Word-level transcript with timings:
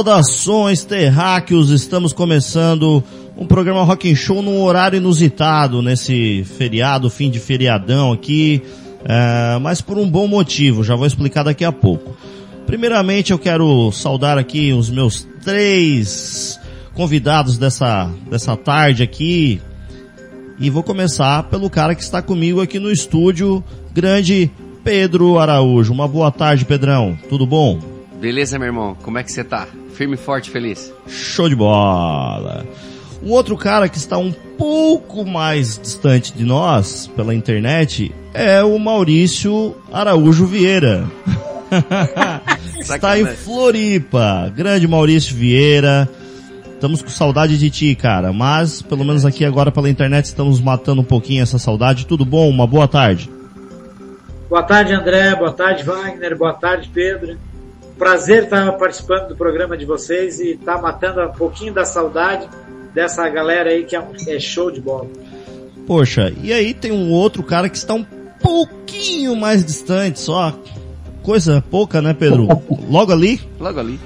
Saudações 0.00 0.82
terráqueos, 0.82 1.68
estamos 1.68 2.14
começando 2.14 3.04
um 3.36 3.44
programa 3.44 3.84
Rock 3.84 4.10
and 4.10 4.14
Show 4.14 4.40
num 4.40 4.62
horário 4.62 4.96
inusitado 4.96 5.82
nesse 5.82 6.42
feriado, 6.56 7.10
fim 7.10 7.30
de 7.30 7.38
feriadão 7.38 8.10
aqui, 8.10 8.62
é, 9.04 9.58
mas 9.58 9.82
por 9.82 9.98
um 9.98 10.08
bom 10.08 10.26
motivo, 10.26 10.82
já 10.82 10.96
vou 10.96 11.06
explicar 11.06 11.42
daqui 11.42 11.66
a 11.66 11.70
pouco. 11.70 12.16
Primeiramente 12.64 13.30
eu 13.30 13.38
quero 13.38 13.92
saudar 13.92 14.38
aqui 14.38 14.72
os 14.72 14.88
meus 14.88 15.28
três 15.44 16.58
convidados 16.94 17.58
dessa, 17.58 18.10
dessa 18.30 18.56
tarde 18.56 19.02
aqui, 19.02 19.60
e 20.58 20.70
vou 20.70 20.82
começar 20.82 21.42
pelo 21.50 21.68
cara 21.68 21.94
que 21.94 22.02
está 22.02 22.22
comigo 22.22 22.62
aqui 22.62 22.78
no 22.78 22.90
estúdio, 22.90 23.62
grande 23.92 24.50
Pedro 24.82 25.38
Araújo. 25.38 25.92
Uma 25.92 26.08
boa 26.08 26.30
tarde, 26.30 26.64
Pedrão. 26.64 27.18
Tudo 27.28 27.44
bom? 27.44 27.78
Beleza, 28.18 28.58
meu 28.58 28.68
irmão? 28.68 28.96
Como 29.02 29.18
é 29.18 29.22
que 29.22 29.30
você 29.30 29.44
tá? 29.44 29.68
Firme, 30.00 30.16
forte, 30.16 30.50
feliz? 30.50 30.90
Show 31.06 31.46
de 31.46 31.54
bola! 31.54 32.64
Um 33.22 33.32
outro 33.32 33.54
cara 33.54 33.86
que 33.86 33.98
está 33.98 34.16
um 34.16 34.32
pouco 34.32 35.26
mais 35.26 35.78
distante 35.78 36.32
de 36.32 36.42
nós, 36.42 37.06
pela 37.14 37.34
internet, 37.34 38.10
é 38.32 38.62
o 38.62 38.78
Maurício 38.78 39.76
Araújo 39.92 40.46
Vieira. 40.46 41.04
está 42.80 43.18
em 43.18 43.26
Floripa. 43.26 44.50
Grande 44.56 44.88
Maurício 44.88 45.36
Vieira. 45.36 46.08
Estamos 46.72 47.02
com 47.02 47.10
saudade 47.10 47.58
de 47.58 47.68
ti, 47.68 47.94
cara. 47.94 48.32
Mas, 48.32 48.80
pelo 48.80 49.04
menos 49.04 49.26
aqui 49.26 49.44
agora 49.44 49.70
pela 49.70 49.90
internet, 49.90 50.24
estamos 50.24 50.58
matando 50.62 51.02
um 51.02 51.04
pouquinho 51.04 51.42
essa 51.42 51.58
saudade. 51.58 52.06
Tudo 52.06 52.24
bom? 52.24 52.48
Uma 52.48 52.66
boa 52.66 52.88
tarde. 52.88 53.28
Boa 54.48 54.62
tarde, 54.62 54.94
André. 54.94 55.34
Boa 55.34 55.52
tarde, 55.52 55.82
Wagner. 55.82 56.38
Boa 56.38 56.54
tarde, 56.54 56.90
Pedro. 56.90 57.36
Prazer 58.00 58.44
estar 58.44 58.72
participando 58.78 59.28
do 59.28 59.36
programa 59.36 59.76
de 59.76 59.84
vocês 59.84 60.40
e 60.40 60.52
estar 60.52 60.80
matando 60.80 61.20
um 61.20 61.32
pouquinho 61.32 61.74
da 61.74 61.84
saudade 61.84 62.48
dessa 62.94 63.28
galera 63.28 63.68
aí 63.68 63.84
que 63.84 63.94
é, 63.94 64.02
é 64.26 64.40
show 64.40 64.70
de 64.70 64.80
bola. 64.80 65.06
Poxa, 65.86 66.32
e 66.42 66.50
aí 66.50 66.72
tem 66.72 66.90
um 66.92 67.12
outro 67.12 67.42
cara 67.42 67.68
que 67.68 67.76
está 67.76 67.92
um 67.92 68.06
pouquinho 68.42 69.36
mais 69.36 69.62
distante, 69.62 70.18
só 70.18 70.58
coisa 71.22 71.62
pouca, 71.70 72.00
né, 72.00 72.14
Pedro? 72.14 72.48
Logo 72.88 73.12
ali? 73.12 73.38
Logo 73.60 73.78
ali. 73.78 74.00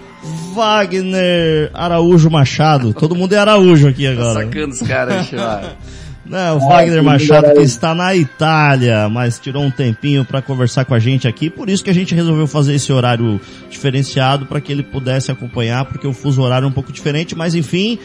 Wagner 0.53 1.70
Araújo 1.72 2.28
Machado. 2.28 2.92
Todo 2.95 3.15
mundo 3.15 3.33
é 3.33 3.39
Araújo 3.39 3.87
aqui 3.87 4.09
agora. 4.09 4.41
Tá 4.41 4.45
sacando 4.47 4.72
os 4.72 4.83
caras, 4.83 5.31
Não, 6.27 6.56
o 6.56 6.69
Wagner 6.69 7.03
Machado 7.03 7.53
que 7.53 7.61
está 7.61 7.94
na 7.94 8.17
Itália, 8.17 9.08
mas 9.11 9.39
tirou 9.39 9.62
um 9.62 9.70
tempinho 9.70 10.25
para 10.25 10.41
conversar 10.41 10.86
com 10.86 10.94
a 10.94 10.98
gente 10.98 11.28
aqui, 11.28 11.50
por 11.50 11.69
isso 11.69 11.84
que 11.84 11.91
a 11.91 11.94
gente 11.94 12.14
resolveu 12.14 12.47
fazer 12.47 12.75
esse 12.75 12.91
horário 12.91 13.39
diferenciado 13.69 14.47
para 14.47 14.61
que 14.61 14.72
ele 14.72 14.83
pudesse 14.83 15.31
acompanhar, 15.31 15.84
porque 15.84 16.06
o 16.06 16.14
fuso 16.14 16.41
horário 16.41 16.64
é 16.64 16.69
um 16.69 16.72
pouco 16.72 16.92
diferente, 16.92 17.36
mas 17.36 17.55
enfim. 17.55 17.98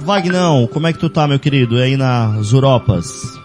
Vagnão, 0.00 0.68
como 0.68 0.86
é 0.86 0.92
que 0.92 0.98
tu 0.98 1.10
tá, 1.10 1.26
meu 1.26 1.40
querido, 1.40 1.76
aí 1.76 1.96
nas 1.96 2.52
Europas? 2.52 3.36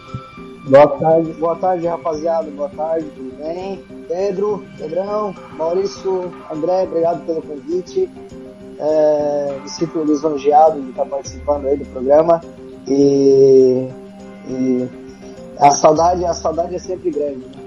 Boa 0.66 0.88
tarde, 0.88 1.34
boa 1.34 1.56
tarde, 1.56 1.88
rapaziada. 1.88 2.50
Boa 2.52 2.70
tarde, 2.70 3.06
tudo 3.16 3.36
bem? 3.38 3.84
Pedro, 4.08 4.64
Pedrão, 4.78 5.36
Maurício, 5.58 6.32
André, 6.50 6.84
obrigado 6.84 7.26
pelo 7.26 7.42
convite. 7.42 8.08
É, 8.80 9.58
me 9.62 9.70
sinto 9.70 10.04
lisonjeado 10.04 10.80
de 10.82 10.92
estar 10.92 11.06
participando 11.06 11.68
aí 11.68 11.78
do 11.78 11.86
programa. 11.86 12.40
E, 12.88 13.88
e 14.50 14.90
a 15.60 15.72
saudade, 15.72 16.26
a 16.26 16.34
saudade 16.34 16.76
é 16.76 16.80
sempre 16.80 17.12
grande. 17.12 17.38
Né? 17.38 17.64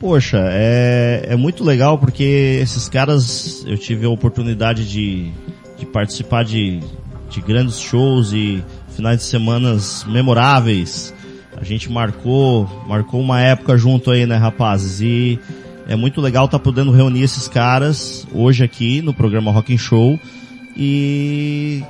Poxa, 0.00 0.38
é, 0.50 1.26
é 1.30 1.36
muito 1.36 1.64
legal 1.64 1.98
porque 1.98 2.58
esses 2.62 2.88
caras, 2.88 3.64
eu 3.66 3.76
tive 3.76 4.06
a 4.06 4.10
oportunidade 4.10 4.88
de, 4.88 5.32
de 5.76 5.86
participar 5.86 6.44
de, 6.44 6.80
de 7.28 7.40
grandes 7.40 7.80
shows 7.80 8.32
e 8.32 8.62
finais 8.94 9.18
de 9.18 9.24
semanas 9.24 10.04
memoráveis. 10.04 11.12
A 11.56 11.64
gente 11.64 11.90
marcou, 11.90 12.68
marcou 12.86 13.20
uma 13.20 13.40
época 13.40 13.76
junto 13.76 14.12
aí, 14.12 14.24
né, 14.24 14.36
rapazes? 14.36 15.00
E 15.00 15.40
é 15.88 15.96
muito 15.96 16.20
legal 16.20 16.44
estar 16.44 16.58
tá 16.58 16.64
podendo 16.64 16.92
reunir 16.92 17.22
esses 17.22 17.48
caras 17.48 18.24
hoje 18.32 18.62
aqui 18.62 19.02
no 19.02 19.12
programa 19.12 19.50
Rock 19.50 19.74
and 19.74 19.78
Show. 19.78 20.20
E 20.76 21.82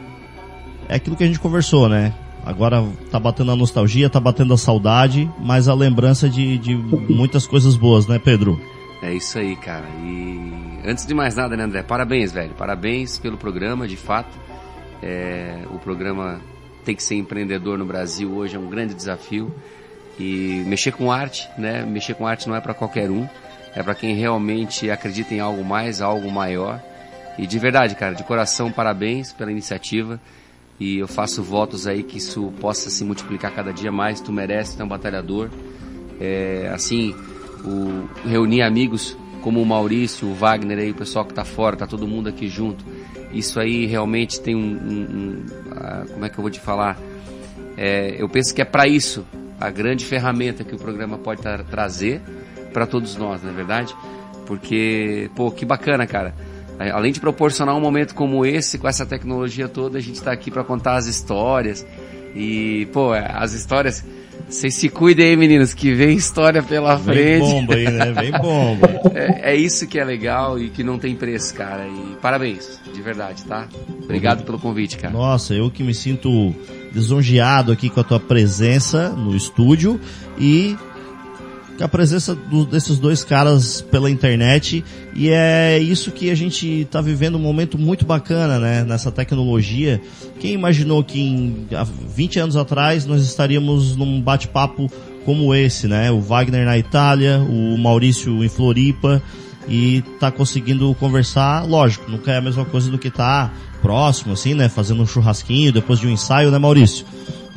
é 0.88 0.94
aquilo 0.94 1.14
que 1.14 1.24
a 1.24 1.26
gente 1.26 1.40
conversou, 1.40 1.90
né? 1.90 2.14
Agora 2.48 2.82
tá 3.10 3.20
batendo 3.20 3.52
a 3.52 3.56
nostalgia, 3.56 4.08
tá 4.08 4.18
batendo 4.18 4.54
a 4.54 4.56
saudade, 4.56 5.30
mas 5.38 5.68
a 5.68 5.74
lembrança 5.74 6.30
de, 6.30 6.56
de 6.56 6.74
muitas 6.74 7.46
coisas 7.46 7.76
boas, 7.76 8.06
né, 8.06 8.18
Pedro? 8.18 8.58
É 9.02 9.12
isso 9.12 9.38
aí, 9.38 9.54
cara. 9.54 9.84
E 10.02 10.80
antes 10.82 11.04
de 11.04 11.12
mais 11.12 11.36
nada, 11.36 11.54
né, 11.58 11.64
André? 11.64 11.82
Parabéns, 11.82 12.32
velho. 12.32 12.54
Parabéns 12.54 13.18
pelo 13.18 13.36
programa, 13.36 13.86
de 13.86 13.98
fato. 13.98 14.34
É, 15.02 15.58
o 15.70 15.78
programa 15.78 16.40
tem 16.86 16.96
que 16.96 17.02
ser 17.02 17.16
empreendedor 17.16 17.76
no 17.76 17.84
Brasil 17.84 18.32
hoje 18.32 18.56
é 18.56 18.58
um 18.58 18.70
grande 18.70 18.94
desafio. 18.94 19.54
E 20.18 20.64
mexer 20.66 20.92
com 20.92 21.12
arte, 21.12 21.46
né? 21.58 21.84
Mexer 21.84 22.14
com 22.14 22.26
arte 22.26 22.48
não 22.48 22.56
é 22.56 22.62
para 22.62 22.72
qualquer 22.72 23.10
um. 23.10 23.28
É 23.76 23.82
para 23.82 23.94
quem 23.94 24.14
realmente 24.14 24.90
acredita 24.90 25.34
em 25.34 25.38
algo 25.40 25.62
mais, 25.62 26.00
algo 26.00 26.32
maior. 26.32 26.80
E 27.36 27.46
de 27.46 27.58
verdade, 27.58 27.94
cara, 27.94 28.14
de 28.14 28.24
coração, 28.24 28.72
parabéns 28.72 29.34
pela 29.34 29.52
iniciativa. 29.52 30.18
E 30.80 30.98
eu 30.98 31.08
faço 31.08 31.42
votos 31.42 31.86
aí 31.86 32.02
que 32.02 32.18
isso 32.18 32.52
possa 32.60 32.88
se 32.88 33.04
multiplicar 33.04 33.52
cada 33.52 33.72
dia 33.72 33.90
mais. 33.90 34.20
Tu 34.20 34.32
merece, 34.32 34.76
tu 34.76 34.82
é 34.82 34.84
um 34.84 34.88
batalhador. 34.88 35.50
É, 36.20 36.70
assim, 36.72 37.14
o, 37.64 38.08
reunir 38.28 38.62
amigos 38.62 39.16
como 39.42 39.60
o 39.60 39.66
Maurício, 39.66 40.28
o 40.28 40.34
Wagner 40.34 40.78
aí, 40.78 40.90
o 40.90 40.94
pessoal 40.94 41.24
que 41.24 41.34
tá 41.34 41.44
fora, 41.44 41.76
tá 41.76 41.86
todo 41.86 42.06
mundo 42.06 42.28
aqui 42.28 42.48
junto. 42.48 42.84
Isso 43.32 43.58
aí 43.58 43.86
realmente 43.86 44.40
tem 44.40 44.54
um, 44.54 44.60
um, 44.60 45.00
um 45.00 46.06
como 46.12 46.24
é 46.24 46.28
que 46.28 46.38
eu 46.38 46.42
vou 46.42 46.50
te 46.50 46.60
falar? 46.60 46.98
É, 47.76 48.16
eu 48.18 48.28
penso 48.28 48.54
que 48.54 48.62
é 48.62 48.64
para 48.64 48.86
isso 48.86 49.24
a 49.60 49.70
grande 49.70 50.04
ferramenta 50.04 50.64
que 50.64 50.74
o 50.74 50.78
programa 50.78 51.18
pode 51.18 51.42
tra 51.42 51.62
trazer 51.64 52.20
para 52.72 52.86
todos 52.86 53.16
nós, 53.16 53.42
não 53.42 53.50
é 53.50 53.52
verdade? 53.52 53.94
Porque, 54.46 55.30
pô, 55.34 55.50
que 55.50 55.64
bacana, 55.64 56.06
cara 56.06 56.34
além 56.78 57.12
de 57.12 57.20
proporcionar 57.20 57.76
um 57.76 57.80
momento 57.80 58.14
como 58.14 58.46
esse, 58.46 58.78
com 58.78 58.88
essa 58.88 59.04
tecnologia 59.04 59.68
toda, 59.68 59.98
a 59.98 60.00
gente 60.00 60.16
está 60.16 60.32
aqui 60.32 60.50
para 60.50 60.62
contar 60.62 60.96
as 60.96 61.06
histórias. 61.06 61.84
E, 62.34 62.86
pô, 62.92 63.14
é, 63.14 63.30
as 63.34 63.52
histórias. 63.52 64.04
Vocês 64.48 64.74
se 64.76 64.88
cuidem 64.88 65.26
aí, 65.26 65.36
meninos, 65.36 65.74
que 65.74 65.92
vem 65.92 66.16
história 66.16 66.62
pela 66.62 66.96
vem 66.96 67.14
frente. 67.14 67.44
Vem 67.44 67.60
bomba 67.60 67.74
aí, 67.74 67.90
né? 67.90 68.12
Vem 68.12 68.30
bomba. 68.32 68.88
É, 69.14 69.52
é, 69.52 69.56
isso 69.56 69.86
que 69.86 69.98
é 69.98 70.04
legal 70.04 70.58
e 70.58 70.70
que 70.70 70.84
não 70.84 70.98
tem 70.98 71.14
preço, 71.14 71.52
cara. 71.54 71.86
E 71.88 72.16
parabéns, 72.22 72.78
de 72.94 73.02
verdade, 73.02 73.44
tá? 73.44 73.66
Obrigado 74.04 74.44
pelo 74.44 74.58
convite, 74.58 74.96
cara. 74.96 75.12
Nossa, 75.12 75.54
eu 75.54 75.70
que 75.70 75.82
me 75.82 75.92
sinto 75.92 76.54
lisonjeado 76.92 77.72
aqui 77.72 77.90
com 77.90 78.00
a 78.00 78.04
tua 78.04 78.20
presença 78.20 79.08
no 79.08 79.34
estúdio 79.34 80.00
e 80.38 80.76
a 81.80 81.88
presença 81.88 82.34
do, 82.34 82.64
desses 82.64 82.98
dois 82.98 83.22
caras 83.22 83.80
pela 83.80 84.10
internet 84.10 84.84
e 85.14 85.30
é 85.30 85.78
isso 85.78 86.10
que 86.10 86.30
a 86.30 86.34
gente 86.34 86.82
está 86.82 87.00
vivendo 87.00 87.36
um 87.36 87.40
momento 87.40 87.78
muito 87.78 88.04
bacana, 88.04 88.58
né? 88.58 88.84
Nessa 88.84 89.10
tecnologia. 89.10 90.00
Quem 90.40 90.52
imaginou 90.52 91.02
que 91.04 91.20
em, 91.20 91.66
há 91.72 91.84
20 91.84 92.40
anos 92.40 92.56
atrás 92.56 93.06
nós 93.06 93.22
estaríamos 93.22 93.96
num 93.96 94.20
bate-papo 94.20 94.90
como 95.24 95.54
esse, 95.54 95.86
né? 95.86 96.10
O 96.10 96.20
Wagner 96.20 96.64
na 96.64 96.78
Itália, 96.78 97.38
o 97.38 97.76
Maurício 97.78 98.44
em 98.44 98.48
Floripa 98.48 99.22
e 99.68 100.02
tá 100.18 100.30
conseguindo 100.30 100.94
conversar, 100.94 101.66
lógico, 101.66 102.10
nunca 102.10 102.32
é 102.32 102.38
a 102.38 102.40
mesma 102.40 102.64
coisa 102.64 102.90
do 102.90 102.98
que 102.98 103.10
tá 103.10 103.52
próximo, 103.82 104.32
assim, 104.32 104.54
né? 104.54 104.68
Fazendo 104.68 105.02
um 105.02 105.06
churrasquinho 105.06 105.72
depois 105.72 106.00
de 106.00 106.06
um 106.06 106.10
ensaio, 106.10 106.50
né, 106.50 106.58
Maurício? 106.58 107.04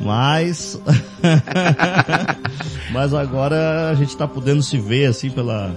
Mas. 0.02 0.80
Mas 2.92 3.14
agora 3.14 3.90
a 3.90 3.94
gente 3.94 4.10
está 4.10 4.26
podendo 4.26 4.62
se 4.62 4.76
ver 4.76 5.06
assim 5.06 5.30
pela, 5.30 5.74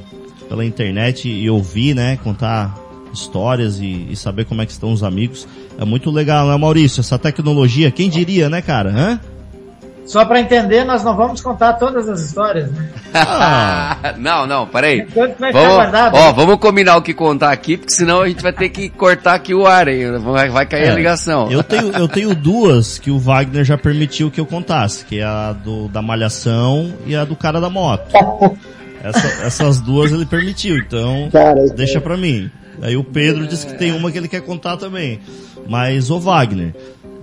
pela 0.49 0.65
internet 0.65 1.29
e 1.29 1.49
ouvir, 1.49 1.95
né? 1.95 2.17
Contar 2.17 2.75
histórias 3.13 3.79
e, 3.79 4.07
e, 4.09 4.15
saber 4.15 4.45
como 4.45 4.61
é 4.61 4.65
que 4.65 4.71
estão 4.71 4.91
os 4.91 5.03
amigos. 5.03 5.47
É 5.77 5.85
muito 5.85 6.11
legal, 6.11 6.47
né, 6.47 6.57
Maurício? 6.57 6.99
Essa 6.99 7.17
tecnologia, 7.17 7.89
quem 7.89 8.09
diria, 8.09 8.49
né, 8.49 8.61
cara? 8.61 8.89
Hã? 8.89 9.19
Só 10.05 10.23
para 10.23 10.39
entender, 10.39 10.83
nós 10.83 11.03
não 11.03 11.15
vamos 11.15 11.41
contar 11.41 11.73
todas 11.73 12.07
as 12.07 12.21
histórias, 12.21 12.71
né? 12.71 12.89
Não, 14.17 14.45
não, 14.45 14.67
peraí. 14.67 15.07
Vamos, 15.15 15.35
ó, 16.13 16.31
vamos 16.33 16.57
combinar 16.57 16.97
o 16.97 17.01
que 17.01 17.13
contar 17.13 17.51
aqui, 17.51 17.77
porque 17.77 17.93
senão 17.93 18.21
a 18.21 18.27
gente 18.27 18.43
vai 18.43 18.51
ter 18.53 18.69
que 18.69 18.89
cortar 18.89 19.35
aqui 19.35 19.53
o 19.53 19.65
ar, 19.65 19.87
hein? 19.87 20.19
Vai, 20.19 20.49
vai 20.49 20.65
cair 20.65 20.85
é, 20.85 20.89
a 20.89 20.95
ligação. 20.95 21.49
Eu 21.49 21.63
tenho, 21.63 21.91
eu 21.91 22.07
tenho 22.07 22.35
duas 22.35 22.99
que 22.99 23.09
o 23.09 23.17
Wagner 23.17 23.63
já 23.63 23.77
permitiu 23.77 24.29
que 24.29 24.39
eu 24.39 24.45
contasse, 24.45 25.05
que 25.05 25.19
é 25.19 25.23
a 25.23 25.53
do, 25.53 25.87
da 25.87 26.01
Malhação 26.01 26.93
e 27.05 27.15
a 27.15 27.23
do 27.23 27.35
cara 27.35 27.59
da 27.59 27.69
moto. 27.69 28.13
Essa, 29.03 29.27
essas 29.45 29.79
duas 29.79 30.11
ele 30.11 30.25
permitiu, 30.25 30.77
então 30.77 31.29
cara, 31.31 31.67
deixa 31.69 32.01
pra 32.01 32.17
mim. 32.17 32.51
Aí 32.81 32.97
o 32.97 33.03
Pedro 33.03 33.47
disse 33.47 33.65
que 33.65 33.73
tem 33.77 33.91
uma 33.91 34.11
que 34.11 34.17
ele 34.17 34.27
quer 34.27 34.41
contar 34.41 34.77
também. 34.77 35.19
Mas, 35.67 36.11
o 36.11 36.19
Wagner, 36.19 36.75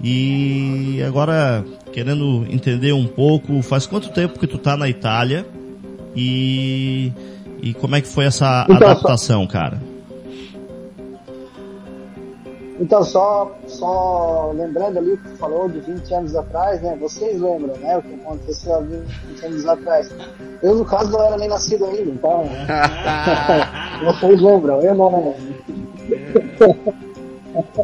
e 0.02 1.02
agora, 1.06 1.64
querendo 1.93 2.47
entender 2.50 2.93
um 2.93 3.06
pouco, 3.06 3.62
faz 3.62 3.87
quanto 3.87 4.11
tempo 4.11 4.39
que 4.39 4.47
tu 4.47 4.59
tá 4.59 4.77
na 4.77 4.89
Itália? 4.89 5.47
E, 6.17 7.12
e 7.62 7.75
como 7.75 7.97
é 7.97 8.00
que 8.00 8.09
foi 8.09 8.25
essa 8.25 8.67
então, 8.69 8.77
adaptação, 8.77 9.47
cara? 9.47 9.79
Então, 12.81 13.05
só, 13.05 13.55
só 13.67 14.53
lembrando 14.56 14.99
ali 14.99 15.12
o 15.12 15.17
que 15.17 15.29
tu 15.29 15.37
falou 15.37 15.69
de 15.69 15.79
20 15.81 16.15
anos 16.15 16.35
atrás, 16.35 16.83
né? 16.83 16.97
Vocês 17.00 17.41
lembram, 17.41 17.77
né? 17.77 17.97
O 17.97 18.03
que 18.03 18.15
aconteceu 18.15 18.75
há 18.75 18.81
20 18.81 19.47
anos 19.47 19.67
atrás. 19.67 20.11
Eu, 20.62 20.75
no 20.75 20.85
caso, 20.85 21.12
não 21.12 21.23
era 21.25 21.37
nem 21.37 21.49
nascido 21.49 21.85
ainda, 21.85 22.11
então. 22.11 22.44
vocês 24.05 24.41
lembram, 24.41 24.81
eu 24.83 24.94
não 24.94 25.09
lembro. 25.17 25.62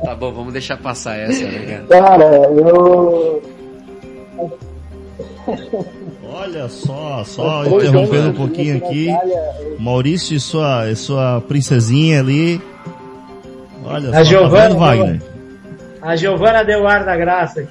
Tá 0.04 0.14
bom, 0.16 0.32
vamos 0.32 0.52
deixar 0.52 0.78
passar 0.78 1.16
essa, 1.16 1.44
né, 1.44 1.84
cara? 1.88 2.02
Cara, 2.02 2.24
eu. 2.50 3.57
Olha 6.30 6.68
só, 6.68 7.24
só 7.24 7.64
interrompendo 7.64 8.30
um 8.30 8.34
pouquinho 8.34 8.76
aqui. 8.76 9.08
Maurício 9.78 10.36
e 10.36 10.40
sua, 10.40 10.90
e 10.90 10.96
sua 10.96 11.40
princesinha 11.40 12.20
ali. 12.20 12.60
Olha 13.84 14.10
a 14.10 14.12
só, 14.12 14.18
tá 14.18 14.24
Giovana, 14.24 14.68
tá 14.68 14.74
Wagner? 14.74 15.22
A 16.02 16.16
Giovana 16.16 16.62
deu 16.64 16.86
ar 16.86 17.04
da 17.04 17.16
graça. 17.16 17.66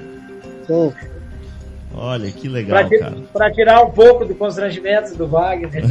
Sim. 0.65 0.91
Olha, 1.95 2.29
que 2.29 2.47
legal, 2.47 2.87
pra, 2.87 2.99
cara. 2.99 3.15
Pra 3.33 3.51
tirar 3.51 3.81
um 3.81 3.89
pouco 3.89 4.25
do 4.25 4.35
constrangimento 4.35 5.15
do 5.15 5.27
Wagner. 5.27 5.71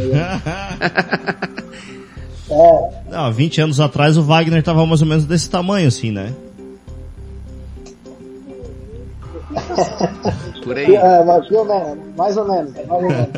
é. 2.50 2.90
Não, 3.10 3.32
20 3.32 3.60
anos 3.60 3.80
atrás 3.80 4.16
o 4.16 4.22
Wagner 4.22 4.62
tava 4.62 4.86
mais 4.86 5.02
ou 5.02 5.08
menos 5.08 5.24
desse 5.24 5.48
tamanho, 5.48 5.88
assim, 5.88 6.12
né? 6.12 6.32
Por 10.62 10.76
aí. 10.76 10.94
É, 10.94 11.24
mais 11.24 11.50
ou 11.50 11.64
menos, 11.64 11.98
mais 12.16 12.36
ou 12.36 12.48
menos. 12.48 12.72
Mais 12.74 12.88
ou 12.88 13.02
menos. 13.02 13.36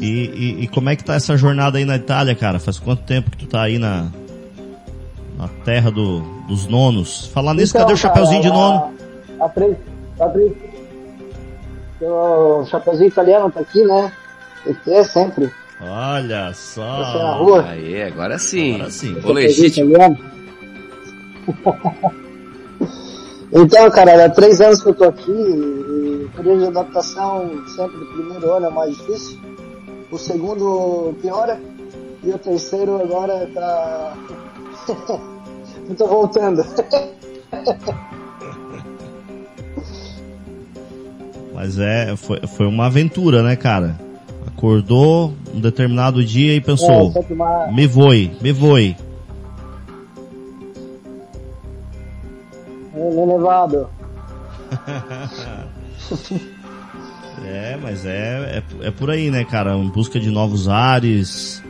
E, 0.00 0.06
e, 0.06 0.64
e, 0.64 0.68
como 0.68 0.88
é 0.88 0.94
que 0.94 1.02
tá 1.02 1.14
essa 1.14 1.36
jornada 1.36 1.78
aí 1.78 1.84
na 1.84 1.96
Itália, 1.96 2.34
cara? 2.34 2.60
Faz 2.60 2.78
quanto 2.78 3.02
tempo 3.02 3.30
que 3.30 3.38
tu 3.38 3.46
tá 3.46 3.62
aí 3.62 3.76
na, 3.76 4.08
na 5.36 5.48
terra 5.64 5.90
do, 5.90 6.20
dos 6.46 6.66
nonos? 6.68 7.26
Falar 7.26 7.54
nisso, 7.54 7.72
Então, 7.72 7.82
cadê 7.82 7.94
o 7.94 7.96
chapeuzinho 7.96 8.42
de 8.42 8.48
nono? 8.48 8.94
A, 9.40 9.44
a, 9.44 9.48
a, 10.24 10.30
o 12.06 12.64
chapeuzinho 12.66 13.08
italiano 13.08 13.50
tá 13.50 13.60
aqui, 13.60 13.82
né? 13.82 14.12
Esse 14.64 14.92
é 14.92 15.02
sempre. 15.02 15.50
Olha 15.80 16.52
só. 16.54 17.38
rua. 17.38 17.64
Aí, 17.68 18.02
agora 18.02 18.38
sim. 18.38 18.76
Agora 18.76 18.90
sim. 18.90 19.16
O 19.24 19.32
legítimo. 19.32 19.96
Então, 23.54 23.88
cara, 23.88 24.24
há 24.24 24.28
três 24.28 24.60
anos 24.60 24.82
que 24.82 24.88
eu 24.88 24.94
tô 24.94 25.04
aqui 25.04 25.30
e 25.30 26.24
o 26.24 26.30
período 26.36 26.62
de 26.62 26.66
adaptação 26.66 27.62
sempre 27.68 27.98
do 27.98 28.06
primeiro 28.06 28.52
ano 28.52 28.66
é 28.66 28.70
mais 28.70 28.96
difícil. 28.96 29.38
O 30.10 30.18
segundo 30.18 31.14
piora 31.22 31.60
e 32.24 32.30
o 32.30 32.38
terceiro 32.38 33.00
agora 33.00 33.48
tá. 33.54 34.16
eu 35.88 35.94
tô 35.94 36.06
voltando. 36.08 36.64
Mas 41.54 41.78
é, 41.78 42.16
foi, 42.16 42.40
foi 42.48 42.66
uma 42.66 42.86
aventura, 42.86 43.40
né, 43.42 43.54
cara? 43.54 43.96
Acordou 44.46 45.32
um 45.54 45.60
determinado 45.60 46.24
dia 46.24 46.54
e 46.54 46.56
É, 46.56 46.60
pensou, 46.60 47.12
sempre 47.12 47.34
uma... 47.34 47.68
me 47.68 47.86
voe, 47.86 48.36
me 48.42 48.50
voe. 48.50 48.96
É. 53.50 53.86
É, 57.46 57.76
mas 57.76 58.06
é, 58.06 58.62
é, 58.82 58.86
é 58.86 58.90
por 58.90 59.10
aí, 59.10 59.30
né, 59.30 59.44
cara? 59.44 59.74
Em 59.74 59.88
busca 59.90 60.18
de 60.20 60.30
novos 60.30 60.68
ares. 60.68 61.62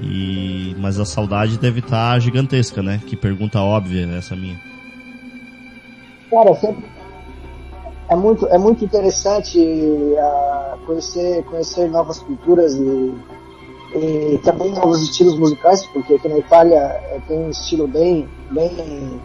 E 0.00 0.76
mas 0.78 0.98
a 0.98 1.04
saudade 1.04 1.58
deve 1.58 1.80
estar 1.80 2.18
gigantesca, 2.20 2.82
né? 2.82 3.00
Que 3.04 3.16
pergunta 3.16 3.60
óbvia 3.60 4.08
essa 4.16 4.36
minha. 4.36 4.58
Cara, 6.30 6.54
sempre 6.54 6.84
é 8.08 8.16
muito, 8.16 8.46
é 8.46 8.58
muito 8.58 8.84
interessante 8.84 9.58
uh, 9.58 10.78
conhecer, 10.86 11.44
conhecer 11.44 11.90
novas 11.90 12.18
culturas 12.20 12.74
e, 12.74 13.14
e 13.94 14.38
também 14.44 14.72
novos 14.72 15.02
estilos 15.02 15.38
musicais, 15.38 15.84
porque 15.88 16.14
aqui 16.14 16.28
na 16.28 16.38
Itália 16.38 16.78
eh, 16.78 17.20
tem 17.28 17.38
um 17.38 17.50
estilo 17.50 17.86
bem, 17.86 18.28
bem 18.50 19.20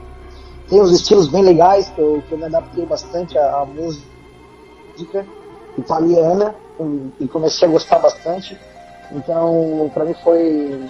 tem 0.73 0.81
uns 0.81 0.91
estilos 0.91 1.27
bem 1.27 1.43
legais 1.43 1.87
que 1.89 2.01
eu, 2.01 2.23
que 2.27 2.31
eu 2.31 2.37
me 2.39 2.45
adaptei 2.45 2.83
bastante 2.83 3.37
à, 3.37 3.63
música 3.63 5.23
italiana 5.77 6.55
e, 6.79 7.25
e 7.25 7.27
comecei 7.27 7.67
a 7.67 7.71
gostar 7.71 7.99
bastante. 7.99 8.57
Então, 9.11 9.91
para 9.93 10.03
mim 10.03 10.15
foi, 10.23 10.89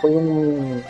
foi 0.00 0.10
um 0.16 0.82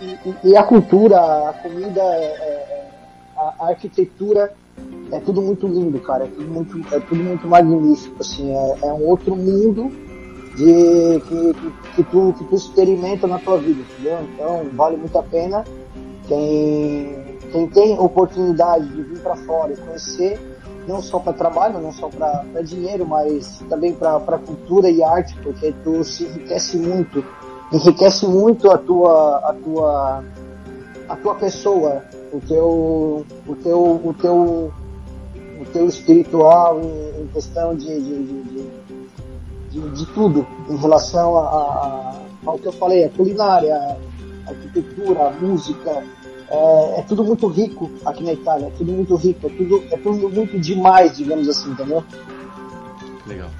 e, 0.00 0.48
e 0.48 0.56
a 0.56 0.62
cultura, 0.62 1.18
a 1.50 1.52
comida, 1.52 2.00
é, 2.00 2.24
é, 2.24 2.90
a, 3.36 3.54
a 3.60 3.68
arquitetura 3.68 4.54
é 5.12 5.20
tudo 5.20 5.42
muito 5.42 5.66
lindo, 5.66 6.00
cara. 6.00 6.24
É 6.24 6.28
tudo 6.28 6.50
muito, 6.50 6.94
é 6.94 7.00
tudo 7.00 7.22
muito 7.22 7.46
magnífico, 7.46 8.16
assim. 8.18 8.50
É, 8.50 8.78
é 8.80 8.92
um 8.94 9.06
outro 9.06 9.36
mundo 9.36 9.92
de 10.56 11.20
que, 11.28 11.52
que, 11.52 11.96
que, 11.96 12.02
tu, 12.04 12.34
que 12.38 12.44
tu 12.44 12.54
experimenta 12.54 13.26
na 13.26 13.38
tua 13.38 13.58
vida, 13.58 13.82
entendeu? 13.82 14.20
Então 14.22 14.70
vale 14.72 14.96
muito 14.96 15.18
a 15.18 15.22
pena 15.22 15.64
quem, 16.26 17.38
quem 17.52 17.66
tem 17.68 17.98
oportunidade 17.98 18.88
de 18.88 19.02
vir 19.02 19.18
para 19.20 19.36
fora 19.36 19.72
e 19.72 19.76
conhecer, 19.76 20.40
não 20.86 21.00
só 21.00 21.18
para 21.18 21.32
trabalho, 21.32 21.80
não 21.80 21.92
só 21.92 22.08
para 22.08 22.62
dinheiro, 22.62 23.06
mas 23.06 23.62
também 23.68 23.92
para 23.92 24.38
cultura 24.38 24.90
e 24.90 25.02
arte, 25.02 25.34
porque 25.42 25.74
tu 25.82 26.04
se 26.04 26.24
enriquece 26.24 26.76
muito, 26.76 27.24
enriquece 27.72 28.26
muito 28.26 28.70
a 28.70 28.78
tua, 28.78 29.38
a 29.38 29.54
tua, 29.54 30.24
a 31.08 31.16
tua 31.16 31.34
pessoa, 31.36 32.02
o 32.32 32.40
teu, 32.40 33.24
o 33.46 33.56
teu, 33.56 33.80
o 33.80 34.14
teu, 34.20 34.72
o 35.60 35.64
teu 35.72 35.86
espiritual 35.86 36.80
em, 36.80 37.22
em 37.22 37.26
questão 37.28 37.74
de, 37.74 37.86
de, 37.86 38.22
de, 38.24 38.70
de, 39.70 39.90
de 39.90 40.06
tudo 40.12 40.46
em 40.68 40.76
relação 40.76 41.38
a, 41.38 41.42
a, 41.42 42.14
ao 42.46 42.58
que 42.58 42.66
eu 42.66 42.72
falei, 42.72 43.04
a 43.04 43.10
culinária, 43.10 43.96
arquitetura, 44.46 45.28
a 45.28 45.30
música, 45.32 46.02
é, 46.50 47.00
é, 47.00 47.02
tudo 47.02 47.24
muito 47.24 47.46
rico 47.48 47.90
aqui 48.04 48.22
na 48.22 48.32
Itália, 48.32 48.66
é 48.66 48.70
tudo 48.70 48.92
muito 48.92 49.16
rico, 49.16 49.46
é 49.46 49.50
tudo, 49.50 49.84
é 49.90 49.96
tudo 49.96 50.30
muito 50.30 50.58
demais, 50.58 51.16
digamos 51.16 51.48
assim, 51.48 51.70
entendeu? 51.70 52.04
Legal. 53.26 53.50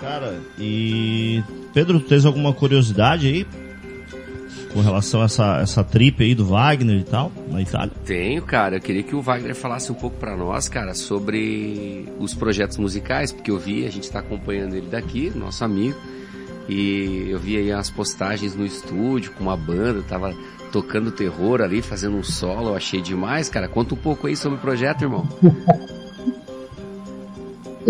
Cara, 0.00 0.40
e 0.58 1.42
Pedro, 1.72 2.00
tu 2.00 2.08
tens 2.08 2.24
alguma 2.24 2.52
curiosidade 2.52 3.26
aí 3.26 3.46
com 4.72 4.80
relação 4.80 5.22
a 5.22 5.24
essa, 5.24 5.60
essa 5.60 5.82
trip 5.82 6.22
aí 6.22 6.34
do 6.34 6.44
Wagner 6.44 6.98
e 6.98 7.04
tal, 7.04 7.32
na 7.48 7.60
Itália? 7.60 7.92
Tenho, 8.04 8.42
cara. 8.42 8.76
Eu 8.76 8.80
queria 8.80 9.02
que 9.02 9.14
o 9.14 9.22
Wagner 9.22 9.54
falasse 9.54 9.90
um 9.90 9.94
pouco 9.94 10.16
para 10.18 10.36
nós, 10.36 10.68
cara, 10.68 10.94
sobre 10.94 12.06
os 12.18 12.34
projetos 12.34 12.76
musicais, 12.76 13.32
porque 13.32 13.50
eu 13.50 13.58
vi, 13.58 13.86
a 13.86 13.90
gente 13.90 14.04
está 14.04 14.20
acompanhando 14.20 14.74
ele 14.74 14.86
daqui, 14.86 15.30
nosso 15.34 15.64
amigo, 15.64 15.98
e 16.68 17.30
eu 17.30 17.38
vi 17.38 17.56
aí 17.56 17.72
as 17.72 17.90
postagens 17.90 18.54
no 18.54 18.66
estúdio 18.66 19.32
com 19.32 19.42
uma 19.42 19.56
banda, 19.56 20.02
tava 20.06 20.34
tocando 20.70 21.10
terror 21.10 21.62
ali, 21.62 21.80
fazendo 21.80 22.16
um 22.16 22.22
solo, 22.22 22.70
eu 22.70 22.76
achei 22.76 23.00
demais, 23.00 23.48
cara. 23.48 23.68
Conta 23.68 23.94
um 23.94 23.98
pouco 23.98 24.26
aí 24.26 24.36
sobre 24.36 24.58
o 24.58 24.60
projeto, 24.60 25.02
irmão. 25.02 25.26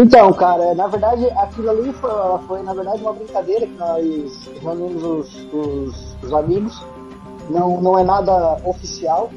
Então, 0.00 0.32
cara, 0.32 0.76
na 0.76 0.86
verdade, 0.86 1.28
aquilo 1.30 1.70
ali 1.70 1.92
foi, 1.94 2.10
foi 2.46 2.62
na 2.62 2.72
verdade, 2.72 3.02
uma 3.02 3.12
brincadeira 3.12 3.66
que 3.66 3.72
nós 3.72 4.48
reunimos 4.62 5.02
os, 5.02 5.52
os, 5.52 6.16
os 6.22 6.32
amigos. 6.32 6.86
Não, 7.50 7.80
não 7.80 7.98
é 7.98 8.04
nada 8.04 8.60
oficial, 8.64 9.28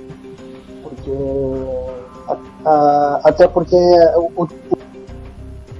porque 0.84 1.12
a, 2.64 3.22
até 3.24 3.48
porque 3.48 3.76
o, 4.16 4.44
o 4.44 4.48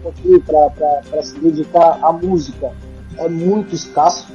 aqui 0.10 0.40
para 0.40 1.22
se 1.22 1.40
dedicar 1.40 2.00
à 2.02 2.12
música 2.12 2.72
é 3.18 3.30
muito 3.30 3.76
escasso. 3.76 4.28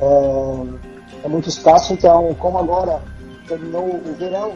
É, 0.00 1.24
é 1.24 1.28
muito 1.28 1.48
escasso, 1.48 1.92
então 1.92 2.34
como 2.34 2.58
agora 2.58 3.00
terminou 3.46 3.84
o 3.84 4.14
verão, 4.18 4.54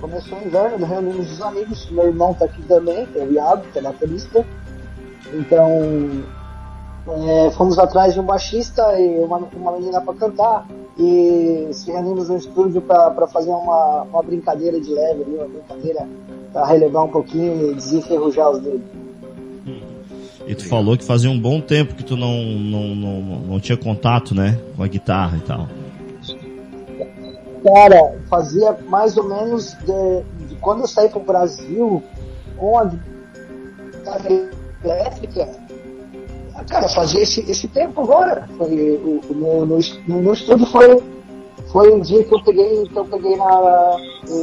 começou 0.00 0.38
o 0.38 0.44
inverno, 0.44 0.84
reunimos 0.84 1.32
os 1.32 1.40
amigos, 1.40 1.90
meu 1.90 2.06
irmão 2.06 2.34
tá 2.34 2.46
aqui 2.46 2.62
também, 2.62 3.06
que 3.06 3.18
é 3.18 3.24
o 3.24 3.32
Iago, 3.32 3.64
que 3.72 3.78
é 3.78 3.82
baterista. 3.82 4.44
Então 5.32 6.24
é, 7.06 7.50
fomos 7.52 7.78
atrás 7.78 8.14
de 8.14 8.20
um 8.20 8.24
baixista 8.24 8.98
e 8.98 9.22
uma, 9.22 9.38
uma 9.38 9.72
menina 9.72 10.00
para 10.00 10.14
cantar 10.14 10.66
e 10.98 11.68
se 11.72 11.90
reunimos 11.90 12.28
no 12.28 12.36
estúdio 12.36 12.80
para 12.80 13.26
fazer 13.26 13.50
uma, 13.50 14.02
uma 14.02 14.22
brincadeira 14.22 14.80
de 14.80 14.92
leve, 14.92 15.22
uma 15.22 15.46
brincadeira 15.46 16.08
para 16.52 16.66
relevar 16.66 17.02
um 17.02 17.10
pouquinho 17.10 17.70
e 17.70 17.74
desenferrujar 17.74 18.50
os 18.50 18.60
dedos. 18.60 19.03
E 20.46 20.54
tu 20.54 20.68
falou 20.68 20.96
que 20.96 21.04
fazia 21.04 21.30
um 21.30 21.38
bom 21.38 21.60
tempo 21.60 21.94
que 21.94 22.04
tu 22.04 22.16
não, 22.16 22.42
não, 22.44 22.94
não, 22.94 23.20
não 23.20 23.60
tinha 23.60 23.78
contato, 23.78 24.34
né? 24.34 24.58
Com 24.76 24.82
a 24.82 24.88
guitarra 24.88 25.38
e 25.38 25.40
tal. 25.40 25.68
Cara, 27.64 28.18
fazia 28.28 28.76
mais 28.88 29.16
ou 29.16 29.24
menos 29.24 29.72
de, 29.72 30.46
de 30.48 30.54
quando 30.56 30.82
eu 30.82 30.86
saí 30.86 31.08
pro 31.08 31.20
Brasil 31.20 32.02
com 32.58 32.78
a 32.78 32.84
guitarra 32.84 34.28
elétrica, 34.84 35.48
Cara, 36.68 36.88
fazer 36.88 37.22
esse, 37.22 37.40
esse 37.50 37.68
tempo 37.68 38.00
agora. 38.00 38.48
Foi, 38.56 38.70
o, 38.70 39.20
no, 39.34 39.66
no, 39.66 40.32
estúdio 40.32 40.66
foi, 40.66 41.02
foi 41.74 41.92
um 41.92 41.98
dia 41.98 42.22
que 42.22 42.32
eu 42.32 42.40
peguei, 42.40 42.86
que 42.86 42.96
eu 42.96 43.04
peguei 43.04 43.34
na, 43.34 43.96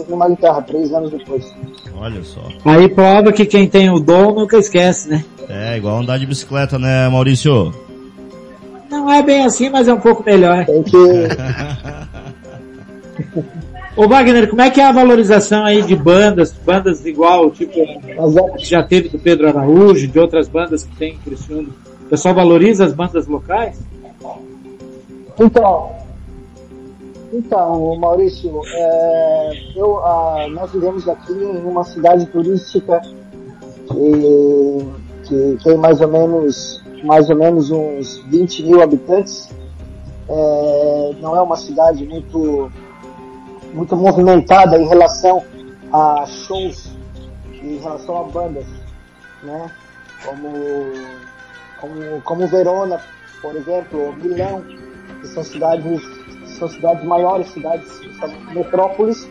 numa 0.09 0.27
guitarra, 0.27 0.61
três 0.63 0.91
anos 0.91 1.11
depois. 1.11 1.55
Olha 1.95 2.21
só. 2.25 2.41
Aí 2.65 2.89
prova 2.89 3.31
que 3.31 3.45
quem 3.45 3.69
tem 3.69 3.89
o 3.89 4.01
dom 4.01 4.33
nunca 4.33 4.57
esquece, 4.57 5.07
né? 5.07 5.23
É, 5.47 5.77
igual 5.77 5.99
andar 5.99 6.19
de 6.19 6.25
bicicleta, 6.25 6.77
né, 6.77 7.07
Maurício? 7.07 7.73
Não 8.89 9.09
é 9.09 9.23
bem 9.23 9.45
assim, 9.45 9.69
mas 9.69 9.87
é 9.87 9.93
um 9.93 9.99
pouco 10.01 10.25
melhor. 10.25 10.65
Tem 10.65 10.83
que. 10.83 10.97
Ô 13.95 14.09
Wagner, 14.09 14.49
como 14.49 14.61
é 14.61 14.69
que 14.69 14.81
é 14.81 14.85
a 14.85 14.91
valorização 14.91 15.63
aí 15.63 15.81
de 15.83 15.95
bandas, 15.95 16.51
bandas 16.51 17.05
igual, 17.05 17.49
tipo, 17.49 17.71
que 18.57 18.65
já 18.65 18.83
teve 18.83 19.07
do 19.07 19.17
Pedro 19.17 19.47
Araújo, 19.47 20.05
de 20.05 20.19
outras 20.19 20.49
bandas 20.49 20.83
que 20.83 20.93
tem 20.97 21.13
em 21.13 21.17
Criciúma? 21.17 21.69
O 22.01 22.09
pessoal 22.09 22.35
valoriza 22.35 22.83
as 22.83 22.93
bandas 22.93 23.25
locais? 23.25 23.79
Então, 25.39 26.00
então, 27.31 27.95
Maurício, 27.97 28.61
é, 28.65 29.51
eu, 29.75 29.99
ah, 29.99 30.47
nós 30.49 30.71
vivemos 30.71 31.07
aqui 31.07 31.31
em 31.31 31.63
uma 31.63 31.83
cidade 31.83 32.25
turística 32.27 33.01
que, 33.87 34.87
que 35.23 35.63
tem 35.63 35.77
mais 35.77 36.01
ou 36.01 36.07
menos, 36.07 36.83
mais 37.03 37.29
ou 37.29 37.35
menos 37.35 37.71
uns 37.71 38.17
20 38.27 38.63
mil 38.63 38.81
habitantes. 38.81 39.49
É, 40.27 41.15
não 41.21 41.35
é 41.35 41.41
uma 41.41 41.57
cidade 41.57 42.05
muito 42.05 42.71
muito 43.73 43.95
movimentada 43.95 44.77
em 44.77 44.87
relação 44.87 45.43
a 45.91 46.25
shows, 46.25 46.91
em 47.61 47.77
relação 47.77 48.19
a 48.19 48.23
bandas, 48.23 48.65
né? 49.43 49.71
Como, 50.25 50.49
como, 51.79 52.21
como 52.23 52.47
Verona, 52.47 53.01
por 53.41 53.55
exemplo, 53.55 54.07
ou 54.07 54.13
Milão, 54.13 54.63
que 55.21 55.27
são 55.27 55.43
cidades, 55.43 56.01
são 56.61 56.69
cidades 56.69 57.03
maiores, 57.03 57.47
cidades, 57.47 57.89
metrópoles, 58.53 59.27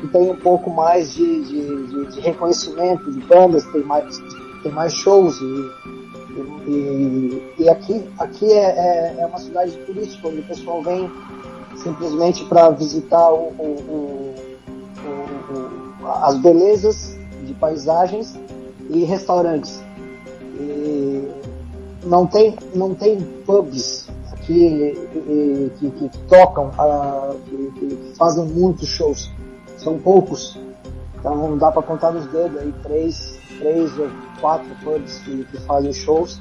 que 0.00 0.06
tem 0.08 0.30
um 0.30 0.36
pouco 0.36 0.70
mais 0.70 1.12
de, 1.12 1.42
de, 1.44 1.86
de, 1.86 2.06
de 2.12 2.20
reconhecimento 2.20 3.10
de 3.10 3.18
bandas, 3.26 3.64
tem 3.72 3.82
mais, 3.82 4.22
tem 4.62 4.70
mais 4.70 4.94
shows 4.94 5.40
e, 5.40 5.70
e, 6.68 7.42
e 7.58 7.68
aqui, 7.68 8.04
aqui 8.20 8.52
é, 8.52 8.66
é, 8.78 9.16
é 9.18 9.26
uma 9.26 9.38
cidade 9.38 9.72
turística, 9.78 10.28
onde 10.28 10.38
o 10.38 10.44
pessoal 10.44 10.80
vem 10.84 11.10
simplesmente 11.76 12.44
para 12.44 12.70
visitar 12.70 13.28
o, 13.28 13.48
o, 13.58 14.34
o, 15.00 16.06
as 16.06 16.38
belezas 16.38 17.18
de 17.44 17.54
paisagens 17.54 18.38
e 18.88 19.02
restaurantes. 19.02 19.82
E 20.60 21.28
não 22.04 22.24
tem, 22.24 22.54
não 22.72 22.94
tem 22.94 23.20
pubs 23.44 24.08
que, 24.48 25.70
que, 25.78 25.90
que 25.90 26.18
tocam, 26.26 26.70
que, 27.44 27.70
que, 27.72 28.14
fazem 28.16 28.46
muitos 28.46 28.88
shows. 28.88 29.30
São 29.76 29.98
poucos. 29.98 30.58
Então 31.18 31.36
não 31.36 31.58
dá 31.58 31.70
para 31.70 31.82
contar 31.82 32.12
nos 32.12 32.26
dedos 32.28 32.58
aí 32.58 32.72
três, 32.82 33.38
três 33.58 33.98
ou 33.98 34.08
quatro 34.40 34.68
pubs 34.82 35.18
que, 35.18 35.44
que 35.44 35.60
fazem 35.62 35.92
shows 35.92 36.40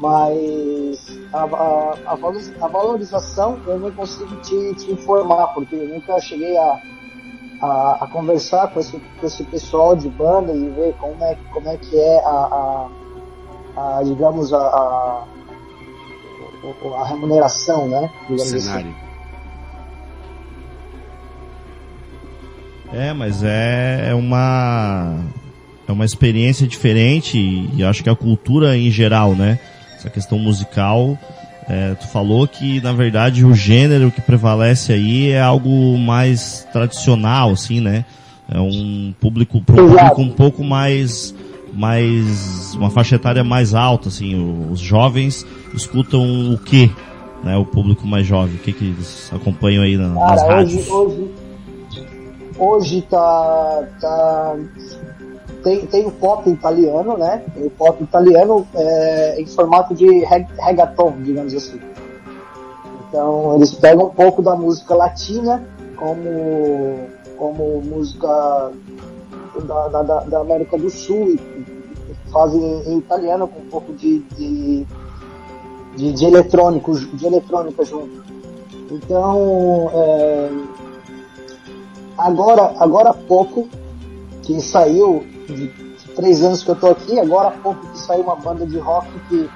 mas 0.00 1.18
a, 1.32 1.44
a, 1.44 2.12
a, 2.12 2.68
valorização 2.68 3.58
eu 3.66 3.78
não 3.78 3.90
consigo 3.92 4.36
te, 4.42 4.74
te, 4.74 4.92
informar, 4.92 5.54
porque 5.54 5.74
eu 5.74 5.88
nunca 5.88 6.20
cheguei 6.20 6.54
a, 6.54 6.82
a, 7.62 7.98
a, 8.02 8.06
conversar 8.08 8.70
com 8.74 8.80
esse, 8.80 8.98
com 8.98 9.26
esse 9.26 9.42
pessoal 9.44 9.96
de 9.96 10.10
banda 10.10 10.52
e 10.52 10.68
ver 10.68 10.94
como 10.98 11.24
é, 11.24 11.38
como 11.50 11.66
é 11.66 11.78
que 11.78 11.98
é 11.98 12.22
a, 12.26 12.88
a, 13.74 14.02
digamos, 14.04 14.52
a, 14.52 15.24
a, 16.96 17.06
remuneração, 17.06 17.88
né? 17.88 18.10
Assim. 18.30 18.60
Cenário. 18.60 18.90
Assim. 18.90 19.06
É, 22.92 23.12
mas 23.12 23.42
é, 23.42 24.08
é 24.10 24.14
uma 24.14 25.18
é 25.88 25.92
uma 25.92 26.04
experiência 26.04 26.66
diferente 26.66 27.36
e 27.74 27.84
acho 27.84 28.02
que 28.02 28.10
a 28.10 28.16
cultura 28.16 28.76
em 28.76 28.90
geral, 28.90 29.34
né? 29.34 29.58
essa 30.06 30.10
questão 30.10 30.38
musical. 30.38 31.18
É, 31.68 31.94
tu 31.94 32.06
falou 32.06 32.46
que 32.46 32.80
na 32.80 32.92
verdade 32.92 33.44
o 33.44 33.52
gênero 33.52 34.12
que 34.12 34.20
prevalece 34.20 34.92
aí 34.92 35.30
é 35.30 35.40
algo 35.40 35.98
mais 35.98 36.66
tradicional, 36.72 37.50
assim, 37.50 37.80
né? 37.80 38.04
É 38.48 38.60
um 38.60 39.12
público, 39.20 39.58
um 39.58 39.64
público 39.64 40.22
um 40.22 40.30
pouco 40.30 40.62
mais, 40.62 41.34
mais, 41.76 42.74
uma 42.74 42.90
faixa 42.90 43.16
etária 43.16 43.44
mais 43.44 43.74
alta, 43.74 44.08
assim. 44.08 44.70
Os 44.70 44.80
jovens 44.80 45.46
escutam 45.74 46.22
o 46.52 46.58
que, 46.58 46.90
né? 47.44 47.56
O 47.56 47.64
público 47.64 48.06
mais 48.06 48.26
jovem, 48.26 48.56
o 48.56 48.58
que 48.58 48.72
que 48.72 48.84
eles 48.84 49.30
acompanham 49.32 49.82
aí 49.82 49.96
nas 49.96 50.42
Cara, 50.42 50.54
rádios? 50.56 50.88
Hoje, 50.88 51.30
hoje, 51.90 52.04
hoje 52.58 53.02
tá, 53.02 53.88
tá 54.00 54.56
tem, 55.66 55.84
tem 55.86 56.06
o 56.06 56.12
pop 56.12 56.48
italiano, 56.48 57.18
né? 57.18 57.42
O 57.56 57.68
pop 57.68 58.02
italiano 58.02 58.64
é, 58.74 59.40
em 59.40 59.46
formato 59.46 59.94
de 59.94 60.24
reg 60.24 60.46
reggaeton, 60.58 61.14
digamos 61.22 61.52
assim. 61.52 61.80
Então 63.08 63.56
eles 63.56 63.72
pegam 63.74 64.06
um 64.06 64.10
pouco 64.10 64.42
da 64.42 64.54
música 64.54 64.94
latina 64.94 65.64
como, 65.96 67.08
como 67.36 67.82
música 67.82 68.70
da, 69.62 69.88
da, 69.88 70.20
da 70.20 70.40
América 70.40 70.76
do 70.76 70.90
Sul 70.90 71.30
e 71.30 71.66
fazem 72.32 72.82
em 72.86 72.98
italiano 72.98 73.48
com 73.48 73.60
um 73.60 73.66
pouco 73.66 73.92
de, 73.94 74.20
de, 74.36 74.86
de, 75.96 76.12
de 76.12 76.24
eletrônico, 76.24 76.94
de 76.94 77.26
eletrônica 77.26 77.84
junto. 77.84 78.24
Então 78.90 79.90
é, 79.92 80.50
agora, 82.18 82.74
agora 82.78 83.10
há 83.10 83.14
pouco 83.14 83.68
que 84.42 84.60
saiu 84.60 85.24
de, 85.46 85.68
três 86.14 86.42
anos 86.42 86.62
que 86.62 86.70
eu 86.70 86.76
tô 86.76 86.88
aqui, 86.88 87.18
agora 87.20 87.48
há 87.48 87.52
pouco 87.52 87.86
que 87.88 87.98
saiu 87.98 88.22
uma 88.22 88.36
banda 88.36 88.66
de 88.66 88.78
rock 88.78 89.06
que, 89.28 89.48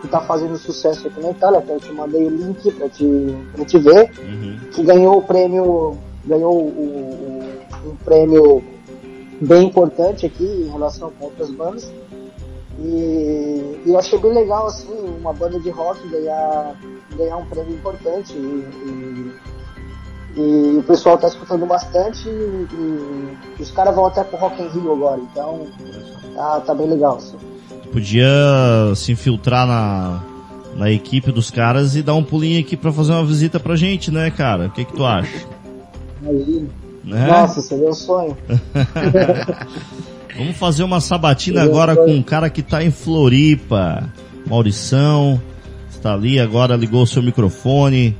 que 0.00 0.08
tá 0.08 0.20
fazendo 0.20 0.56
sucesso 0.56 1.06
aqui 1.06 1.20
na 1.20 1.30
Itália, 1.30 1.60
até 1.60 1.74
eu 1.74 1.80
te 1.80 1.92
mandei 1.92 2.26
o 2.26 2.30
link 2.30 2.70
pra 2.72 2.88
te, 2.88 3.36
pra 3.54 3.64
te 3.64 3.78
ver, 3.78 4.10
uhum. 4.18 4.58
que 4.72 4.82
ganhou 4.82 5.18
o 5.18 5.22
prêmio, 5.22 5.96
ganhou 6.24 6.54
o, 6.54 6.66
o, 6.66 7.90
um 7.90 7.96
prêmio 8.04 8.64
bem 9.42 9.66
importante 9.66 10.26
aqui 10.26 10.44
em 10.44 10.70
relação 10.70 11.10
com 11.18 11.26
outras 11.26 11.50
bandas. 11.50 11.90
E, 12.78 13.82
e, 13.84 13.90
eu 13.90 13.98
achei 13.98 14.18
bem 14.18 14.32
legal 14.32 14.66
assim, 14.66 14.92
uma 15.20 15.32
banda 15.32 15.60
de 15.60 15.70
rock 15.70 16.06
ganhar, 16.08 16.74
ganhar 17.16 17.36
um 17.36 17.44
prêmio 17.46 17.74
importante 17.74 18.32
e, 18.32 18.38
e 18.38 19.32
e 20.34 20.78
o 20.78 20.82
pessoal 20.84 21.18
tá 21.18 21.28
escutando 21.28 21.66
bastante 21.66 22.26
e, 22.26 23.62
os 23.62 23.70
caras 23.70 23.94
vão 23.94 24.06
até 24.06 24.24
pro 24.24 24.38
Rock 24.38 24.62
in 24.62 24.68
Rio 24.68 24.92
agora, 24.92 25.20
então 25.20 25.66
tá, 26.34 26.60
tá 26.60 26.74
bem 26.74 26.88
legal. 26.88 27.16
Assim. 27.16 27.36
Podia 27.92 28.26
se 28.96 29.12
infiltrar 29.12 29.66
na, 29.66 30.22
na 30.74 30.90
equipe 30.90 31.30
dos 31.30 31.50
caras 31.50 31.94
e 31.96 32.02
dar 32.02 32.14
um 32.14 32.24
pulinho 32.24 32.58
aqui 32.60 32.76
pra 32.76 32.90
fazer 32.90 33.12
uma 33.12 33.24
visita 33.26 33.60
pra 33.60 33.76
gente, 33.76 34.10
né, 34.10 34.30
cara? 34.30 34.68
O 34.68 34.70
que 34.70 34.86
que 34.86 34.92
tu 34.94 35.04
acha? 35.04 35.46
Imagina. 36.22 36.81
Né? 37.04 37.26
Nossa, 37.26 37.60
seria 37.60 37.88
um 37.88 37.94
sonho. 37.94 38.36
Vamos 40.36 40.56
fazer 40.56 40.82
uma 40.82 41.00
sabatina 41.00 41.62
agora 41.62 41.94
com 41.94 42.10
um 42.10 42.22
cara 42.22 42.48
que 42.48 42.62
tá 42.62 42.82
em 42.82 42.90
Floripa. 42.90 44.10
Maurição, 44.46 45.40
está 45.90 46.14
ali 46.14 46.40
agora, 46.40 46.76
ligou 46.76 47.02
o 47.02 47.06
seu 47.06 47.22
microfone. 47.22 48.16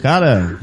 Cara, 0.00 0.58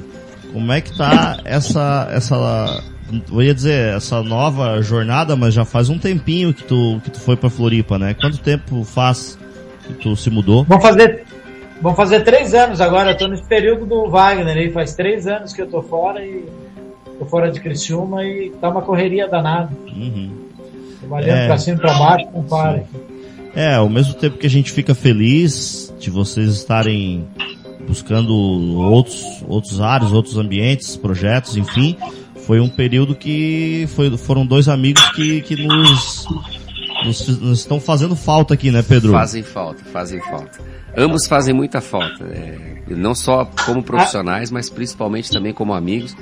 como 0.52 0.72
é 0.72 0.82
que 0.82 0.96
tá 0.96 1.40
essa, 1.46 2.08
essa, 2.12 2.84
eu 3.32 3.42
ia 3.42 3.54
dizer, 3.54 3.96
essa 3.96 4.22
nova 4.22 4.82
jornada, 4.82 5.36
mas 5.36 5.54
já 5.54 5.66
faz 5.66 5.90
um 5.90 5.98
tempinho 5.98 6.54
que 6.54 6.64
tu, 6.64 7.00
que 7.04 7.12
tu 7.12 7.20
foi 7.20 7.36
pra 7.36 7.50
Floripa, 7.50 7.98
né? 7.98 8.14
Quanto 8.14 8.38
tempo 8.40 8.84
faz 8.84 9.38
que 9.88 9.94
tu 9.94 10.16
se 10.16 10.30
mudou? 10.30 10.64
Vamos 10.66 10.84
fazer, 10.84 11.24
vamos 11.82 11.98
fazer 11.98 12.22
três 12.22 12.54
anos 12.54 12.82
agora, 12.82 13.12
eu 13.12 13.18
tô 13.18 13.28
nesse 13.28 13.48
período 13.48 13.86
do 13.86 14.10
Wagner 14.10 14.58
aí, 14.58 14.72
faz 14.72 14.94
três 14.94 15.26
anos 15.26 15.54
que 15.54 15.62
eu 15.62 15.68
tô 15.68 15.82
fora 15.82 16.24
e 16.24 16.46
tô 17.20 17.26
fora 17.26 17.52
de 17.52 17.60
Criciúma 17.60 18.24
e 18.24 18.50
tá 18.62 18.70
uma 18.70 18.82
correria 18.82 19.28
danada. 19.28 19.70
Uhum. 19.88 20.32
Trabalhando 21.00 21.38
é, 21.38 21.48
pra 21.48 21.58
cima 21.58 21.78
e 21.78 21.80
pra 21.82 21.94
baixo, 21.94 22.28
não 22.34 22.44
para. 22.44 22.84
É, 23.54 23.76
ao 23.76 23.90
mesmo 23.90 24.14
tempo 24.14 24.38
que 24.38 24.48
a 24.48 24.50
gente 24.50 24.72
fica 24.72 24.96
feliz 24.96 25.94
de 26.00 26.10
vocês 26.10 26.50
estarem 26.54 27.28
buscando 27.88 28.34
outros, 28.34 29.44
outros 29.48 29.82
áreas, 29.82 30.12
outros 30.12 30.38
ambientes, 30.38 30.96
projetos, 30.96 31.58
enfim. 31.58 31.98
Foi 32.46 32.60
um 32.60 32.70
período 32.70 33.16
que 33.16 33.88
foi, 33.96 34.16
foram 34.18 34.46
dois 34.46 34.68
amigos 34.68 35.04
que, 35.12 35.42
que 35.42 35.68
nos, 35.68 36.28
nos, 37.06 37.40
nos 37.40 37.60
estão 37.60 37.80
fazendo 37.80 38.16
falta 38.16 38.54
aqui, 38.54 38.72
né, 38.72 38.84
Pedro? 38.88 39.12
Fazem 39.12 39.44
falta, 39.44 39.84
fazem 39.86 40.22
falta. 40.22 40.60
Ambos 40.98 41.28
fazem 41.28 41.54
muita 41.54 41.82
falta, 41.82 42.26
é, 42.26 42.82
não 42.90 43.14
só 43.14 43.46
como 43.66 43.84
profissionais, 43.84 44.50
mas 44.52 44.70
principalmente 44.70 45.30
também 45.30 45.54
como 45.54 45.74
amigos. 45.74 46.16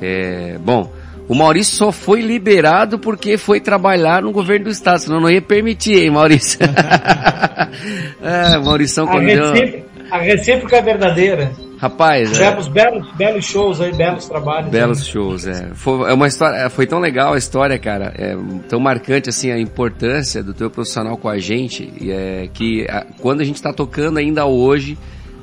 É, 0.00 0.58
bom, 0.58 0.92
O 1.28 1.34
Maurício 1.34 1.76
só 1.76 1.92
foi 1.92 2.22
liberado 2.22 2.98
porque 2.98 3.36
foi 3.36 3.60
trabalhar 3.60 4.22
no 4.22 4.32
governo 4.32 4.64
do 4.64 4.70
estado, 4.70 5.00
senão 5.00 5.20
não 5.20 5.30
ia 5.30 5.42
permitir, 5.42 6.02
hein, 6.02 6.10
Maurício? 6.10 6.58
é, 8.22 8.56
Maurício, 8.58 9.06
a, 9.06 9.20
recíproca, 9.20 9.84
a 10.10 10.18
recíproca 10.18 10.76
é 10.76 10.82
verdadeira. 10.82 11.52
Rapaz, 11.78 12.32
tivemos 12.32 12.66
é... 12.66 12.70
belos, 12.70 13.12
belos 13.12 13.44
shows 13.44 13.80
aí, 13.80 13.92
belos 13.92 14.26
trabalhos. 14.26 14.70
Belos 14.70 15.00
aí. 15.00 15.04
shows, 15.04 15.46
é. 15.46 15.68
Foi 15.74 16.10
é 16.10 16.14
uma 16.14 16.26
história, 16.26 16.56
é, 16.56 16.68
foi 16.70 16.86
tão 16.86 16.98
legal 16.98 17.34
a 17.34 17.38
história, 17.38 17.78
cara, 17.78 18.12
é 18.16 18.34
tão 18.68 18.80
marcante 18.80 19.28
assim 19.28 19.52
a 19.52 19.58
importância 19.58 20.42
do 20.42 20.54
teu 20.54 20.70
profissional 20.70 21.16
com 21.16 21.28
a 21.28 21.38
gente, 21.38 21.92
e 22.00 22.10
é 22.10 22.48
que 22.52 22.86
a, 22.88 23.06
quando 23.20 23.42
a 23.42 23.44
gente 23.44 23.56
está 23.56 23.72
tocando 23.72 24.18
ainda 24.18 24.44
hoje, 24.46 24.98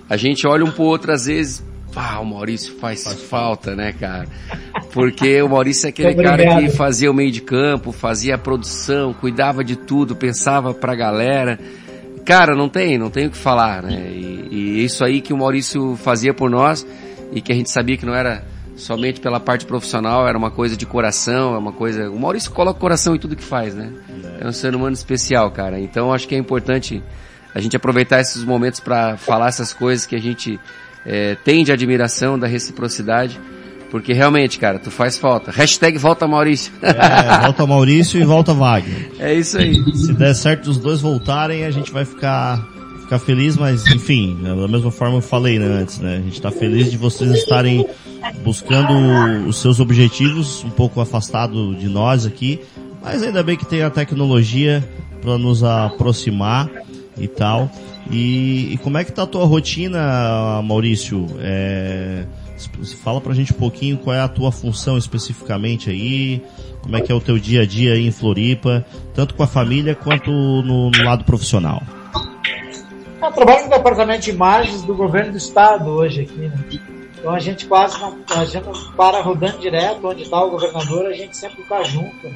a 0.09 0.17
gente 0.17 0.45
olha 0.45 0.65
um 0.65 0.71
pro 0.71 0.83
outro 0.83 1.11
às 1.11 1.25
vezes, 1.25 1.63
ah, 1.95 2.19
o 2.19 2.25
Maurício 2.25 2.75
faz, 2.77 3.03
faz 3.03 3.21
falta, 3.23 3.75
né, 3.75 3.93
cara? 3.93 4.27
Porque 4.93 5.41
o 5.41 5.49
Maurício 5.49 5.87
é 5.87 5.89
aquele 5.89 6.15
cara 6.15 6.61
que 6.61 6.69
fazia 6.69 7.09
o 7.09 7.13
meio 7.13 7.31
de 7.31 7.41
campo, 7.41 7.91
fazia 7.91 8.35
a 8.35 8.37
produção, 8.37 9.13
cuidava 9.13 9.63
de 9.63 9.75
tudo, 9.75 10.15
pensava 10.15 10.73
pra 10.73 10.95
galera. 10.95 11.59
Cara, 12.25 12.55
não 12.55 12.67
tem, 12.67 12.97
não 12.97 13.09
tem 13.09 13.27
o 13.27 13.31
que 13.31 13.37
falar, 13.37 13.83
né? 13.83 14.09
E, 14.11 14.47
e 14.51 14.83
isso 14.83 15.03
aí 15.03 15.21
que 15.21 15.31
o 15.31 15.37
Maurício 15.37 15.95
fazia 15.95 16.33
por 16.33 16.49
nós 16.49 16.85
e 17.31 17.41
que 17.41 17.51
a 17.51 17.55
gente 17.55 17.69
sabia 17.69 17.97
que 17.97 18.05
não 18.05 18.15
era 18.15 18.43
somente 18.75 19.21
pela 19.21 19.39
parte 19.39 19.65
profissional, 19.65 20.27
era 20.27 20.37
uma 20.37 20.51
coisa 20.51 20.75
de 20.75 20.85
coração, 20.85 21.55
é 21.55 21.57
uma 21.57 21.71
coisa. 21.71 22.09
O 22.09 22.19
Maurício 22.19 22.51
coloca 22.51 22.79
coração 22.79 23.15
em 23.15 23.19
tudo 23.19 23.35
que 23.35 23.43
faz, 23.43 23.73
né? 23.73 23.91
É 24.39 24.47
um 24.47 24.51
ser 24.51 24.75
humano 24.75 24.93
especial, 24.93 25.49
cara. 25.51 25.79
Então 25.79 26.11
acho 26.11 26.27
que 26.27 26.35
é 26.35 26.37
importante 26.37 27.01
a 27.53 27.61
gente 27.61 27.75
aproveitar 27.75 28.19
esses 28.19 28.43
momentos 28.43 28.79
para 28.79 29.15
falar 29.15 29.47
essas 29.47 29.73
coisas 29.73 30.05
que 30.05 30.15
a 30.15 30.19
gente 30.19 30.59
é, 31.05 31.35
tem 31.35 31.63
de 31.63 31.71
admiração, 31.71 32.37
da 32.37 32.47
reciprocidade. 32.47 33.39
Porque 33.91 34.11
realmente, 34.11 34.59
cara, 34.59 34.79
tu 34.79 34.91
faz 34.91 35.17
falta. 35.17 35.51
Hashtag 35.51 35.97
volta 35.97 36.27
Maurício. 36.27 36.73
É, 36.81 37.39
volta 37.43 37.65
Maurício 37.65 38.19
e 38.19 38.25
volta 38.25 38.53
Wagner. 38.53 39.11
É 39.19 39.33
isso 39.33 39.57
aí. 39.57 39.75
Se 39.95 40.11
der 40.11 40.33
certo 40.33 40.69
os 40.69 40.77
dois 40.77 40.99
voltarem, 40.99 41.63
a 41.63 41.71
gente 41.71 41.91
vai 41.91 42.03
ficar, 42.03 42.67
ficar 43.01 43.19
feliz, 43.19 43.55
mas 43.55 43.85
enfim, 43.87 44.37
da 44.43 44.67
mesma 44.67 44.91
forma 44.91 45.17
eu 45.17 45.21
falei 45.21 45.59
né, 45.59 45.67
antes, 45.67 45.99
né? 45.99 46.17
A 46.17 46.21
gente 46.21 46.41
tá 46.41 46.51
feliz 46.51 46.91
de 46.91 46.97
vocês 46.97 47.31
estarem 47.31 47.87
buscando 48.43 49.47
os 49.47 49.57
seus 49.61 49.79
objetivos, 49.79 50.63
um 50.63 50.71
pouco 50.71 50.99
afastado 50.99 51.75
de 51.75 51.87
nós 51.87 52.25
aqui, 52.25 52.59
mas 53.01 53.21
ainda 53.21 53.43
bem 53.43 53.55
que 53.55 53.65
tem 53.65 53.83
a 53.83 53.89
tecnologia 53.89 54.83
para 55.21 55.37
nos 55.37 55.63
aproximar 55.63 56.69
e 57.17 57.27
tal. 57.27 57.71
E, 58.09 58.73
e, 58.73 58.77
como 58.77 58.97
é 58.97 59.03
que 59.03 59.11
tá 59.11 59.23
a 59.23 59.27
tua 59.27 59.45
rotina, 59.45 60.61
Maurício? 60.61 61.25
É 61.39 62.25
Fala 63.03 63.19
pra 63.19 63.33
gente 63.33 63.51
um 63.51 63.57
pouquinho 63.57 63.97
qual 63.97 64.15
é 64.15 64.21
a 64.21 64.27
tua 64.27 64.51
função 64.51 64.97
especificamente 64.97 65.89
aí, 65.89 66.41
como 66.81 66.95
é 66.95 67.01
que 67.01 67.11
é 67.11 67.15
o 67.15 67.19
teu 67.19 67.37
dia 67.37 67.63
a 67.63 67.65
dia 67.65 67.93
aí 67.93 68.07
em 68.07 68.11
Floripa, 68.11 68.85
tanto 69.13 69.35
com 69.35 69.43
a 69.43 69.47
família 69.47 69.93
quanto 69.93 70.31
no, 70.31 70.89
no 70.89 71.03
lado 71.03 71.25
profissional. 71.25 71.81
Eu 73.21 73.31
trabalho 73.31 73.65
no 73.65 73.69
departamento 73.69 74.21
de 74.21 74.29
imagens 74.29 74.83
do 74.83 74.95
governo 74.95 75.31
do 75.31 75.37
estado 75.37 75.89
hoje 75.89 76.21
aqui, 76.21 76.37
né? 76.37 76.63
Então 77.17 77.33
a 77.33 77.39
gente 77.39 77.65
quase 77.65 77.97
a 78.35 78.45
gente 78.45 78.65
não 78.65 78.73
para 78.95 79.21
rodando 79.21 79.57
direto 79.57 80.07
onde 80.07 80.23
está 80.23 80.41
o 80.41 80.51
governador, 80.51 81.07
a 81.07 81.13
gente 81.13 81.35
sempre 81.35 81.61
está 81.61 81.83
junto. 81.83 82.31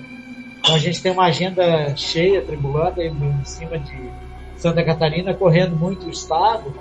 Então 0.59 0.75
a 0.75 0.79
gente 0.79 1.01
tem 1.01 1.11
uma 1.11 1.25
agenda 1.25 1.95
cheia, 1.95 2.41
tribulando 2.41 2.99
aí 2.99 3.07
em 3.07 3.45
cima 3.45 3.79
de 3.79 4.09
Santa 4.60 4.84
Catarina, 4.84 5.34
correndo 5.34 5.75
muito 5.75 6.06
o 6.06 6.10
estado 6.10 6.74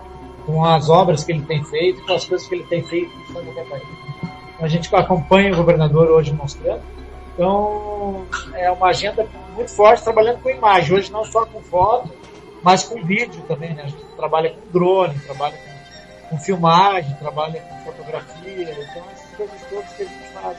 com 0.45 0.65
as 0.65 0.89
obras 0.89 1.23
que 1.25 1.33
ele 1.33 1.43
tem 1.43 1.63
feito, 1.63 2.05
com 2.05 2.13
as 2.13 2.25
coisas 2.25 2.49
que 2.49 2.55
ele 2.55 2.65
tem 2.65 2.83
feito 2.83 3.13
em 3.17 3.33
Santa 3.33 3.53
Catarina. 3.53 3.99
Então, 4.55 4.67
a 4.67 4.69
gente 4.69 4.95
acompanha 4.95 5.53
o 5.53 5.57
governador 5.57 6.11
hoje 6.11 6.33
mostrando. 6.33 6.83
Então, 7.35 8.27
é 8.55 8.71
uma 8.71 8.89
agenda 8.89 9.25
muito 9.55 9.71
forte 9.71 10.03
trabalhando 10.03 10.41
com 10.43 10.51
imagem. 10.51 10.97
Hoje 10.97 11.13
não 11.13 11.25
só 11.25 11.47
com 11.47 11.63
foto, 11.63 12.11
mas 12.63 12.83
com 12.83 13.05
vídeo 13.05 13.41
também. 13.47 13.75
Né? 13.75 13.85
A 13.85 13.89
gente 13.89 14.03
trabalha 14.17 14.51
com 14.51 14.73
drone, 14.73 15.19
trabalha 15.21 15.55
com, 15.57 16.31
com 16.31 16.39
filmagem, 16.39 17.15
trabalha 17.15 17.61
com 17.61 17.93
fotografia. 17.93 18.73
Então, 18.73 19.05
essas 19.13 19.37
coisas 19.37 19.61
todas 19.71 19.93
que 19.93 20.03
a 20.03 20.07
gente 20.07 20.29
faz. 20.33 20.59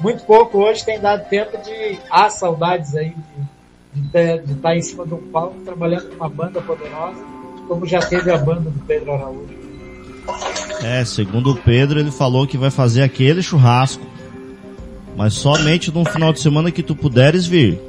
Muito 0.00 0.24
pouco 0.24 0.58
hoje 0.58 0.82
tem 0.82 0.98
dado 0.98 1.28
tempo 1.28 1.58
de... 1.58 1.98
Há 2.10 2.30
saudades 2.30 2.96
aí 2.96 3.10
de, 3.10 3.46
de, 3.94 4.38
de 4.38 4.52
estar 4.52 4.76
em 4.76 4.82
cima 4.82 5.06
de 5.06 5.14
um 5.14 5.22
palco 5.30 5.60
trabalhando 5.64 6.08
com 6.08 6.16
uma 6.16 6.28
banda 6.28 6.60
poderosa 6.60 7.32
como 7.72 7.86
já 7.86 8.00
teve 8.00 8.30
a 8.30 8.36
banda 8.36 8.70
do 8.70 8.80
Pedro 8.86 9.12
Araújo. 9.12 9.62
É, 10.82 11.04
segundo 11.04 11.52
o 11.52 11.56
Pedro, 11.56 11.98
ele 11.98 12.10
falou 12.10 12.46
que 12.46 12.58
vai 12.58 12.70
fazer 12.70 13.02
aquele 13.02 13.42
churrasco, 13.42 14.04
mas 15.16 15.34
somente 15.34 15.92
no 15.92 16.04
final 16.04 16.32
de 16.32 16.40
semana 16.40 16.70
que 16.70 16.82
tu 16.82 16.94
puderes 16.94 17.46
vir. 17.46 17.80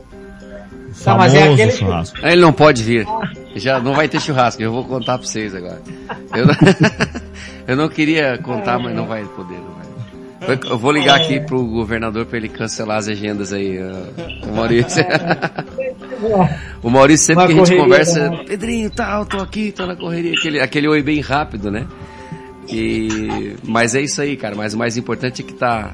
O 0.89 1.03
tá, 1.03 1.15
mas 1.15 1.33
é 1.33 1.51
aquele 1.51 1.71
churrasco. 1.71 2.17
Ele 2.25 2.41
não 2.41 2.53
pode 2.53 2.83
vir. 2.83 3.05
Já 3.55 3.79
não 3.79 3.93
vai 3.93 4.07
ter 4.07 4.21
churrasco, 4.21 4.61
eu 4.61 4.71
vou 4.71 4.83
contar 4.83 5.17
pra 5.17 5.27
vocês 5.27 5.53
agora. 5.53 5.81
Eu 6.33 6.47
não, 6.47 6.55
eu 7.67 7.75
não 7.75 7.89
queria 7.89 8.37
contar, 8.37 8.79
mas 8.79 8.95
não 8.95 9.05
vai 9.05 9.23
poder. 9.25 9.55
Não 9.57 9.73
vai. 9.73 10.59
Eu 10.71 10.77
vou 10.77 10.91
ligar 10.91 11.17
aqui 11.17 11.39
pro 11.39 11.63
governador 11.65 12.25
para 12.25 12.37
ele 12.37 12.49
cancelar 12.49 12.97
as 12.97 13.07
agendas 13.07 13.53
aí, 13.53 13.79
o 14.43 14.55
Maurício. 14.55 15.03
o 16.81 16.89
Maurício 16.89 17.27
sempre 17.27 17.47
que 17.47 17.53
a 17.53 17.65
gente 17.65 17.77
conversa, 17.77 18.29
né? 18.29 18.43
Pedrinho, 18.47 18.89
tal, 18.89 19.25
tô 19.25 19.37
aqui, 19.39 19.71
tô 19.71 19.85
na 19.85 19.95
correria, 19.95 20.33
aquele, 20.33 20.59
aquele 20.59 20.87
oi 20.87 21.01
bem 21.01 21.19
rápido, 21.21 21.71
né? 21.71 21.87
E, 22.69 23.55
mas 23.63 23.93
é 23.95 24.01
isso 24.01 24.21
aí, 24.21 24.37
cara, 24.37 24.55
mas 24.55 24.73
o 24.73 24.77
mais 24.77 24.97
importante 24.97 25.41
é 25.41 25.45
que 25.45 25.53
tá, 25.53 25.93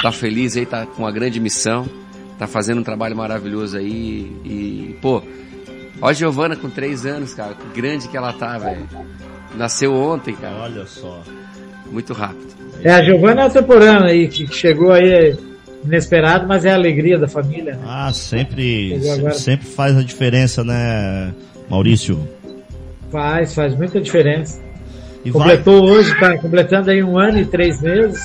tá 0.00 0.12
feliz 0.12 0.56
aí, 0.56 0.66
tá 0.66 0.86
com 0.86 1.02
uma 1.02 1.12
grande 1.12 1.40
missão, 1.40 1.86
tá 2.38 2.46
fazendo 2.46 2.80
um 2.80 2.84
trabalho 2.84 3.16
maravilhoso 3.16 3.76
aí 3.76 4.30
e, 4.44 4.96
pô, 5.00 5.22
ó 6.00 6.08
a 6.08 6.12
Giovana 6.12 6.56
com 6.56 6.68
três 6.68 7.06
anos, 7.06 7.34
cara, 7.34 7.54
que 7.54 7.80
grande 7.80 8.08
que 8.08 8.16
ela 8.16 8.32
tá, 8.32 8.58
velho. 8.58 8.88
Nasceu 9.54 9.94
ontem, 9.94 10.34
cara. 10.34 10.56
Olha 10.62 10.86
só. 10.86 11.22
Muito 11.90 12.12
rápido. 12.12 12.52
É, 12.82 12.90
a 12.90 13.02
Giovana 13.02 13.42
é 13.42 13.48
temporânea 13.48 14.10
aí, 14.10 14.28
que 14.28 14.46
chegou 14.52 14.92
aí 14.92 15.36
inesperado, 15.84 16.46
mas 16.46 16.64
é 16.64 16.70
a 16.70 16.74
alegria 16.74 17.18
da 17.18 17.28
família. 17.28 17.74
Né? 17.74 17.82
Ah, 17.84 18.12
sempre, 18.12 19.00
sempre 19.34 19.66
faz 19.66 19.96
a 19.96 20.02
diferença, 20.02 20.62
né, 20.62 21.32
Maurício? 21.68 22.28
Faz, 23.10 23.54
faz 23.54 23.74
muita 23.74 24.00
diferença. 24.00 24.60
E 25.24 25.30
Completou 25.30 25.86
vai... 25.86 25.96
hoje, 25.96 26.18
tá 26.18 26.36
completando 26.38 26.90
aí 26.90 27.02
um 27.02 27.18
ano 27.18 27.38
e 27.38 27.44
três 27.44 27.80
meses, 27.80 28.20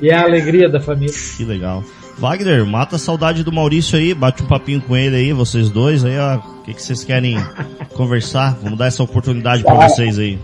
e 0.00 0.10
é 0.10 0.14
a 0.14 0.22
alegria 0.22 0.68
da 0.68 0.80
família. 0.80 1.14
Que 1.36 1.44
legal. 1.44 1.82
Wagner, 2.18 2.66
mata 2.66 2.96
a 2.96 2.98
saudade 2.98 3.44
do 3.44 3.52
Maurício 3.52 3.96
aí, 3.96 4.12
bate 4.12 4.42
um 4.42 4.46
papinho 4.46 4.80
com 4.80 4.96
ele 4.96 5.16
aí, 5.16 5.32
vocês 5.32 5.70
dois 5.70 6.04
aí, 6.04 6.18
ó. 6.18 6.36
O 6.36 6.62
que, 6.62 6.74
que 6.74 6.82
vocês 6.82 7.04
querem 7.04 7.36
conversar? 7.94 8.58
Vamos 8.60 8.76
dar 8.78 8.86
essa 8.86 9.02
oportunidade 9.02 9.62
para 9.62 9.88
vocês 9.88 10.18
aí. 10.18 10.38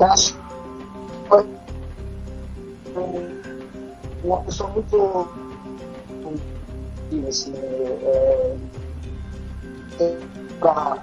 acho 0.00 0.43
uma 4.24 4.40
pessoa 4.42 4.70
muito 4.70 5.28
assim, 7.28 7.52
é, 7.54 8.56
pra, 10.58 10.98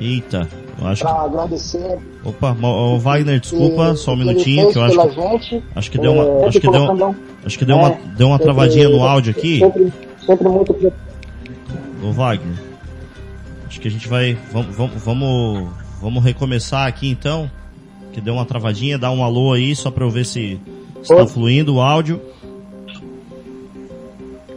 Eita, 0.00 0.48
eu 0.80 0.86
acho 0.86 1.02
pra 1.02 1.12
agradecer. 1.12 1.98
Opa, 2.24 2.52
o 2.52 2.98
Wagner, 2.98 3.38
desculpa, 3.38 3.94
só 3.96 4.12
um 4.12 4.16
minutinho 4.16 4.72
que 4.72 4.78
eu 4.78 4.82
acho 4.82 4.98
que, 4.98 5.10
gente, 5.10 5.64
acho 5.74 5.90
que 5.90 5.98
deu 5.98 6.12
uma, 6.12 6.24
é, 6.24 6.46
acho 6.46 6.60
que 6.60 6.70
deu, 6.70 7.14
acho 7.44 7.58
que 7.58 7.64
deu 7.66 7.76
uma, 7.76 7.88
é, 7.90 8.00
deu 8.16 8.28
uma 8.28 8.38
travadinha 8.38 8.88
no 8.88 9.04
áudio 9.04 9.32
aqui. 9.32 9.58
Sempre, 9.58 9.92
sempre 10.24 10.48
muito. 10.48 10.92
Ô 12.02 12.12
Wagner, 12.12 12.56
acho 13.66 13.78
que 13.78 13.88
a 13.88 13.90
gente 13.90 14.08
vai, 14.08 14.38
vamos, 14.50 14.74
vamos, 14.74 15.02
vamos, 15.02 15.68
vamos 16.00 16.24
recomeçar 16.24 16.86
aqui 16.86 17.10
então 17.10 17.50
que 18.12 18.20
deu 18.20 18.34
uma 18.34 18.46
travadinha, 18.46 18.98
dá 18.98 19.10
um 19.10 19.22
alô 19.22 19.52
aí 19.52 19.76
só 19.76 19.90
para 19.90 20.04
eu 20.04 20.10
ver 20.10 20.24
se 20.24 20.58
está 21.02 21.26
fluindo 21.26 21.74
o 21.74 21.80
áudio. 21.80 22.20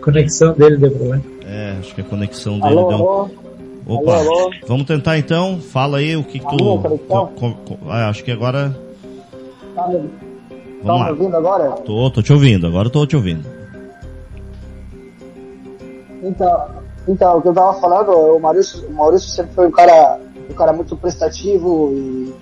conexão 0.02 0.54
dele 0.54 0.78
deu 0.78 0.92
problema. 0.92 1.24
É, 1.46 1.78
acho 1.80 1.96
que 1.96 2.02
a 2.02 2.04
conexão 2.04 2.60
dele 2.60 2.78
alô, 2.78 2.88
deu. 2.88 2.98
Alô. 2.98 3.30
Opa, 3.86 4.18
alô, 4.18 4.50
vamos 4.68 4.86
tentar 4.86 5.18
então. 5.18 5.60
Fala 5.60 5.98
aí 5.98 6.16
o 6.16 6.24
que, 6.24 6.40
que 6.40 6.46
tu. 6.46 6.58
Co, 6.58 7.28
co, 7.28 7.28
co, 7.54 7.78
ah, 7.88 8.10
acho 8.10 8.24
que 8.24 8.32
agora. 8.32 8.76
Tá 9.76 9.88
me, 9.88 10.10
tá 10.84 10.94
me 10.94 11.10
ouvindo 11.10 11.36
agora? 11.36 11.72
Tô, 11.72 12.10
tô 12.10 12.22
te 12.22 12.32
ouvindo, 12.32 12.68
agora 12.68 12.90
tô 12.90 13.06
te 13.06 13.16
ouvindo. 13.16 13.46
Então, 16.22 16.68
então, 17.08 17.38
o 17.38 17.42
que 17.42 17.50
eu 17.50 17.54
tava 17.54 17.74
falando, 17.82 18.12
o 18.12 18.40
Maurício, 18.40 18.88
o 18.88 18.94
Maurício 18.94 19.28
sempre 19.30 19.54
foi 19.54 19.68
um 19.68 19.72
cara, 19.72 20.18
um 20.50 20.54
cara 20.54 20.72
muito 20.72 20.96
prestativo 20.96 21.92
e 21.94 22.34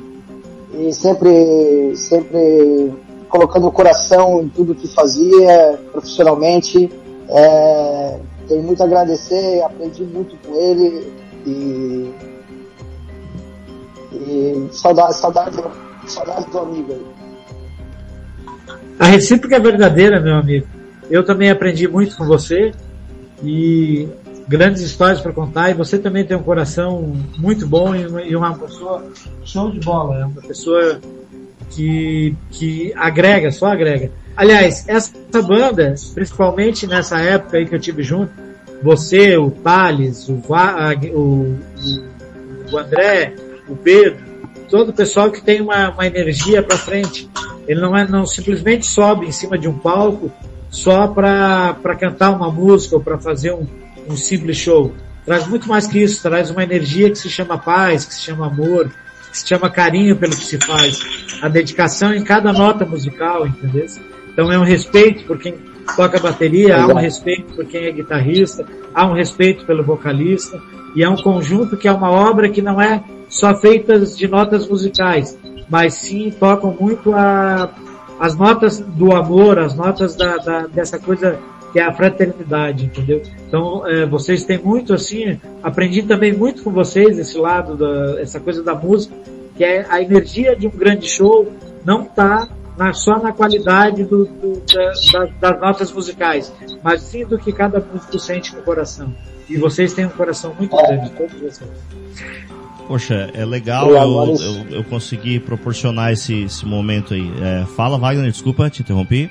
e 0.74 0.94
sempre, 0.94 1.96
sempre 1.96 2.94
colocando 3.32 3.68
o 3.68 3.72
coração 3.72 4.42
em 4.42 4.50
tudo 4.50 4.76
que 4.76 4.88
fazia 4.94 5.80
profissionalmente. 5.92 6.92
É, 7.30 8.20
tenho 8.48 8.62
muito 8.62 8.84
a 8.84 8.86
agradecer, 8.86 9.64
aprendi 9.64 10.04
muito 10.04 10.36
com 10.46 10.54
ele 10.54 11.14
e, 11.46 12.12
e 14.12 14.68
saudade, 14.72 15.16
saudade, 15.16 15.58
Saudades 16.06 16.46
do 16.48 16.60
amigo. 16.60 16.98
A 19.00 19.06
recíproca 19.06 19.56
é 19.56 19.60
verdadeira, 19.60 20.20
meu 20.20 20.36
amigo. 20.36 20.68
Eu 21.10 21.24
também 21.24 21.50
aprendi 21.50 21.88
muito 21.88 22.18
com 22.18 22.26
você 22.26 22.74
e 23.44 24.10
grandes 24.48 24.82
histórias 24.82 25.22
para 25.22 25.32
contar. 25.32 25.70
E 25.70 25.74
você 25.74 25.98
também 25.98 26.26
tem 26.26 26.36
um 26.36 26.44
coração 26.44 27.14
muito 27.38 27.66
bom 27.66 27.96
e 27.96 28.36
uma 28.36 28.58
pessoa 28.58 29.06
show 29.46 29.72
de 29.72 29.80
bola. 29.80 30.18
É 30.20 30.26
uma 30.26 30.42
pessoa 30.42 31.00
que, 31.72 32.36
que 32.50 32.94
agrega, 32.96 33.52
só 33.52 33.68
agrega. 33.68 34.12
Aliás, 34.36 34.88
essa 34.88 35.42
banda, 35.42 35.94
principalmente 36.14 36.88
nessa 36.88 37.20
época 37.20 37.58
aí 37.58 37.66
que 37.66 37.76
eu 37.76 37.80
tive 37.80 38.04
junto, 38.04 38.32
você, 38.82 39.38
o 39.38 39.52
Thales, 39.52 40.28
o, 40.28 40.42
o, 41.14 41.60
o 42.72 42.78
André, 42.78 43.34
o 43.68 43.76
Pedro, 43.76 44.20
todo 44.70 44.90
o 44.90 44.94
pessoal 44.94 45.32
que 45.32 45.42
tem 45.42 45.62
uma, 45.62 45.92
uma 45.92 46.08
energia 46.08 46.64
para 46.64 46.78
frente. 46.78 47.30
Ele 47.68 47.80
não 47.80 47.96
é 47.96 48.08
não 48.08 48.26
simplesmente 48.26 48.86
sobe 48.88 49.28
em 49.28 49.32
cima 49.32 49.58
de 49.58 49.68
um 49.68 49.78
palco 49.78 50.32
só 50.70 51.08
para 51.08 51.76
cantar 52.00 52.32
uma 52.32 52.50
música 52.50 52.96
ou 52.96 53.02
para 53.02 53.20
fazer 53.20 53.54
um, 53.54 53.68
um 54.10 54.16
simples 54.16 54.58
show. 54.58 54.94
Traz 55.26 55.46
muito 55.48 55.68
mais 55.70 55.86
que 55.86 56.02
isso, 56.02 56.22
traz 56.24 56.50
uma 56.50 56.64
energia 56.64 57.10
que 57.10 57.18
se 57.18 57.30
chama 57.30 57.58
paz, 57.58 58.06
que 58.06 58.14
se 58.16 58.22
chama 58.22 58.48
amor, 58.48 58.92
que 59.32 59.38
se 59.38 59.48
chama 59.48 59.70
carinho 59.70 60.16
pelo 60.16 60.36
que 60.36 60.44
se 60.44 60.58
faz. 60.60 61.00
A 61.42 61.48
dedicação 61.48 62.14
em 62.14 62.24
cada 62.24 62.52
nota 62.52 62.86
musical, 62.86 63.48
entendeu? 63.48 63.88
Então 64.32 64.52
é 64.52 64.60
um 64.60 64.64
respeito 64.64 65.26
por 65.26 65.40
quem 65.40 65.56
toca 65.96 66.20
bateria, 66.20 66.82
há 66.82 66.88
um 66.88 66.96
respeito 66.96 67.54
por 67.56 67.66
quem 67.66 67.86
é 67.86 67.92
guitarrista, 67.92 68.66
há 68.94 69.06
um 69.06 69.14
respeito 69.14 69.66
pelo 69.66 69.84
vocalista, 69.84 70.62
e 70.96 71.04
é 71.04 71.10
um 71.10 71.16
conjunto 71.16 71.78
que 71.78 71.88
é 71.88 71.92
uma 71.92 72.12
obra 72.12 72.50
que 72.50 72.62
não 72.62 72.80
é 72.80 73.04
só 73.30 73.56
feita 73.56 73.98
de 74.00 74.28
notas 74.28 74.68
musicais, 74.68 75.38
mas 75.70 75.96
sim 75.96 76.32
tocam 76.38 76.76
muito 76.80 77.14
a, 77.14 77.72
as 78.20 78.36
notas 78.36 78.80
do 78.80 79.14
amor, 79.14 79.58
as 79.58 79.74
notas 79.74 80.16
da, 80.16 80.38
da, 80.38 80.68
dessa 80.68 81.00
coisa 81.00 81.40
que 81.72 81.80
é 81.80 81.84
a 81.84 81.94
fraternidade, 81.94 82.86
entendeu? 82.86 83.22
Então, 83.48 83.88
é, 83.88 84.06
vocês 84.06 84.44
têm 84.44 84.58
muito 84.58 84.94
assim, 84.94 85.40
aprendi 85.64 86.04
também 86.04 86.34
muito 86.34 86.64
com 86.64 86.72
vocês 86.72 87.18
esse 87.18 87.38
lado 87.38 87.76
da, 87.76 88.20
essa 88.22 88.40
coisa 88.40 88.62
da 88.62 88.76
música, 88.76 89.16
que 89.56 89.64
é 89.64 89.86
a 89.90 90.02
energia 90.02 90.56
de 90.56 90.68
um 90.68 90.72
grande 90.72 91.08
show 91.08 91.52
não 91.86 92.04
está 92.04 92.48
na, 92.78 92.94
só 92.94 93.20
na 93.20 93.32
qualidade 93.32 94.04
do, 94.04 94.26
do, 94.26 94.62
da, 95.12 95.26
das 95.40 95.62
notas 95.62 95.92
musicais, 95.92 96.54
mas 96.84 97.02
sim 97.02 97.26
do 97.26 97.38
que 97.38 97.52
cada 97.52 97.80
músico 97.80 98.20
sente 98.20 98.56
no 98.56 98.62
coração. 98.62 99.14
E 99.50 99.58
vocês 99.58 99.94
têm 99.94 100.06
um 100.06 100.10
coração 100.10 100.56
muito 100.58 100.76
grande, 100.76 101.10
todos 101.12 101.40
vocês. 101.40 101.70
Poxa, 102.88 103.30
é 103.34 103.46
legal 103.46 103.90
eu, 103.90 104.36
eu, 104.36 104.78
eu 104.78 104.84
conseguir 104.84 105.42
proporcionar 105.42 106.12
esse, 106.12 106.44
esse 106.44 106.66
momento 106.66 107.14
aí. 107.14 107.32
É, 107.42 107.66
fala, 107.76 107.98
Wagner, 107.98 108.32
desculpa, 108.32 108.70
te 108.70 108.82
interrompi. 108.82 109.30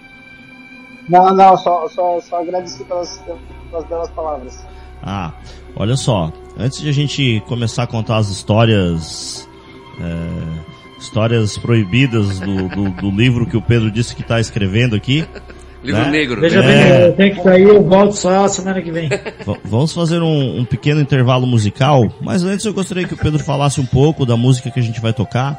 Não, 1.11 1.35
não, 1.35 1.57
só, 1.57 1.89
só, 1.89 2.21
só 2.21 2.41
agradeci 2.41 2.85
pelas, 2.85 3.21
pelas 3.69 3.87
belas 3.87 4.11
palavras. 4.11 4.65
Ah, 5.03 5.33
olha 5.75 5.97
só, 5.97 6.33
antes 6.57 6.81
de 6.81 6.89
a 6.89 6.93
gente 6.93 7.43
começar 7.49 7.83
a 7.83 7.87
contar 7.87 8.19
as 8.19 8.29
histórias, 8.29 9.49
é, 10.01 11.01
histórias 11.01 11.59
proibidas 11.59 12.39
do, 12.39 12.69
do, 12.69 12.91
do, 12.91 13.11
livro 13.11 13.45
que 13.45 13.57
o 13.57 13.63
Pedro 13.63 13.91
disse 13.91 14.15
que 14.15 14.23
está 14.23 14.39
escrevendo 14.39 14.95
aqui. 14.95 15.27
Livro 15.83 16.03
né? 16.03 16.11
negro. 16.11 16.41
Veja 16.43 16.63
é... 16.63 17.09
bem, 17.09 17.17
tem 17.17 17.35
que 17.35 17.43
sair, 17.43 17.63
eu 17.63 17.83
volto 17.83 18.13
só 18.13 18.47
semana 18.47 18.83
que 18.83 18.93
vem. 18.93 19.09
vamos 19.65 19.95
fazer 19.95 20.21
um, 20.21 20.61
um 20.61 20.65
pequeno 20.65 21.01
intervalo 21.01 21.47
musical, 21.47 22.07
mas 22.21 22.45
antes 22.45 22.67
eu 22.67 22.75
gostaria 22.75 23.09
que 23.09 23.15
o 23.15 23.17
Pedro 23.17 23.43
falasse 23.43 23.81
um 23.81 23.87
pouco 23.87 24.27
da 24.27 24.37
música 24.37 24.71
que 24.71 24.79
a 24.79 24.83
gente 24.83 25.01
vai 25.01 25.15
tocar, 25.15 25.59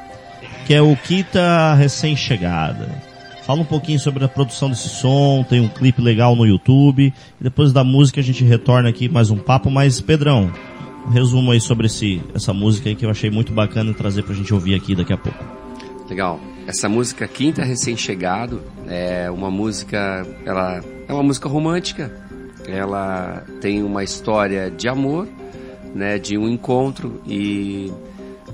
que 0.67 0.75
é 0.75 0.81
o 0.81 0.95
Kita 0.95 1.73
Recém-Chegada. 1.73 3.10
Fala 3.51 3.63
um 3.63 3.65
pouquinho 3.65 3.99
sobre 3.99 4.23
a 4.23 4.29
produção 4.29 4.69
desse 4.69 4.87
som, 4.87 5.43
tem 5.43 5.59
um 5.59 5.67
clipe 5.67 6.01
legal 6.01 6.37
no 6.37 6.45
YouTube. 6.45 7.13
Depois 7.37 7.73
da 7.73 7.83
música 7.83 8.21
a 8.21 8.23
gente 8.23 8.45
retorna 8.45 8.87
aqui 8.87 9.09
mais 9.09 9.29
um 9.29 9.35
papo. 9.35 9.69
Mas, 9.69 9.99
Pedrão, 9.99 10.49
um 11.05 11.09
resumo 11.09 11.51
aí 11.51 11.59
sobre 11.59 11.87
esse, 11.87 12.21
essa 12.33 12.53
música 12.53 12.87
aí 12.87 12.95
que 12.95 13.05
eu 13.05 13.09
achei 13.09 13.29
muito 13.29 13.51
bacana 13.51 13.93
trazer 13.93 14.23
pra 14.23 14.33
gente 14.33 14.53
ouvir 14.53 14.73
aqui 14.73 14.95
daqui 14.95 15.11
a 15.11 15.17
pouco. 15.17 15.37
Legal. 16.09 16.39
Essa 16.65 16.87
música 16.87 17.27
Quinta 17.27 17.61
Recém-Chegado 17.61 18.61
é 18.87 19.29
uma 19.29 19.51
música, 19.51 20.25
ela 20.45 20.81
é 21.05 21.11
uma 21.11 21.23
música 21.23 21.49
romântica. 21.49 22.09
Ela 22.65 23.43
tem 23.59 23.83
uma 23.83 24.01
história 24.01 24.71
de 24.71 24.87
amor, 24.87 25.27
né, 25.93 26.17
de 26.17 26.37
um 26.37 26.47
encontro 26.47 27.21
e 27.27 27.91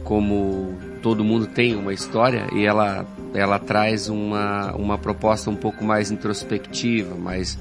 como 0.03 0.75
todo 0.97 1.23
mundo 1.23 1.47
tem 1.47 1.75
uma 1.75 1.93
história 1.93 2.47
e 2.53 2.65
ela 2.65 3.05
ela 3.33 3.59
traz 3.59 4.09
uma, 4.09 4.73
uma 4.73 4.97
proposta 4.97 5.49
um 5.49 5.55
pouco 5.55 5.83
mais 5.83 6.09
introspectiva, 6.11 7.15
mais 7.15 7.57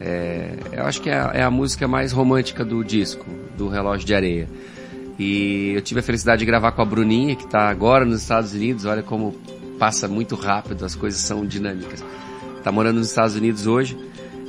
é, 0.00 0.54
eu 0.72 0.84
acho 0.84 1.00
que 1.00 1.10
é 1.10 1.14
a, 1.14 1.30
é 1.34 1.42
a, 1.42 1.50
música 1.50 1.88
mais 1.88 2.12
romântica 2.12 2.64
do 2.64 2.84
disco, 2.84 3.24
do 3.56 3.68
Relógio 3.68 4.06
de 4.06 4.14
Areia. 4.14 4.48
E 5.18 5.72
eu 5.74 5.80
tive 5.80 6.00
a 6.00 6.02
felicidade 6.02 6.40
de 6.40 6.46
gravar 6.46 6.72
com 6.72 6.82
a 6.82 6.84
Bruninha, 6.84 7.34
que 7.34 7.44
está 7.44 7.68
agora 7.68 8.04
nos 8.04 8.20
Estados 8.20 8.52
Unidos. 8.52 8.84
Olha 8.84 9.02
como 9.02 9.32
passa 9.78 10.06
muito 10.06 10.34
rápido, 10.34 10.84
as 10.84 10.94
coisas 10.94 11.20
são 11.20 11.46
dinâmicas. 11.46 12.04
Está 12.58 12.70
morando 12.70 12.98
nos 12.98 13.08
Estados 13.08 13.34
Unidos 13.34 13.66
hoje 13.66 13.96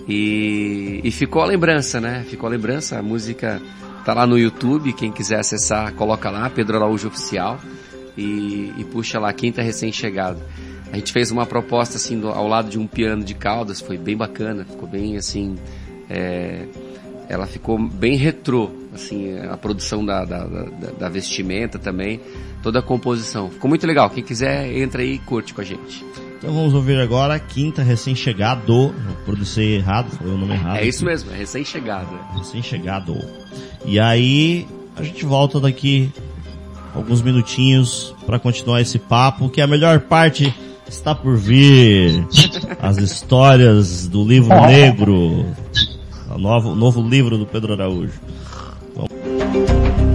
e, 0.07 0.99
e 1.03 1.11
ficou 1.11 1.41
a 1.41 1.45
lembrança, 1.45 2.01
né? 2.01 2.25
Ficou 2.29 2.47
a 2.47 2.49
lembrança. 2.49 2.99
A 2.99 3.01
música 3.01 3.61
tá 4.03 4.13
lá 4.13 4.27
no 4.27 4.37
YouTube. 4.37 4.91
Quem 4.91 5.11
quiser 5.11 5.39
acessar, 5.39 5.93
coloca 5.93 6.29
lá, 6.29 6.49
Pedro 6.49 6.75
Araújo 6.75 7.07
Oficial 7.07 7.57
e, 8.17 8.73
e 8.77 8.83
puxa 8.85 9.19
lá, 9.19 9.31
quinta 9.31 9.61
recém-chegado. 9.61 10.41
A 10.91 10.95
gente 10.95 11.11
fez 11.11 11.31
uma 11.31 11.45
proposta 11.45 11.97
assim 11.97 12.19
do, 12.19 12.29
ao 12.29 12.47
lado 12.47 12.69
de 12.69 12.79
um 12.79 12.87
piano 12.87 13.23
de 13.23 13.33
caudas, 13.33 13.81
foi 13.81 13.97
bem 13.97 14.15
bacana, 14.15 14.65
ficou 14.65 14.87
bem 14.87 15.17
assim, 15.17 15.55
é, 16.09 16.65
ela 17.27 17.45
ficou 17.45 17.77
bem 17.77 18.15
retrô, 18.15 18.71
assim, 18.93 19.37
a 19.37 19.57
produção 19.57 20.05
da, 20.05 20.23
da, 20.23 20.45
da, 20.45 20.91
da, 20.91 21.09
vestimenta 21.09 21.77
também, 21.77 22.21
toda 22.63 22.79
a 22.79 22.81
composição. 22.81 23.49
Ficou 23.49 23.69
muito 23.69 23.85
legal, 23.85 24.09
quem 24.09 24.23
quiser 24.23 24.75
entra 24.77 25.01
aí 25.01 25.15
e 25.15 25.19
curte 25.19 25.53
com 25.53 25.61
a 25.61 25.63
gente. 25.63 26.05
Então 26.37 26.53
vamos 26.53 26.73
ouvir 26.73 26.99
agora 26.99 27.37
Quinta 27.39 27.81
Recém-Chegado, 27.81 28.93
produzi 29.25 29.61
errado, 29.61 30.11
foi 30.11 30.27
o 30.27 30.37
nome 30.37 30.53
errado. 30.53 30.77
É 30.77 30.87
isso 30.87 31.03
mesmo, 31.03 31.31
é 31.31 31.35
recém-chegado. 31.35 32.17
Recém-chegado. 32.37 33.17
E 33.85 33.99
aí, 33.99 34.67
a 34.95 35.03
gente 35.03 35.25
volta 35.25 35.59
daqui 35.59 36.11
alguns 36.97 37.21
minutinhos 37.21 38.13
para 38.25 38.39
continuar 38.39 38.81
esse 38.81 38.97
papo, 38.99 39.49
que 39.49 39.61
a 39.61 39.67
melhor 39.67 40.01
parte 40.01 40.53
está 40.87 41.13
por 41.13 41.37
vir. 41.37 42.25
As 42.81 42.97
histórias 42.97 44.07
do 44.07 44.23
livro 44.23 44.49
negro, 44.65 45.45
o 46.29 46.37
novo, 46.37 46.75
novo 46.75 47.01
livro 47.01 47.37
do 47.37 47.45
Pedro 47.45 47.73
Araújo. 47.73 48.19
cantinho 48.97 50.06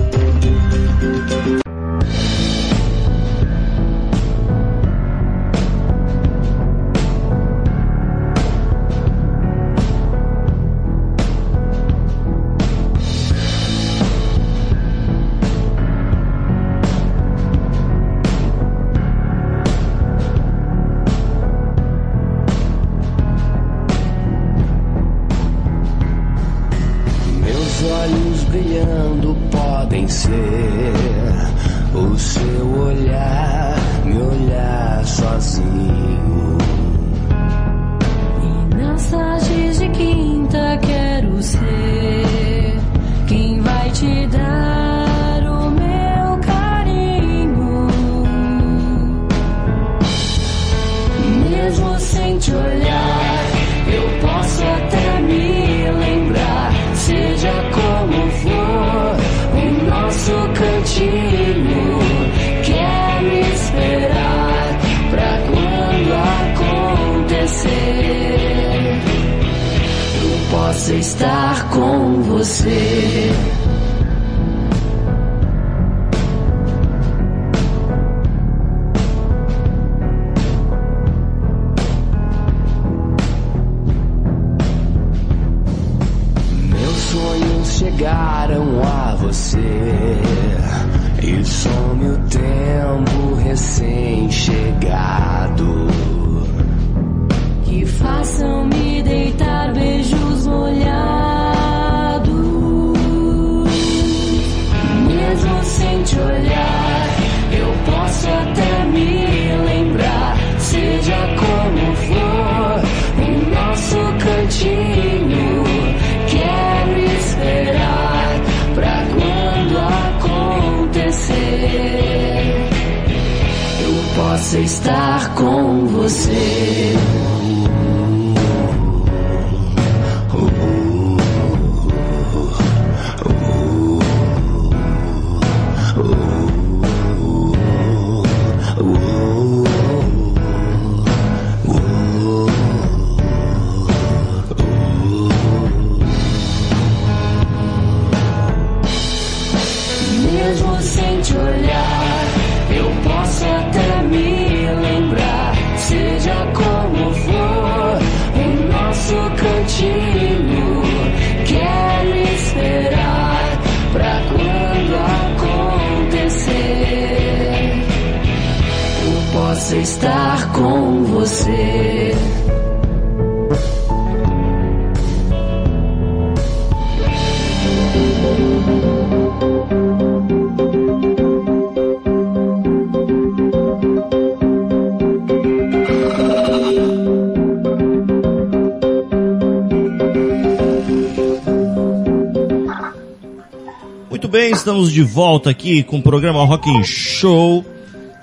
Muito 194.23 194.31
bem, 194.31 194.53
estamos 194.53 194.93
de 194.93 195.03
volta 195.03 195.51
aqui 195.51 195.83
com 195.83 195.99
o 195.99 196.03
programa 196.03 196.45
Rock 196.45 196.85
Show. 196.85 197.67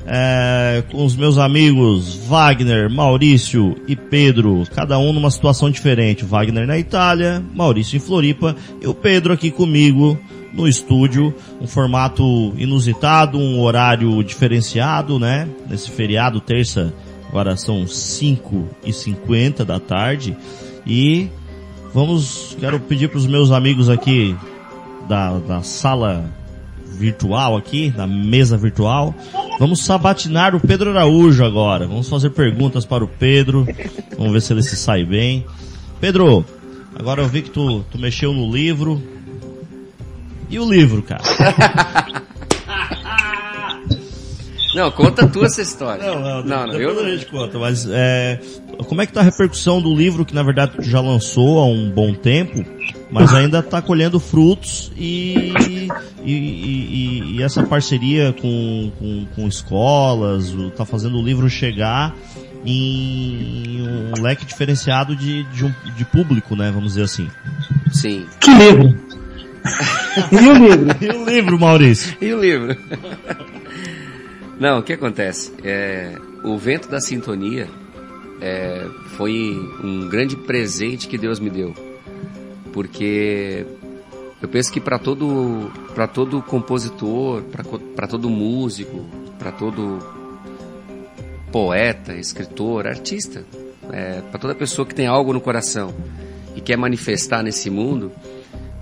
é, 0.07 0.81
com 0.89 1.03
os 1.03 1.13
meus 1.13 1.37
amigos 1.37 2.15
Wagner, 2.25 2.89
Maurício 2.89 3.75
e 3.85 3.97
Pedro, 3.97 4.63
cada 4.73 4.97
um 4.97 5.11
numa 5.11 5.29
situação 5.29 5.69
diferente. 5.69 6.23
Wagner 6.23 6.65
na 6.65 6.79
Itália, 6.79 7.43
Maurício 7.53 7.97
em 7.97 7.99
Floripa 7.99 8.55
e 8.81 8.87
o 8.87 8.93
Pedro 8.93 9.33
aqui 9.33 9.51
comigo 9.51 10.17
no 10.53 10.69
estúdio. 10.69 11.35
Um 11.59 11.67
formato 11.67 12.23
inusitado, 12.55 13.37
um 13.37 13.59
horário 13.59 14.23
diferenciado, 14.23 15.19
né? 15.19 15.49
Nesse 15.69 15.91
feriado, 15.91 16.39
terça, 16.39 16.93
agora 17.27 17.57
são 17.57 17.85
5 17.85 18.69
e 18.85 18.93
50 18.93 19.65
da 19.65 19.81
tarde. 19.81 20.33
E 20.87 21.27
vamos, 21.93 22.55
quero 22.57 22.79
pedir 22.79 23.09
para 23.09 23.17
os 23.17 23.27
meus 23.27 23.51
amigos 23.51 23.89
aqui 23.89 24.33
da, 25.09 25.39
da 25.39 25.63
sala 25.63 26.29
virtual 26.85 27.57
aqui, 27.57 27.89
da 27.89 28.05
mesa 28.05 28.55
virtual. 28.55 29.13
Vamos 29.59 29.83
sabatinar 29.83 30.55
o 30.55 30.59
Pedro 30.59 30.91
Araújo 30.91 31.43
agora. 31.43 31.87
Vamos 31.87 32.07
fazer 32.07 32.29
perguntas 32.29 32.85
para 32.85 33.03
o 33.03 33.07
Pedro. 33.07 33.67
Vamos 34.15 34.31
ver 34.31 34.41
se 34.41 34.53
ele 34.53 34.61
se 34.61 34.75
sai 34.75 35.03
bem. 35.03 35.43
Pedro, 35.99 36.45
agora 36.95 37.23
eu 37.23 37.27
vi 37.27 37.41
que 37.41 37.49
tu, 37.49 37.83
tu 37.91 37.97
mexeu 37.97 38.31
no 38.31 38.51
livro. 38.51 39.01
E 40.49 40.59
o 40.59 40.69
livro, 40.69 41.01
cara? 41.01 41.23
Não, 44.79 44.91
conta 44.91 45.27
tu 45.27 45.43
essa 45.43 45.61
história. 45.61 46.05
Não, 46.05 46.19
não, 46.19 46.43
não, 46.43 46.67
não 46.67 46.77
depois 46.77 46.97
eu 46.97 47.05
a 47.05 47.09
gente 47.09 47.25
conta, 47.25 47.59
mas 47.59 47.85
é, 47.89 48.39
como 48.87 49.01
é 49.01 49.05
que 49.05 49.11
tá 49.11 49.19
a 49.19 49.23
repercussão 49.23 49.81
do 49.81 49.93
livro 49.93 50.25
que 50.25 50.33
na 50.33 50.41
verdade 50.41 50.73
tu 50.77 50.81
já 50.83 51.01
lançou 51.01 51.59
há 51.59 51.65
um 51.65 51.89
bom 51.89 52.13
tempo, 52.13 52.63
mas 53.11 53.33
ainda 53.33 53.59
está 53.59 53.81
colhendo 53.81 54.19
frutos 54.19 54.91
e, 54.97 55.53
e, 56.23 56.31
e- 56.33 57.35
e 57.37 57.43
essa 57.43 57.61
parceria 57.63 58.33
com, 58.41 58.91
com, 58.97 59.25
com 59.35 59.47
escolas, 59.47 60.53
tá 60.77 60.85
fazendo 60.85 61.17
o 61.17 61.21
livro 61.23 61.49
chegar 61.49 62.15
em 62.65 63.81
um 63.81 64.21
leque 64.21 64.45
diferenciado 64.45 65.15
de, 65.15 65.43
de, 65.51 65.65
um- 65.65 65.73
de 65.97 66.05
público, 66.05 66.55
né, 66.55 66.71
vamos 66.73 66.89
dizer 66.93 67.03
assim. 67.03 67.27
Sim. 67.91 68.25
Que 68.39 68.53
livro! 68.53 68.95
e 70.31 70.35
o 70.35 70.53
livro? 70.53 70.95
E 71.01 71.09
o 71.09 71.25
livro, 71.25 71.59
Maurício? 71.59 72.15
E 72.21 72.33
o 72.33 72.39
livro? 72.41 72.77
Não, 74.59 74.79
o 74.79 74.83
que 74.83 74.91
acontece? 74.91 75.53
É, 75.63 76.17
o 76.43 76.57
vento 76.57 76.89
da 76.89 76.99
sintonia 76.99 77.69
é, 78.41 78.85
foi 79.15 79.57
um 79.81 80.09
grande 80.09 80.35
presente 80.35 81.07
que 81.07 81.17
Deus 81.17 81.39
me 81.39 81.49
deu, 81.49 81.73
porque 82.73 83.65
eu 84.41 84.49
penso 84.49 84.69
que 84.71 84.81
para 84.81 84.99
todo 84.99 85.71
para 85.95 86.07
todo 86.07 86.41
compositor, 86.41 87.41
para 87.95 88.07
todo 88.07 88.29
músico, 88.29 89.05
para 89.37 89.53
todo 89.53 89.99
poeta, 91.53 92.13
escritor, 92.15 92.85
artista, 92.85 93.45
é, 93.93 94.21
para 94.29 94.39
toda 94.39 94.53
pessoa 94.53 94.85
que 94.85 94.93
tem 94.93 95.07
algo 95.07 95.31
no 95.31 95.39
coração 95.39 95.93
e 96.53 96.59
quer 96.59 96.77
manifestar 96.77 97.41
nesse 97.41 97.69
mundo, 97.69 98.11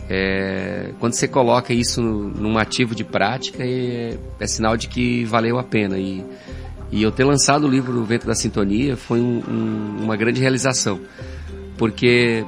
é, 0.09 0.91
quando 0.99 1.13
você 1.13 1.27
coloca 1.27 1.73
isso 1.73 2.01
num 2.01 2.57
ativo 2.57 2.95
de 2.95 3.03
prática, 3.03 3.63
é, 3.63 4.17
é 4.39 4.47
sinal 4.47 4.77
de 4.77 4.87
que 4.87 5.25
valeu 5.25 5.59
a 5.59 5.63
pena. 5.63 5.97
E, 5.97 6.23
e 6.91 7.03
eu 7.03 7.11
ter 7.11 7.25
lançado 7.25 7.65
o 7.65 7.69
livro 7.69 8.03
Vento 8.05 8.25
da 8.25 8.33
Sintonia 8.35 8.95
foi 8.95 9.19
um- 9.19 9.43
um- 9.47 10.03
uma 10.03 10.15
grande 10.15 10.39
realização, 10.39 10.99
porque 11.77 12.45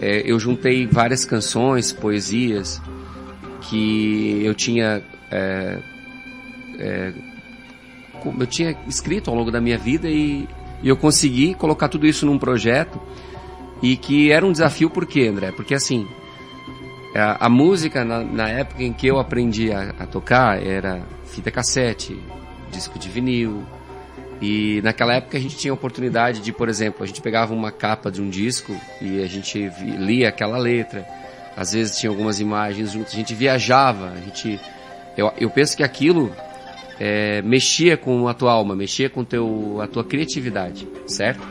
é, 0.00 0.22
eu 0.28 0.38
juntei 0.40 0.86
várias 0.86 1.24
canções, 1.24 1.92
poesias 1.92 2.82
que 3.62 4.42
eu 4.44 4.54
tinha 4.54 5.00
é, 5.30 5.78
é, 6.78 7.12
eu 8.40 8.46
tinha 8.46 8.76
escrito 8.88 9.30
ao 9.30 9.36
longo 9.36 9.50
da 9.50 9.60
minha 9.60 9.78
vida 9.78 10.08
e, 10.08 10.48
e 10.82 10.88
eu 10.88 10.96
consegui 10.96 11.54
colocar 11.54 11.88
tudo 11.88 12.06
isso 12.06 12.26
num 12.26 12.38
projeto 12.38 13.00
e 13.82 13.96
que 13.96 14.30
era 14.32 14.44
um 14.44 14.50
desafio 14.52 14.88
por 14.90 15.06
quê, 15.06 15.28
André? 15.28 15.52
Porque 15.52 15.74
assim, 15.74 16.06
a, 17.14 17.46
a 17.46 17.48
música 17.48 18.04
na, 18.04 18.20
na 18.22 18.48
época 18.48 18.82
em 18.82 18.92
que 18.92 19.06
eu 19.06 19.18
aprendi 19.18 19.72
a, 19.72 19.94
a 19.98 20.06
tocar 20.06 20.60
era 20.60 21.02
fita 21.26 21.50
cassete, 21.50 22.18
disco 22.70 22.98
de 22.98 23.08
vinil. 23.08 23.64
E 24.42 24.80
naquela 24.82 25.14
época 25.14 25.38
a 25.38 25.40
gente 25.40 25.56
tinha 25.56 25.72
a 25.72 25.74
oportunidade 25.74 26.40
de, 26.40 26.52
por 26.52 26.68
exemplo, 26.68 27.04
a 27.04 27.06
gente 27.06 27.22
pegava 27.22 27.54
uma 27.54 27.70
capa 27.70 28.10
de 28.10 28.20
um 28.20 28.28
disco 28.28 28.74
e 29.00 29.22
a 29.22 29.26
gente 29.26 29.70
lia 29.98 30.28
aquela 30.28 30.58
letra. 30.58 31.06
Às 31.56 31.72
vezes 31.72 31.98
tinha 31.98 32.10
algumas 32.10 32.40
imagens 32.40 32.92
juntas, 32.92 33.14
a 33.14 33.16
gente 33.16 33.32
viajava, 33.32 34.10
a 34.10 34.20
gente 34.20 34.60
eu, 35.16 35.32
eu 35.38 35.48
penso 35.50 35.76
que 35.76 35.82
aquilo 35.82 36.32
é, 36.98 37.40
mexia 37.42 37.96
com 37.96 38.26
a 38.28 38.34
tua 38.34 38.52
alma, 38.52 38.74
mexia 38.74 39.08
com 39.08 39.24
teu, 39.24 39.78
a 39.80 39.86
tua 39.86 40.04
criatividade, 40.04 40.88
certo? 41.06 41.42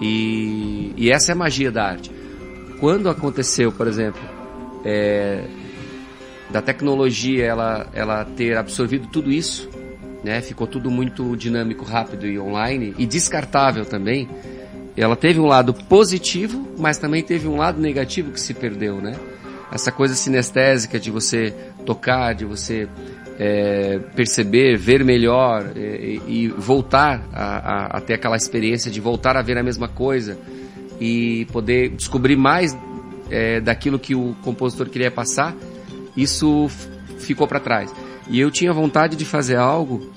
E, 0.00 0.92
e 0.96 1.10
essa 1.10 1.32
é 1.32 1.34
a 1.34 1.36
magia 1.36 1.70
da 1.70 1.84
arte. 1.84 2.10
Quando 2.80 3.08
aconteceu, 3.08 3.70
por 3.70 3.86
exemplo, 3.86 4.20
é, 4.84 5.44
da 6.50 6.60
tecnologia 6.60 7.44
ela, 7.44 7.88
ela 7.92 8.24
ter 8.24 8.56
absorvido 8.56 9.06
tudo 9.08 9.30
isso, 9.30 9.68
né? 10.24 10.40
Ficou 10.40 10.66
tudo 10.66 10.90
muito 10.90 11.36
dinâmico, 11.36 11.84
rápido 11.84 12.26
e 12.26 12.38
online 12.38 12.94
e 12.98 13.06
descartável 13.06 13.84
também. 13.84 14.28
Ela 14.96 15.16
teve 15.16 15.40
um 15.40 15.46
lado 15.46 15.72
positivo, 15.72 16.74
mas 16.76 16.98
também 16.98 17.22
teve 17.22 17.46
um 17.46 17.56
lado 17.56 17.80
negativo 17.80 18.32
que 18.32 18.40
se 18.40 18.52
perdeu, 18.52 19.00
né? 19.00 19.14
Essa 19.72 19.92
coisa 19.92 20.14
sinestésica 20.14 20.98
de 20.98 21.10
você 21.10 21.54
tocar, 21.86 22.34
de 22.34 22.44
você 22.44 22.88
é, 23.38 24.00
perceber, 24.14 24.76
ver 24.76 25.04
melhor 25.04 25.72
é, 25.76 26.18
e, 26.26 26.48
voltar 26.48 27.26
a, 27.32 27.44
a, 27.44 27.86
a 27.98 28.00
ter 28.00 28.14
aquela 28.14 28.36
experiência 28.36 28.90
de 28.90 29.00
voltar 29.00 29.36
a 29.36 29.42
ver 29.42 29.56
a 29.56 29.62
mesma 29.62 29.88
coisa 29.88 30.36
e 31.00 31.46
poder 31.46 31.88
descobrir 31.90 32.36
mais 32.36 32.76
é, 33.30 33.60
daquilo 33.60 33.98
que 33.98 34.14
o 34.14 34.34
compositor 34.42 34.88
queria 34.88 35.10
passar, 35.10 35.54
isso 36.16 36.68
ficou 37.18 37.46
para 37.46 37.60
trás. 37.60 37.92
E 38.28 38.38
eu 38.40 38.50
tinha 38.50 38.72
vontade 38.72 39.16
de 39.16 39.24
fazer 39.24 39.56
algo 39.56 40.10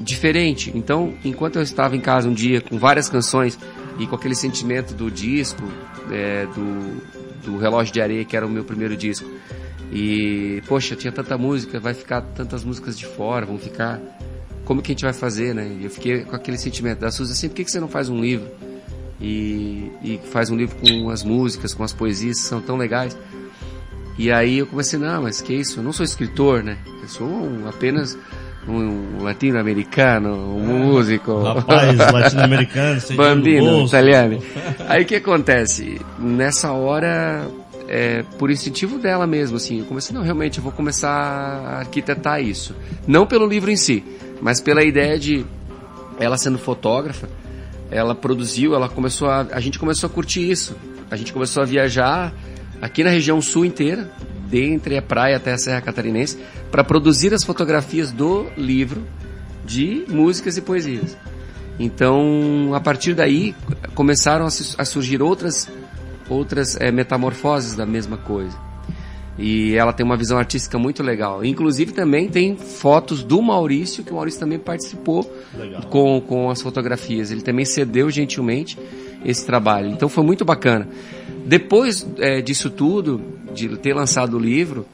diferente. 0.00 0.72
Então, 0.74 1.14
enquanto 1.24 1.56
eu 1.56 1.62
estava 1.62 1.96
em 1.96 2.00
casa 2.00 2.28
um 2.28 2.34
dia 2.34 2.60
com 2.60 2.78
várias 2.78 3.08
canções 3.08 3.58
e 3.98 4.06
com 4.06 4.14
aquele 4.14 4.34
sentimento 4.34 4.94
do 4.94 5.10
disco, 5.10 5.62
é, 6.10 6.46
do, 6.46 7.50
do 7.50 7.58
Relógio 7.58 7.92
de 7.92 8.00
Areia, 8.00 8.24
que 8.24 8.36
era 8.36 8.46
o 8.46 8.50
meu 8.50 8.64
primeiro 8.64 8.96
disco, 8.96 9.28
e, 9.92 10.62
poxa, 10.66 10.94
tinha 10.94 11.12
tanta 11.12 11.38
música, 11.38 11.80
vai 11.80 11.94
ficar 11.94 12.20
tantas 12.20 12.64
músicas 12.64 12.98
de 12.98 13.06
fora, 13.06 13.46
vão 13.46 13.58
ficar. 13.58 14.00
Como 14.64 14.82
que 14.82 14.92
a 14.92 14.94
gente 14.94 15.04
vai 15.04 15.14
fazer, 15.14 15.54
né? 15.54 15.78
E 15.80 15.84
eu 15.84 15.90
fiquei 15.90 16.24
com 16.24 16.36
aquele 16.36 16.58
sentimento 16.58 16.98
da 16.98 17.10
Suzy 17.10 17.32
assim: 17.32 17.48
por 17.48 17.54
que, 17.54 17.64
que 17.64 17.70
você 17.70 17.80
não 17.80 17.88
faz 17.88 18.10
um 18.10 18.20
livro? 18.20 18.46
E, 19.20 19.90
e 20.02 20.20
faz 20.30 20.48
um 20.50 20.56
livro 20.56 20.76
com 20.76 21.10
as 21.10 21.22
músicas, 21.24 21.74
com 21.74 21.82
as 21.82 21.92
poesias 21.92 22.36
que 22.38 22.44
são 22.46 22.60
tão 22.60 22.76
legais. 22.76 23.16
E 24.16 24.30
aí 24.30 24.58
eu 24.58 24.66
comecei, 24.66 24.98
não, 24.98 25.22
mas 25.22 25.40
que 25.40 25.52
isso? 25.54 25.80
Eu 25.80 25.84
não 25.84 25.92
sou 25.92 26.04
escritor, 26.04 26.62
né? 26.62 26.78
Eu 27.02 27.08
sou 27.08 27.26
um- 27.26 27.68
apenas 27.68 28.16
um 28.66 29.22
latino-americano, 29.22 30.30
um 30.56 30.86
músico. 30.86 31.42
Rapaz, 31.42 31.96
latino-americano, 32.12 33.00
Bambino, 33.16 33.86
italiano. 33.86 34.42
Aí 34.88 35.02
o 35.02 35.06
que 35.06 35.16
acontece? 35.16 36.00
Nessa 36.18 36.72
hora, 36.72 37.46
é, 37.88 38.22
por 38.38 38.50
incentivo 38.50 38.98
dela 38.98 39.26
mesmo, 39.26 39.56
assim, 39.56 39.78
eu 39.80 39.84
comecei, 39.86 40.14
não, 40.14 40.22
realmente, 40.22 40.58
eu 40.58 40.64
vou 40.64 40.72
começar 40.72 41.10
a 41.10 41.78
arquitetar 41.78 42.42
isso. 42.42 42.74
Não 43.06 43.26
pelo 43.26 43.46
livro 43.46 43.70
em 43.70 43.76
si, 43.76 44.04
mas 44.40 44.60
pela 44.60 44.82
ideia 44.84 45.18
de 45.18 45.44
ela 46.18 46.36
sendo 46.36 46.58
fotógrafa, 46.58 47.28
ela 47.90 48.14
produziu, 48.14 48.74
ela 48.74 48.88
começou 48.88 49.28
a, 49.28 49.46
a 49.52 49.60
gente 49.60 49.78
começou 49.78 50.08
a 50.08 50.10
curtir 50.10 50.50
isso. 50.50 50.76
A 51.10 51.16
gente 51.16 51.32
começou 51.32 51.62
a 51.62 51.66
viajar 51.66 52.32
aqui 52.82 53.02
na 53.02 53.10
região 53.10 53.40
sul 53.40 53.64
inteira, 53.64 54.10
dentre 54.48 54.96
a 54.96 55.02
praia 55.02 55.36
até 55.36 55.52
a 55.52 55.58
Serra 55.58 55.80
Catarinense, 55.80 56.38
para 56.70 56.84
produzir 56.84 57.32
as 57.32 57.42
fotografias 57.44 58.12
do 58.12 58.46
livro 58.56 59.02
de 59.64 60.04
músicas 60.08 60.56
e 60.56 60.60
poesias. 60.62 61.16
Então, 61.78 62.72
a 62.74 62.80
partir 62.80 63.14
daí, 63.14 63.54
começaram 63.94 64.44
a, 64.46 64.50
su- 64.50 64.74
a 64.78 64.84
surgir 64.84 65.22
outras, 65.22 65.68
outras 66.28 66.76
eh, 66.80 66.90
metamorfoses 66.90 67.74
da 67.74 67.86
mesma 67.86 68.16
coisa. 68.16 68.56
E 69.38 69.76
ela 69.76 69.92
tem 69.92 70.04
uma 70.04 70.16
visão 70.16 70.36
artística 70.36 70.76
muito 70.78 71.00
legal. 71.02 71.44
Inclusive 71.44 71.92
também 71.92 72.28
tem 72.28 72.56
fotos 72.56 73.22
do 73.22 73.40
Maurício, 73.40 74.02
que 74.02 74.10
o 74.10 74.14
Maurício 74.16 74.40
também 74.40 74.58
participou 74.58 75.32
Legal. 75.56 75.82
com, 75.82 76.20
com 76.20 76.50
as 76.50 76.60
fotografias. 76.60 77.30
Ele 77.30 77.40
também 77.42 77.64
cedeu 77.64 78.10
gentilmente 78.10 78.76
esse 79.24 79.46
trabalho. 79.46 79.90
Então 79.90 80.08
foi 80.08 80.24
muito 80.24 80.44
bacana. 80.44 80.88
Depois 81.46 82.04
eh, 82.18 82.42
disso 82.42 82.68
tudo, 82.68 83.22
de 83.54 83.68
ter 83.76 83.94
lançado 83.94 84.36
o 84.36 84.40
livro, 84.40 84.84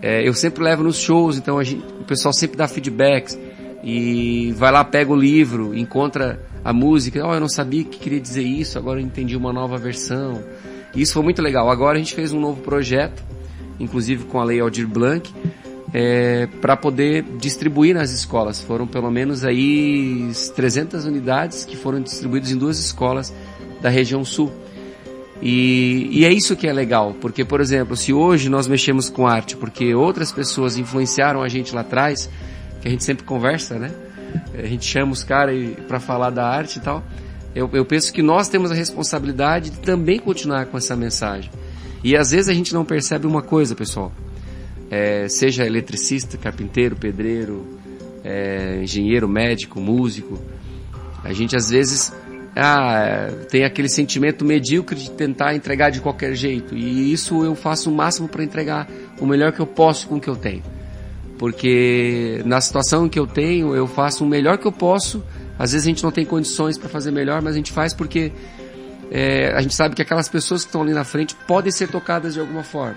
eh, 0.00 0.26
eu 0.26 0.34
sempre 0.34 0.62
levo 0.62 0.84
nos 0.84 0.96
shows, 0.98 1.36
então 1.36 1.58
a 1.58 1.64
gente- 1.64 1.84
o 2.00 2.04
pessoal 2.04 2.32
sempre 2.32 2.56
dá 2.56 2.68
feedbacks 2.68 3.36
e 3.82 4.52
vai 4.56 4.70
lá, 4.70 4.84
pega 4.84 5.12
o 5.12 5.16
livro, 5.16 5.76
encontra 5.76 6.40
a 6.64 6.72
música, 6.72 7.26
oh, 7.26 7.34
eu 7.34 7.40
não 7.40 7.48
sabia 7.48 7.82
que 7.84 7.98
queria 7.98 8.20
dizer 8.20 8.42
isso, 8.42 8.78
agora 8.78 9.00
eu 9.00 9.04
entendi 9.04 9.36
uma 9.36 9.52
nova 9.52 9.76
versão. 9.78 10.42
Isso 10.94 11.12
foi 11.14 11.22
muito 11.22 11.40
legal. 11.42 11.70
Agora 11.70 11.96
a 11.96 11.98
gente 11.98 12.14
fez 12.14 12.32
um 12.32 12.40
novo 12.40 12.60
projeto, 12.62 13.22
inclusive 13.80 14.24
com 14.24 14.38
a 14.38 14.44
Lei 14.44 14.60
Aldir 14.60 14.86
Blanc, 14.86 15.32
para 16.60 16.76
poder 16.76 17.24
distribuir 17.38 17.94
nas 17.94 18.12
escolas. 18.12 18.60
Foram 18.60 18.86
pelo 18.86 19.10
menos 19.10 19.44
aí 19.44 20.30
300 20.54 21.04
unidades 21.04 21.64
que 21.64 21.76
foram 21.76 22.00
distribuídas 22.00 22.52
em 22.52 22.56
duas 22.56 22.78
escolas 22.78 23.34
da 23.80 23.88
região 23.88 24.24
sul. 24.24 24.52
E, 25.42 26.08
e 26.12 26.24
é 26.24 26.32
isso 26.32 26.54
que 26.54 26.66
é 26.66 26.72
legal, 26.72 27.14
porque, 27.18 27.44
por 27.44 27.60
exemplo, 27.62 27.96
se 27.96 28.12
hoje 28.12 28.50
nós 28.50 28.68
mexemos 28.68 29.08
com 29.08 29.26
arte 29.26 29.56
porque 29.56 29.94
outras 29.94 30.30
pessoas 30.30 30.76
influenciaram 30.76 31.42
a 31.42 31.48
gente 31.48 31.74
lá 31.74 31.80
atrás, 31.80 32.28
que 32.82 32.88
a 32.88 32.90
gente 32.90 33.02
sempre 33.02 33.24
conversa, 33.24 33.78
né? 33.78 33.90
A 34.54 34.66
gente 34.66 34.84
chama 34.84 35.12
os 35.12 35.24
caras 35.24 35.56
para 35.88 35.98
falar 35.98 36.30
da 36.30 36.46
arte 36.46 36.76
e 36.76 36.80
tal. 36.80 37.02
Eu, 37.54 37.68
eu 37.72 37.84
penso 37.84 38.12
que 38.12 38.22
nós 38.22 38.48
temos 38.48 38.70
a 38.70 38.74
responsabilidade 38.74 39.70
de 39.70 39.78
também 39.78 40.18
continuar 40.20 40.66
com 40.66 40.76
essa 40.76 40.94
mensagem. 40.94 41.50
E 42.02 42.16
às 42.16 42.30
vezes 42.30 42.48
a 42.48 42.54
gente 42.54 42.72
não 42.72 42.84
percebe 42.84 43.26
uma 43.26 43.42
coisa, 43.42 43.74
pessoal. 43.74 44.12
É, 44.90 45.28
seja 45.28 45.64
eletricista, 45.64 46.36
carpinteiro, 46.36 46.96
pedreiro, 46.96 47.66
é, 48.24 48.80
engenheiro, 48.82 49.28
médico, 49.28 49.80
músico. 49.80 50.38
A 51.22 51.32
gente 51.32 51.54
às 51.54 51.70
vezes 51.70 52.12
ah, 52.56 53.28
tem 53.48 53.64
aquele 53.64 53.88
sentimento 53.88 54.44
medíocre 54.44 54.98
de 54.98 55.10
tentar 55.10 55.54
entregar 55.54 55.90
de 55.90 56.00
qualquer 56.00 56.34
jeito. 56.34 56.76
E 56.76 57.12
isso 57.12 57.44
eu 57.44 57.54
faço 57.54 57.90
o 57.90 57.94
máximo 57.94 58.28
para 58.28 58.42
entregar 58.42 58.88
o 59.20 59.26
melhor 59.26 59.52
que 59.52 59.60
eu 59.60 59.66
posso 59.66 60.08
com 60.08 60.16
o 60.16 60.20
que 60.20 60.28
eu 60.28 60.36
tenho. 60.36 60.62
Porque 61.38 62.42
na 62.44 62.60
situação 62.60 63.08
que 63.08 63.18
eu 63.18 63.26
tenho, 63.26 63.74
eu 63.74 63.86
faço 63.86 64.24
o 64.24 64.28
melhor 64.28 64.58
que 64.58 64.66
eu 64.66 64.72
posso. 64.72 65.22
Às 65.58 65.72
vezes 65.72 65.86
a 65.86 65.90
gente 65.90 66.02
não 66.02 66.10
tem 66.10 66.24
condições 66.24 66.76
para 66.76 66.88
fazer 66.88 67.10
melhor, 67.10 67.40
mas 67.40 67.54
a 67.54 67.56
gente 67.56 67.72
faz 67.72 67.94
porque 67.94 68.32
é, 69.10 69.52
a 69.54 69.60
gente 69.60 69.74
sabe 69.74 69.94
que 69.94 70.02
aquelas 70.02 70.28
pessoas 70.28 70.62
que 70.62 70.68
estão 70.68 70.82
ali 70.82 70.92
na 70.92 71.04
frente 71.04 71.34
podem 71.46 71.72
ser 71.72 71.88
tocadas 71.88 72.34
de 72.34 72.40
alguma 72.40 72.62
forma. 72.62 72.96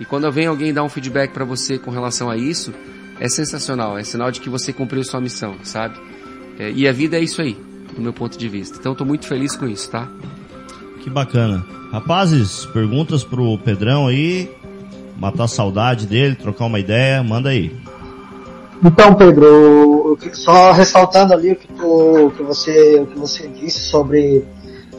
E 0.00 0.04
quando 0.04 0.30
vem 0.32 0.46
alguém 0.46 0.72
dar 0.72 0.82
um 0.82 0.88
feedback 0.88 1.32
para 1.32 1.44
você 1.44 1.78
com 1.78 1.90
relação 1.90 2.30
a 2.30 2.36
isso, 2.36 2.72
é 3.20 3.28
sensacional, 3.28 3.96
é 3.96 4.02
sinal 4.02 4.30
de 4.30 4.40
que 4.40 4.48
você 4.48 4.72
cumpriu 4.72 5.04
sua 5.04 5.20
missão, 5.20 5.56
sabe? 5.62 5.98
É, 6.58 6.70
e 6.70 6.88
a 6.88 6.92
vida 6.92 7.16
é 7.16 7.20
isso 7.20 7.40
aí, 7.40 7.56
do 7.94 8.00
meu 8.00 8.12
ponto 8.12 8.36
de 8.36 8.48
vista. 8.48 8.78
Então 8.78 8.92
estou 8.92 9.06
muito 9.06 9.26
feliz 9.26 9.54
com 9.54 9.66
isso, 9.66 9.90
tá? 9.90 10.08
Que 11.02 11.10
bacana. 11.10 11.64
Rapazes, 11.92 12.66
perguntas 12.66 13.22
pro 13.22 13.58
Pedrão 13.58 14.08
aí, 14.08 14.50
matar 15.16 15.44
a 15.44 15.48
saudade 15.48 16.06
dele, 16.06 16.34
trocar 16.34 16.64
uma 16.64 16.80
ideia, 16.80 17.22
manda 17.22 17.50
aí. 17.50 17.76
Então, 18.82 19.14
Pedro, 19.14 20.18
só 20.32 20.72
ressaltando 20.72 21.32
ali 21.32 21.52
o 21.52 21.56
que, 21.56 21.68
tu, 21.68 22.26
o 22.26 22.30
que 22.32 22.42
você, 22.42 23.00
o 23.00 23.06
que 23.06 23.18
você 23.18 23.48
disse 23.48 23.88
sobre, 23.88 24.44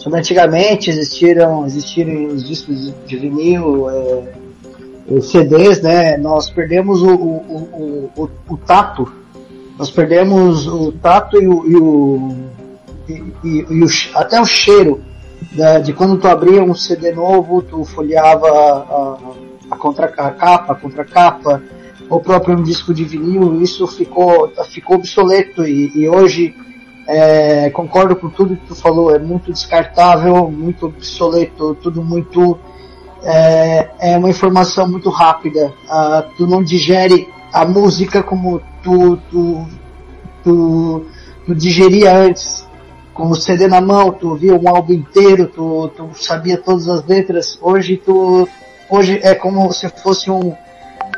sobre 0.06 0.20
antigamente 0.20 0.92
existiram, 0.92 1.66
existiram 1.66 2.28
os 2.28 2.48
discos 2.48 2.94
de- 3.08 3.18
vinil, 3.18 3.90
é, 3.90 5.20
CDs, 5.20 5.82
né? 5.82 6.16
Nós 6.18 6.48
perdemos 6.48 7.02
o, 7.02 7.10
o, 7.10 8.12
o, 8.16 8.22
o, 8.24 8.30
o 8.54 8.58
tato, 8.58 9.12
nós 9.80 9.90
perdemos 9.90 10.68
o 10.68 10.92
tato 10.92 11.42
e 11.42 11.48
o, 11.48 11.66
e 11.68 11.76
o, 11.76 12.36
e, 13.10 13.24
e- 13.44 13.84
o 13.84 13.88
até 14.14 14.40
o 14.40 14.46
cheiro 14.46 15.02
da- 15.54 15.80
de 15.80 15.92
quando 15.92 16.20
tu 16.20 16.28
abria 16.28 16.64
um 16.64 16.76
CD 16.76 17.12
novo, 17.12 17.64
tu 17.64 17.84
folheava 17.84 18.48
a, 18.48 19.18
a, 19.72 19.76
contra, 19.76 20.06
a 20.06 20.30
capa, 20.32 20.74
a 20.74 20.76
contracapa, 20.76 21.64
ou 22.08 22.20
próprio 22.20 22.56
um 22.56 22.62
disco 22.62 22.94
de 22.94 23.04
vinil, 23.06 23.60
isso 23.60 23.88
ficou, 23.88 24.54
ficou 24.70 24.98
obsoleto 24.98 25.64
e, 25.66 25.92
e 25.96 26.08
hoje 26.08 26.54
é, 27.08 27.70
concordo 27.70 28.16
com 28.16 28.30
tudo 28.30 28.56
que 28.56 28.68
tu 28.68 28.76
falou, 28.76 29.14
é 29.14 29.20
muito 29.20 29.52
descartável, 29.52 30.50
muito 30.50 30.88
obsoleto, 30.88 31.76
tudo 31.76 32.04
muito 32.04 32.58
é, 33.24 33.90
é 34.00 34.18
uma 34.18 34.30
informação 34.30 34.88
muito 34.88 35.10
rápida. 35.10 35.74
Ah, 35.90 36.26
tu 36.38 36.46
não 36.46 36.64
digere 36.64 37.28
a 37.52 37.66
música 37.66 38.22
como 38.22 38.62
tu, 38.84 39.18
tu, 39.30 39.68
tu, 40.44 41.06
tu 41.46 41.56
digeria 41.56 42.16
antes. 42.16 42.66
Com 43.14 43.30
o 43.30 43.36
CD 43.36 43.66
na 43.68 43.80
mão, 43.80 44.12
tu 44.12 44.36
via 44.36 44.54
um 44.54 44.68
álbum 44.68 44.92
inteiro, 44.92 45.48
tu, 45.48 45.90
tu 45.96 46.10
sabia 46.16 46.58
todas 46.58 46.90
as 46.90 47.06
letras. 47.06 47.58
Hoje 47.62 47.96
tu, 47.96 48.48
hoje 48.90 49.22
é 49.24 49.34
como 49.34 49.72
se 49.72 49.88
fosse 49.88 50.30
um, 50.30 50.54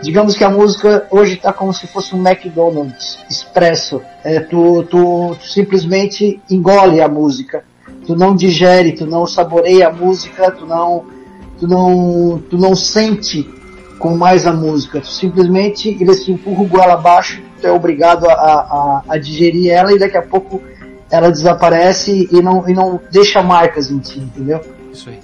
digamos 0.01 0.35
que 0.35 0.43
a 0.43 0.49
música 0.49 1.07
hoje 1.09 1.33
está 1.33 1.51
como 1.51 1.73
se 1.73 1.87
fosse 1.87 2.15
um 2.15 2.25
McDonald's 2.25 3.19
expresso. 3.29 4.01
É, 4.23 4.39
tu, 4.39 4.83
tu, 4.83 5.35
tu 5.39 5.47
simplesmente 5.47 6.41
engole 6.49 7.01
a 7.01 7.07
música. 7.07 7.63
Tu 8.05 8.15
não 8.15 8.35
digere, 8.35 8.93
tu 8.93 9.05
não 9.05 9.25
saboreia 9.25 9.87
a 9.87 9.91
música, 9.91 10.51
tu 10.51 10.65
não, 10.65 11.05
tu 11.59 11.67
não, 11.67 12.41
tu 12.49 12.57
não 12.57 12.75
sente 12.75 13.47
com 13.99 14.15
mais 14.15 14.45
a 14.47 14.53
música. 14.53 15.01
Tu 15.01 15.07
simplesmente 15.07 15.89
ele 15.99 16.13
se 16.13 16.31
empurra 16.31 16.61
o 16.61 16.67
goela 16.67 16.93
abaixo, 16.93 17.41
tu 17.59 17.67
é 17.67 17.71
obrigado 17.71 18.29
a, 18.29 18.33
a, 18.33 19.03
a 19.09 19.17
digerir 19.17 19.71
ela 19.71 19.91
e 19.91 19.99
daqui 19.99 20.17
a 20.17 20.21
pouco 20.21 20.61
ela 21.09 21.31
desaparece 21.31 22.27
e 22.31 22.41
não, 22.41 22.67
e 22.67 22.73
não 22.73 22.99
deixa 23.11 23.41
marcas 23.41 23.89
em 23.89 23.99
ti, 23.99 24.19
entendeu? 24.19 24.61
Isso 24.91 25.09
aí. 25.09 25.19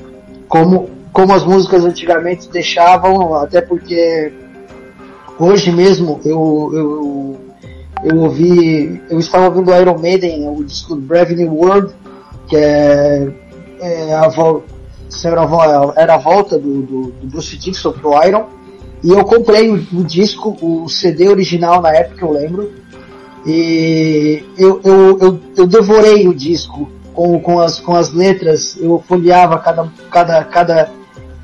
como, 0.48 0.90
como 1.12 1.34
as 1.34 1.44
músicas 1.44 1.84
antigamente 1.84 2.50
deixavam, 2.50 3.36
até 3.36 3.62
porque 3.62 4.32
hoje 5.40 5.72
mesmo 5.72 6.20
eu, 6.24 6.72
eu, 6.74 7.40
eu 8.04 8.18
ouvi, 8.22 9.02
eu 9.10 9.20
estava 9.20 9.46
ouvindo 9.46 9.74
Iron 9.74 9.98
Maiden, 9.98 10.50
o 10.50 10.64
disco 10.64 10.96
Brave 10.96 11.36
New 11.36 11.54
World, 11.54 11.94
que 12.48 12.56
é, 12.56 13.32
é 13.80 14.14
a 14.14 14.28
vol- 14.28 14.64
era 15.96 16.16
a 16.16 16.18
volta 16.18 16.58
do, 16.58 16.82
do, 16.82 17.02
do 17.12 17.28
Bruce 17.28 17.58
Dixon 17.58 17.92
pro 17.92 18.22
Iron, 18.26 18.46
e 19.04 19.10
eu 19.10 19.24
comprei 19.24 19.70
o, 19.70 19.76
o 19.76 20.04
disco, 20.04 20.58
o 20.62 20.88
CD 20.90 21.30
original 21.30 21.82
na 21.82 21.94
época, 21.94 22.26
eu 22.26 22.32
lembro, 22.32 22.72
e 23.46 24.44
eu, 24.58 24.80
eu, 24.84 25.20
eu, 25.20 25.40
eu 25.58 25.68
devorei 25.68 26.28
o 26.28 26.34
disco 26.34 26.90
com, 27.14 27.40
com, 27.40 27.60
as, 27.60 27.80
com 27.80 27.96
as 27.96 28.12
letras, 28.14 28.78
eu 28.80 29.04
folheava 29.08 29.60
cada, 29.60 29.92
cada, 30.10 30.44
cada. 30.46 30.92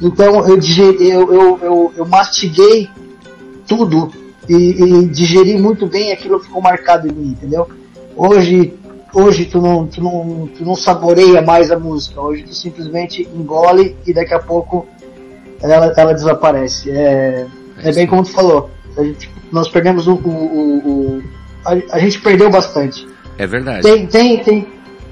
Então 0.01 0.47
eu, 0.47 0.57
eu, 0.57 1.33
eu, 1.33 1.59
eu, 1.61 1.93
eu 1.97 2.05
mastiguei 2.07 2.89
tudo 3.69 4.11
e, 4.49 4.55
e 4.55 5.07
digeri 5.07 5.57
muito 5.57 5.85
bem 5.85 6.11
aquilo 6.11 6.39
ficou 6.39 6.61
marcado 6.61 7.07
em 7.07 7.11
mim, 7.11 7.27
entendeu? 7.29 7.69
Hoje, 8.17 8.73
hoje 9.13 9.45
tu 9.45 9.61
não, 9.61 9.85
tu 9.85 10.03
não, 10.03 10.49
tu 10.57 10.65
não 10.65 10.75
saboreia 10.75 11.41
mais 11.41 11.71
a 11.71 11.77
música, 11.77 12.19
hoje 12.19 12.43
tu 12.43 12.53
simplesmente 12.53 13.29
engole 13.33 13.95
e 14.05 14.11
daqui 14.11 14.33
a 14.33 14.39
pouco 14.39 14.87
ela, 15.61 15.93
ela 15.95 16.13
desaparece. 16.13 16.89
É, 16.89 17.45
é 17.83 17.91
bem 17.93 18.07
como 18.07 18.23
tu 18.23 18.31
falou, 18.31 18.71
a 18.97 19.03
gente, 19.03 19.29
nós 19.51 19.69
perdemos 19.69 20.07
o, 20.07 20.15
o, 20.15 20.29
o, 20.29 20.87
o 20.87 21.23
a, 21.63 21.95
a 21.95 21.99
gente 21.99 22.19
perdeu 22.19 22.49
bastante. 22.49 23.07
É 23.37 23.45
verdade. 23.45 23.83
Tem, 23.83 24.07
tem, 24.07 24.43
tem. 24.43 24.67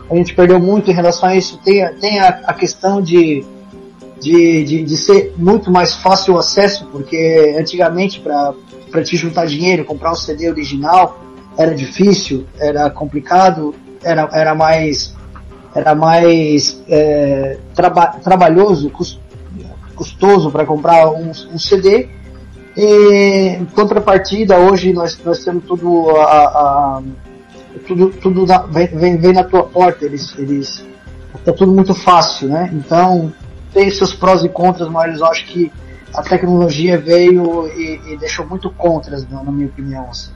A 0.10 0.16
gente 0.16 0.34
perdeu 0.34 0.60
muito 0.60 0.90
em 0.90 0.94
relação 0.94 1.30
a 1.30 1.36
isso. 1.36 1.60
Tem, 1.64 1.88
tem 1.96 2.20
a, 2.20 2.28
a 2.46 2.54
questão 2.54 3.02
de, 3.02 3.46
de, 4.20 4.64
de, 4.64 4.84
de 4.84 4.98
ser 4.98 5.34
muito 5.38 5.72
mais 5.72 5.94
fácil 5.94 6.36
o 6.36 6.38
acesso, 6.38 6.88
porque 6.92 7.56
antigamente 7.58 8.20
para 8.20 9.04
te 9.04 9.16
juntar 9.16 9.46
dinheiro, 9.46 9.86
comprar 9.86 10.12
um 10.12 10.16
CD 10.16 10.50
original, 10.50 11.20
era 11.58 11.74
difícil, 11.74 12.46
era 12.60 12.90
complicado, 12.90 13.74
era, 14.04 14.30
era 14.32 14.56
mais 14.56 15.16
era 15.74 15.94
mais 15.94 16.82
é, 16.88 17.58
traba 17.76 18.08
trabalhoso, 18.24 18.92
custoso 19.96 20.50
para 20.50 20.66
comprar 20.66 21.10
um, 21.10 21.30
um, 21.30 21.60
CD. 21.60 22.08
E, 22.76 23.58
em 23.60 23.66
contrapartida, 23.66 24.58
hoje 24.58 24.94
nós, 24.94 25.20
nós 25.24 25.44
temos 25.44 25.66
tudo 25.66 26.10
a, 26.18 26.24
a 26.24 27.02
tudo, 27.86 28.10
tudo 28.10 28.46
na, 28.46 28.60
vem, 28.60 29.18
vem 29.18 29.34
na 29.34 29.44
tua 29.44 29.64
porta, 29.64 30.06
eles, 30.06 30.34
eles 30.38 30.86
tá 31.44 31.54
tudo 31.54 31.72
muito 31.72 31.94
fácil, 31.94 32.48
né? 32.50 32.72
Então 32.74 33.32
tem 33.78 33.92
seus 33.92 34.12
prós 34.12 34.44
e 34.44 34.50
contras, 34.50 34.90
mas 34.90 35.20
eu 35.20 35.26
acho 35.28 35.46
que 35.46 35.72
a 36.12 36.24
tecnologia 36.24 36.98
veio 36.98 37.68
e, 37.68 38.14
e 38.14 38.18
deixou 38.18 38.44
muito 38.48 38.72
contras, 38.72 39.30
na 39.30 39.44
minha 39.52 39.68
opinião. 39.68 40.10
Assim. 40.10 40.32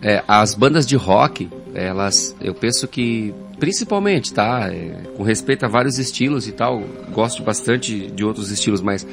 É, 0.00 0.22
as 0.28 0.54
bandas 0.54 0.86
de 0.86 0.94
rock, 0.94 1.50
elas, 1.74 2.36
eu 2.40 2.54
penso 2.54 2.86
que, 2.86 3.34
principalmente, 3.58 4.32
tá, 4.32 4.72
é, 4.72 5.02
com 5.16 5.24
respeito 5.24 5.64
a 5.66 5.68
vários 5.68 5.98
estilos 5.98 6.46
e 6.46 6.52
tal, 6.52 6.80
gosto 7.12 7.42
bastante 7.42 8.06
de 8.06 8.24
outros 8.24 8.52
estilos, 8.52 8.80
mas 8.80 9.04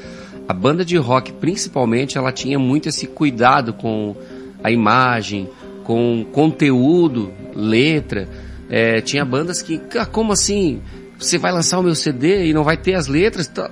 a 0.48 0.54
banda 0.54 0.86
de 0.86 0.98
rock, 0.98 1.34
principalmente, 1.34 2.16
ela 2.16 2.32
tinha 2.32 2.60
muito 2.60 2.90
esse 2.90 3.08
cuidado 3.08 3.74
com 3.74 4.16
a 4.64 4.70
imagem, 4.70 5.50
com 5.84 6.24
conteúdo, 6.32 7.34
letra. 7.56 8.30
É, 8.70 9.02
tinha 9.02 9.26
bandas 9.26 9.64
que, 9.64 9.82
ah, 9.98 10.06
como 10.06 10.32
assim? 10.32 10.80
Você 11.20 11.38
vai 11.38 11.52
lançar 11.52 11.80
o 11.80 11.84
meu 11.84 11.96
CD 11.96 12.46
e 12.46 12.54
não 12.54 12.64
vai 12.64 12.78
ter 12.78 12.96
as 12.96 13.08
letras? 13.08 13.48
Tá, 13.48 13.70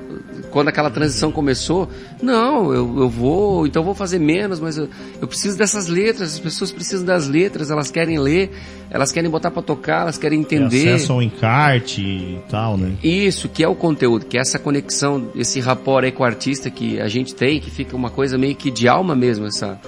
quando 0.51 0.67
aquela 0.67 0.89
transição 0.89 1.31
começou, 1.31 1.89
não, 2.21 2.73
eu, 2.73 2.99
eu 2.99 3.09
vou, 3.09 3.65
então 3.65 3.83
vou 3.83 3.93
fazer 3.93 4.19
menos, 4.19 4.59
mas 4.59 4.77
eu, 4.77 4.89
eu 5.21 5.27
preciso 5.27 5.57
dessas 5.57 5.87
letras, 5.87 6.33
as 6.33 6.39
pessoas 6.39 6.71
precisam 6.71 7.05
das 7.05 7.27
letras, 7.27 7.71
elas 7.71 7.89
querem 7.89 8.19
ler, 8.19 8.51
elas 8.89 9.11
querem 9.11 9.29
botar 9.29 9.51
para 9.51 9.61
tocar, 9.61 10.01
elas 10.01 10.17
querem 10.17 10.39
entender. 10.39 10.89
Acesso 10.89 11.13
ao 11.13 11.21
encarte 11.21 12.01
e 12.01 12.39
tal, 12.49 12.75
né? 12.75 12.93
Isso, 13.03 13.47
que 13.47 13.63
é 13.63 13.67
o 13.67 13.75
conteúdo, 13.75 14.25
que 14.25 14.37
é 14.37 14.41
essa 14.41 14.59
conexão, 14.59 15.29
esse 15.35 15.59
rapport 15.59 16.03
aí 16.03 16.11
com 16.11 16.23
o 16.23 16.25
artista 16.25 16.69
que 16.69 16.99
a 16.99 17.07
gente 17.07 17.33
tem, 17.33 17.59
que 17.59 17.71
fica 17.71 17.95
uma 17.95 18.09
coisa 18.09 18.37
meio 18.37 18.55
que 18.55 18.69
de 18.69 18.87
alma 18.87 19.15
mesmo, 19.15 19.45
essa, 19.45 19.79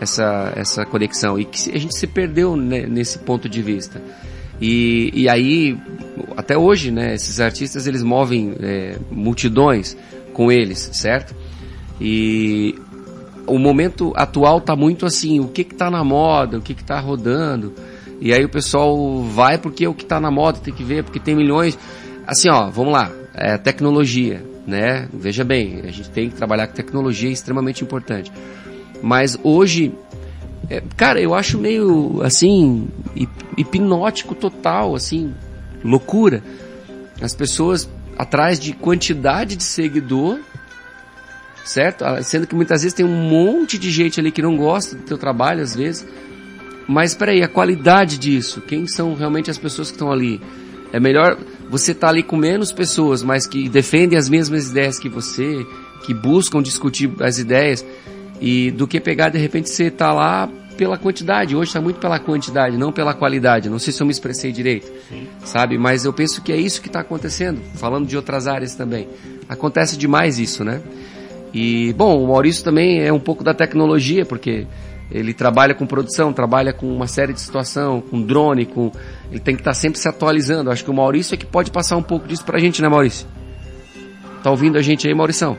essa, 0.00 0.52
essa 0.56 0.84
conexão, 0.84 1.38
e 1.38 1.44
que 1.44 1.70
a 1.74 1.78
gente 1.78 1.96
se 1.96 2.06
perdeu 2.06 2.56
né, 2.56 2.86
nesse 2.86 3.18
ponto 3.20 3.48
de 3.48 3.62
vista. 3.62 4.02
E, 4.60 5.10
e 5.14 5.28
aí, 5.28 5.78
até 6.36 6.56
hoje, 6.56 6.90
né, 6.90 7.14
esses 7.14 7.40
artistas 7.40 7.86
eles 7.86 8.02
movem 8.02 8.54
é, 8.60 8.96
multidões, 9.10 9.96
com 10.32 10.50
eles, 10.50 10.90
certo? 10.92 11.34
E 12.00 12.74
o 13.46 13.58
momento 13.58 14.12
atual 14.16 14.60
tá 14.60 14.74
muito 14.74 15.06
assim, 15.06 15.40
o 15.40 15.48
que 15.48 15.64
que 15.64 15.74
tá 15.74 15.90
na 15.90 16.02
moda, 16.02 16.58
o 16.58 16.62
que 16.62 16.74
que 16.74 16.84
tá 16.84 16.98
rodando. 17.00 17.72
E 18.20 18.32
aí 18.32 18.44
o 18.44 18.48
pessoal 18.48 19.22
vai 19.22 19.58
porque 19.58 19.84
é 19.84 19.88
o 19.88 19.94
que 19.94 20.04
tá 20.04 20.20
na 20.20 20.30
moda 20.30 20.58
tem 20.58 20.74
que 20.74 20.84
ver, 20.84 21.04
porque 21.04 21.20
tem 21.20 21.34
milhões. 21.34 21.78
Assim, 22.26 22.48
ó, 22.50 22.68
vamos 22.70 22.92
lá, 22.92 23.10
é 23.34 23.56
tecnologia, 23.56 24.44
né? 24.66 25.08
Veja 25.12 25.44
bem, 25.44 25.82
a 25.84 25.90
gente 25.90 26.10
tem 26.10 26.28
que 26.28 26.34
trabalhar 26.36 26.66
com 26.66 26.74
tecnologia, 26.74 27.28
é 27.28 27.32
extremamente 27.32 27.84
importante. 27.84 28.32
Mas 29.02 29.38
hoje, 29.42 29.94
é, 30.68 30.82
cara, 30.96 31.20
eu 31.20 31.34
acho 31.34 31.58
meio 31.58 32.20
assim, 32.22 32.88
hipnótico 33.56 34.34
total, 34.34 34.94
assim, 34.94 35.32
loucura. 35.84 36.42
As 37.20 37.34
pessoas 37.34 37.88
atrás 38.18 38.58
de 38.58 38.72
quantidade 38.72 39.56
de 39.56 39.62
seguidor, 39.62 40.40
certo? 41.64 42.04
Ah, 42.04 42.22
sendo 42.22 42.46
que 42.46 42.54
muitas 42.54 42.82
vezes 42.82 42.94
tem 42.94 43.04
um 43.04 43.28
monte 43.28 43.78
de 43.78 43.90
gente 43.90 44.18
ali 44.18 44.32
que 44.32 44.42
não 44.42 44.56
gosta 44.56 44.96
do 44.96 45.02
teu 45.02 45.18
trabalho, 45.18 45.62
às 45.62 45.74
vezes. 45.74 46.06
Mas 46.88 47.10
espera 47.10 47.32
aí, 47.32 47.42
a 47.42 47.48
qualidade 47.48 48.18
disso, 48.18 48.60
quem 48.60 48.86
são 48.86 49.14
realmente 49.14 49.50
as 49.50 49.58
pessoas 49.58 49.88
que 49.88 49.94
estão 49.94 50.10
ali? 50.10 50.40
É 50.92 51.00
melhor 51.00 51.36
você 51.68 51.92
estar 51.92 52.06
tá 52.06 52.12
ali 52.12 52.22
com 52.22 52.36
menos 52.36 52.72
pessoas, 52.72 53.22
mas 53.22 53.46
que 53.46 53.68
defendem 53.68 54.18
as 54.18 54.28
mesmas 54.28 54.70
ideias 54.70 54.98
que 54.98 55.08
você, 55.08 55.66
que 56.04 56.14
buscam 56.14 56.62
discutir 56.62 57.10
as 57.20 57.38
ideias, 57.38 57.84
e 58.40 58.70
do 58.70 58.86
que 58.86 59.00
pegar 59.00 59.28
de 59.28 59.38
repente 59.38 59.68
você 59.70 59.90
tá 59.90 60.12
lá 60.12 60.48
pela 60.76 60.98
quantidade. 60.98 61.56
Hoje 61.56 61.70
está 61.70 61.80
muito 61.80 61.98
pela 61.98 62.18
quantidade, 62.18 62.76
não 62.76 62.92
pela 62.92 63.14
qualidade. 63.14 63.68
Não 63.68 63.78
sei 63.78 63.92
se 63.92 64.00
eu 64.00 64.06
me 64.06 64.12
expressei 64.12 64.52
direito, 64.52 64.90
Sim. 65.08 65.26
sabe? 65.44 65.78
Mas 65.78 66.04
eu 66.04 66.12
penso 66.12 66.42
que 66.42 66.52
é 66.52 66.56
isso 66.56 66.80
que 66.80 66.88
está 66.88 67.00
acontecendo. 67.00 67.60
Falando 67.74 68.06
de 68.06 68.16
outras 68.16 68.46
áreas 68.46 68.74
também, 68.74 69.08
acontece 69.48 69.96
demais 69.96 70.38
isso, 70.38 70.62
né? 70.64 70.80
E 71.52 71.92
bom, 71.94 72.22
o 72.22 72.28
Maurício 72.28 72.62
também 72.62 73.02
é 73.02 73.12
um 73.12 73.18
pouco 73.18 73.42
da 73.42 73.54
tecnologia, 73.54 74.26
porque 74.26 74.66
ele 75.10 75.32
trabalha 75.32 75.74
com 75.74 75.86
produção, 75.86 76.32
trabalha 76.32 76.72
com 76.72 76.86
uma 76.86 77.06
série 77.06 77.32
de 77.32 77.40
situação, 77.40 78.00
com 78.00 78.20
drone, 78.20 78.66
com 78.66 78.92
ele 79.30 79.40
tem 79.40 79.54
que 79.54 79.60
estar 79.60 79.70
tá 79.70 79.74
sempre 79.74 79.98
se 79.98 80.08
atualizando. 80.08 80.70
Acho 80.70 80.84
que 80.84 80.90
o 80.90 80.94
Maurício 80.94 81.34
é 81.34 81.36
que 81.38 81.46
pode 81.46 81.70
passar 81.70 81.96
um 81.96 82.02
pouco 82.02 82.28
disso 82.28 82.44
pra 82.44 82.58
gente, 82.58 82.82
né, 82.82 82.88
Maurício? 82.88 83.26
Tá 84.42 84.50
ouvindo 84.50 84.76
a 84.76 84.82
gente 84.82 85.08
aí, 85.08 85.14
Maurição? 85.14 85.56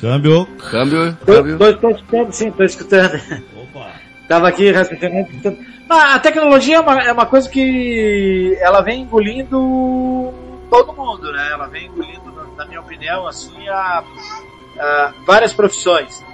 Câmbio. 0.00 0.46
Câmbio. 0.70 1.16
Câmbio. 1.24 1.70
Estou 1.70 1.90
escutando, 1.90 2.32
sim, 2.32 2.48
estou 2.48 2.66
escutando. 2.66 3.20
Opa. 3.56 3.92
Tava 4.28 4.48
aqui 4.48 4.70
respeitando. 4.70 5.58
Ah, 5.88 6.14
a 6.14 6.18
tecnologia 6.18 6.76
é 6.76 6.80
uma, 6.80 7.02
é 7.02 7.12
uma 7.12 7.26
coisa 7.26 7.48
que 7.48 8.56
ela 8.60 8.80
vem 8.80 9.02
engolindo 9.02 10.34
todo 10.68 10.92
mundo, 10.92 11.30
né? 11.32 11.48
Ela 11.52 11.68
vem 11.68 11.86
engolindo, 11.86 12.32
na 12.56 12.66
minha 12.66 12.80
opinião, 12.80 13.26
assim, 13.26 13.68
a, 13.68 14.02
a 14.78 15.12
várias 15.24 15.52
profissões. 15.52 16.24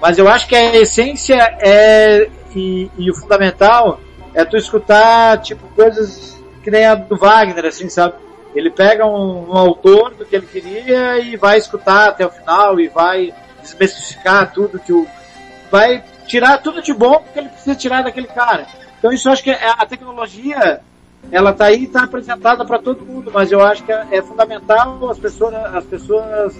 Mas 0.00 0.18
eu 0.18 0.28
acho 0.28 0.48
que 0.48 0.56
a 0.56 0.74
essência 0.76 1.36
é 1.60 2.28
e, 2.54 2.90
e, 2.98 3.10
o 3.10 3.14
fundamental 3.14 4.00
é 4.34 4.44
tu 4.44 4.56
escutar 4.56 5.38
tipo 5.38 5.66
coisas 5.68 6.38
que 6.62 6.70
nem 6.70 6.84
a 6.84 6.94
do 6.94 7.16
Wagner, 7.16 7.66
assim, 7.66 7.88
sabe? 7.88 8.14
Ele 8.54 8.70
pega 8.70 9.06
um, 9.06 9.50
um, 9.50 9.56
autor 9.56 10.14
do 10.14 10.24
que 10.24 10.36
ele 10.36 10.46
queria 10.46 11.18
e 11.18 11.36
vai 11.36 11.58
escutar 11.58 12.08
até 12.08 12.26
o 12.26 12.30
final 12.30 12.78
e 12.78 12.88
vai 12.88 13.32
desmistificar 13.60 14.52
tudo 14.52 14.78
que 14.78 14.92
o. 14.92 15.06
vai 15.70 16.04
tirar 16.26 16.58
tudo 16.58 16.82
de 16.82 16.92
bom 16.92 17.24
que 17.32 17.38
ele 17.38 17.48
precisa 17.48 17.74
tirar 17.74 18.02
daquele 18.02 18.26
cara. 18.26 18.66
Então 18.98 19.12
isso 19.12 19.28
eu 19.28 19.32
acho 19.32 19.42
que 19.42 19.50
é, 19.50 19.70
a 19.70 19.86
tecnologia 19.86 20.80
ela 21.30 21.52
tá 21.52 21.66
aí 21.66 21.84
está 21.84 22.04
apresentada 22.04 22.64
para 22.64 22.78
todo 22.78 23.06
mundo, 23.06 23.30
mas 23.32 23.52
eu 23.52 23.62
acho 23.62 23.84
que 23.84 23.92
é, 23.92 24.06
é, 24.10 24.22
fundamental 24.22 25.08
as 25.08 25.18
pessoas, 25.18 25.54
as 25.54 25.84
pessoas 25.84 26.54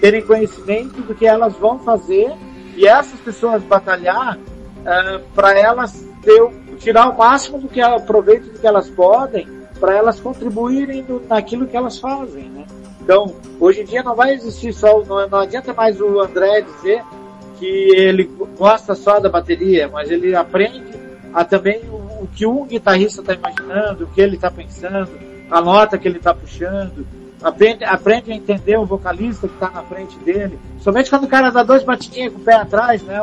terem 0.00 0.22
conhecimento 0.22 1.00
do 1.02 1.14
que 1.14 1.26
elas 1.26 1.54
vão 1.54 1.78
fazer 1.78 2.32
e 2.76 2.86
essas 2.86 3.18
pessoas 3.20 3.62
batalhar 3.62 4.36
uh, 4.36 4.88
é, 4.88 5.20
para 5.34 5.58
elas 5.58 6.04
ter, 6.22 6.76
tirar 6.78 7.08
o 7.08 7.16
máximo 7.16 7.58
do 7.58 7.68
que 7.68 7.80
proveito 8.06 8.52
do 8.52 8.58
que 8.58 8.66
elas 8.66 8.90
podem 8.90 9.55
para 9.76 9.94
elas 9.94 10.20
contribuírem 10.20 11.04
no, 11.08 11.20
naquilo 11.26 11.66
que 11.66 11.76
elas 11.76 11.98
fazem, 11.98 12.48
né? 12.50 12.64
Então, 13.00 13.36
hoje 13.60 13.82
em 13.82 13.84
dia 13.84 14.02
não 14.02 14.16
vai 14.16 14.34
existir 14.34 14.72
só, 14.72 15.02
não, 15.04 15.28
não 15.28 15.38
adianta 15.38 15.72
mais 15.72 16.00
o 16.00 16.20
André 16.20 16.62
dizer 16.62 17.02
que 17.58 17.66
ele 17.66 18.24
gosta 18.58 18.94
só 18.94 19.20
da 19.20 19.28
bateria, 19.28 19.88
mas 19.88 20.10
ele 20.10 20.34
aprende 20.34 20.92
a 21.32 21.44
também 21.44 21.82
o, 21.88 22.22
o 22.22 22.28
que 22.34 22.46
um 22.46 22.64
guitarrista 22.66 23.20
está 23.20 23.34
imaginando, 23.34 24.04
o 24.04 24.06
que 24.08 24.20
ele 24.20 24.36
está 24.36 24.50
pensando, 24.50 25.10
a 25.50 25.60
nota 25.60 25.96
que 25.96 26.08
ele 26.08 26.18
está 26.18 26.34
puxando, 26.34 27.06
aprende, 27.42 27.84
aprende 27.84 28.32
a 28.32 28.34
entender 28.34 28.76
o 28.76 28.84
vocalista 28.84 29.46
que 29.46 29.54
está 29.54 29.70
na 29.70 29.82
frente 29.82 30.18
dele. 30.18 30.58
Somente 30.80 31.10
quando 31.10 31.24
o 31.24 31.28
cara 31.28 31.50
dá 31.50 31.62
dois 31.62 31.82
batidinhas 31.82 32.32
com 32.32 32.40
o 32.40 32.42
pé 32.42 32.54
atrás, 32.54 33.02
né? 33.02 33.20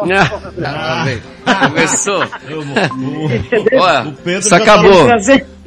Ah, 1.45 1.67
começou. 1.67 2.23
Olha, 3.79 4.07
o 4.07 4.13
Pedro 4.13 4.39
isso 4.39 4.55
acabou. 4.55 5.07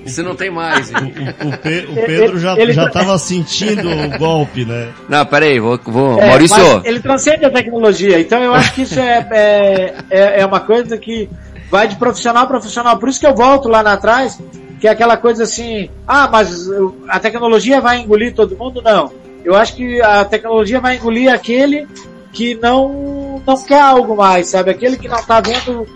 Você 0.07 0.22
não 0.22 0.34
tem 0.34 0.50
mais. 0.50 0.90
O, 0.90 0.94
o, 0.94 1.48
o, 1.48 1.59
Pe, 1.59 1.86
o 1.90 2.07
Pedro 2.07 2.38
já, 2.38 2.57
ele, 2.57 2.72
já 2.72 2.88
tava 2.88 3.18
sentindo 3.18 3.88
o 3.90 4.18
golpe, 4.18 4.64
né? 4.64 4.92
Não, 5.09 5.26
peraí, 5.26 5.59
vou, 5.59 5.78
vou. 5.84 6.20
É, 6.20 6.28
Maurício. 6.28 6.82
Ele 6.84 7.00
transcende 7.00 7.44
a 7.44 7.50
tecnologia, 7.50 8.20
então 8.20 8.42
eu 8.42 8.54
acho 8.54 8.72
que 8.74 8.82
isso 8.82 8.98
é, 8.98 9.26
é, 9.30 9.94
é, 10.11 10.40
é 10.40 10.46
uma 10.46 10.61
coisa 10.61 10.96
que 10.96 11.28
vai 11.70 11.88
de 11.88 11.96
profissional 11.96 12.44
a 12.44 12.46
profissional. 12.46 12.98
Por 12.98 13.09
isso 13.09 13.20
que 13.20 13.26
eu 13.26 13.34
volto 13.34 13.68
lá 13.68 13.80
atrás, 13.80 14.40
que 14.80 14.86
é 14.86 14.90
aquela 14.90 15.16
coisa 15.16 15.42
assim, 15.44 15.90
ah, 16.07 16.28
mas 16.30 16.68
a 17.09 17.18
tecnologia 17.18 17.80
vai 17.80 18.00
engolir 18.00 18.34
todo 18.34 18.57
mundo? 18.57 18.80
Não. 18.82 19.12
Eu 19.44 19.54
acho 19.54 19.76
que 19.76 20.00
a 20.02 20.24
tecnologia 20.24 20.80
vai 20.80 20.96
engolir 20.96 21.32
aquele 21.32 21.86
que 22.32 22.54
não, 22.57 23.42
não 23.46 23.62
quer 23.62 23.80
algo 23.80 24.16
mais, 24.16 24.48
sabe? 24.48 24.70
Aquele 24.70 24.96
que 24.96 25.09
não 25.09 25.18
está 25.18 25.40
vendo 25.40 25.86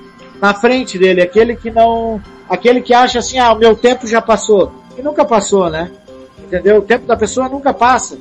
na 0.41 0.55
frente 0.55 0.99
dele, 0.99 1.21
aquele 1.21 1.55
que 1.55 1.71
não 1.71 2.21
aquele 2.51 2.83
que 2.83 2.93
acha 2.93 3.21
assim, 3.21 3.39
ah, 3.39 3.53
o 3.53 3.59
meu 3.59 3.77
tempo 3.77 4.09
já 4.09 4.21
passou. 4.21 4.73
E 4.99 5.03
nunca 5.03 5.25
passou, 5.25 5.71
né? 5.71 5.93
Entendeu? 6.41 6.79
O 6.79 6.83
tempo 6.83 7.07
da 7.07 7.17
pessoa 7.17 7.49
nunca 7.49 7.73
passa. 7.73 8.19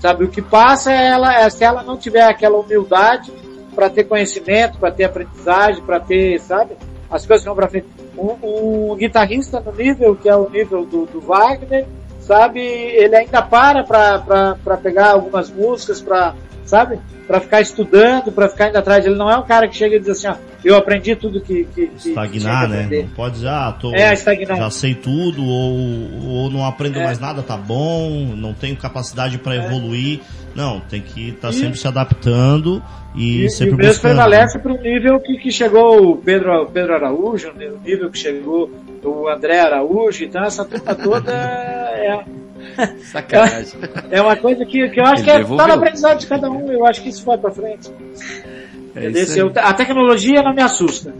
Sabe? 0.00 0.24
O 0.24 0.28
que 0.28 0.40
passa 0.40 0.92
é 0.92 1.08
ela, 1.08 1.34
é 1.34 1.50
se 1.50 1.64
ela 1.64 1.82
não 1.82 1.96
tiver 1.96 2.22
aquela 2.22 2.58
humildade 2.58 3.32
para 3.74 3.90
ter 3.90 4.04
conhecimento, 4.04 4.78
para 4.78 4.92
ter 4.92 5.04
aprendizagem, 5.04 5.82
para 5.82 5.98
ter, 5.98 6.38
sabe? 6.40 6.76
As 7.10 7.26
coisas 7.26 7.44
vão 7.44 7.56
para 7.56 7.68
frente. 7.68 7.88
Um, 8.16 8.92
um, 8.92 8.96
guitarrista 8.96 9.60
no 9.60 9.72
nível 9.72 10.14
que 10.14 10.28
é 10.28 10.36
o 10.36 10.48
nível 10.48 10.84
do, 10.84 11.06
do 11.06 11.20
Wagner, 11.20 11.86
sabe? 12.20 12.60
Ele 12.60 13.16
ainda 13.16 13.42
para 13.42 13.82
para 13.82 14.76
pegar 14.76 15.10
algumas 15.10 15.50
músicas, 15.50 16.00
para 16.00 16.34
sabe? 16.64 16.98
Para 17.26 17.40
ficar 17.40 17.60
estudando, 17.60 18.32
para 18.32 18.48
ficar 18.48 18.68
indo 18.68 18.76
atrás. 18.78 19.04
Ele 19.06 19.14
não 19.16 19.30
é 19.30 19.36
um 19.36 19.42
cara 19.42 19.68
que 19.68 19.76
chega 19.76 19.96
e 19.96 20.00
diz 20.00 20.08
assim, 20.10 20.26
ó, 20.28 20.34
eu 20.64 20.76
aprendi 20.76 21.14
tudo 21.16 21.40
que, 21.40 21.64
que, 21.74 21.86
que 21.88 22.08
Estagnar, 22.08 22.66
que 22.66 22.72
né? 22.72 23.02
Não 23.02 23.08
pode 23.08 23.34
dizer, 23.36 23.48
ah, 23.48 23.76
tô, 23.80 23.94
É, 23.94 24.12
estagnar. 24.12 24.56
já 24.56 24.70
sei 24.70 24.94
tudo, 24.94 25.44
ou, 25.44 26.42
ou 26.44 26.50
não 26.50 26.64
aprendo 26.64 26.98
É. 26.98 27.04
mais 27.04 27.18
nada, 27.18 27.42
tá 27.42 27.56
bom, 27.56 28.34
não 28.36 28.52
tenho 28.52 28.76
capacidade 28.76 29.38
para 29.38 29.56
evoluir. 29.56 30.20
Não, 30.54 30.80
tem 30.80 31.00
que 31.00 31.30
estar 31.30 31.48
E- 31.50 31.54
sempre 31.54 31.78
se 31.78 31.88
adaptando 31.88 32.82
e, 33.14 33.42
E, 33.42 33.44
e 33.46 33.50
sempre 33.50 33.74
o 33.74 33.76
mesmo 33.78 33.92
buscando. 33.94 34.10
prevalece 34.12 34.58
para 34.58 34.72
o 34.72 34.76
nível 34.82 35.18
que, 35.20 35.38
que 35.38 35.50
chegou 35.50 36.10
o 36.10 36.16
Pedro, 36.18 36.66
Pedro 36.66 36.94
Araújo, 36.94 37.50
o 37.50 37.80
nível 37.82 38.10
que 38.10 38.18
chegou 38.18 38.70
o 39.02 39.28
André 39.28 39.60
Araújo, 39.60 40.22
então 40.24 40.44
essa 40.44 40.62
turma 40.64 40.94
toda 40.94 41.32
é, 41.32 42.22
Sacanagem. 43.10 43.78
é 44.10 44.20
uma 44.22 44.36
coisa 44.36 44.64
que, 44.64 44.88
que 44.88 45.00
eu 45.00 45.04
acho 45.04 45.22
Ele 45.22 45.24
que 45.24 45.30
é, 45.30 45.56
tá 45.56 45.66
no 45.66 45.74
aprendizado 45.74 46.18
de 46.18 46.26
cada 46.26 46.50
um, 46.50 46.70
eu 46.70 46.86
acho 46.86 47.02
que 47.02 47.08
isso 47.08 47.24
vai 47.24 47.36
para 47.38 47.50
frente. 47.50 47.90
É 48.94 49.08
isso. 49.08 49.38
Eu- 49.38 49.52
a 49.56 49.72
tecnologia 49.74 50.42
não 50.42 50.54
me 50.54 50.62
assusta. 50.62 51.14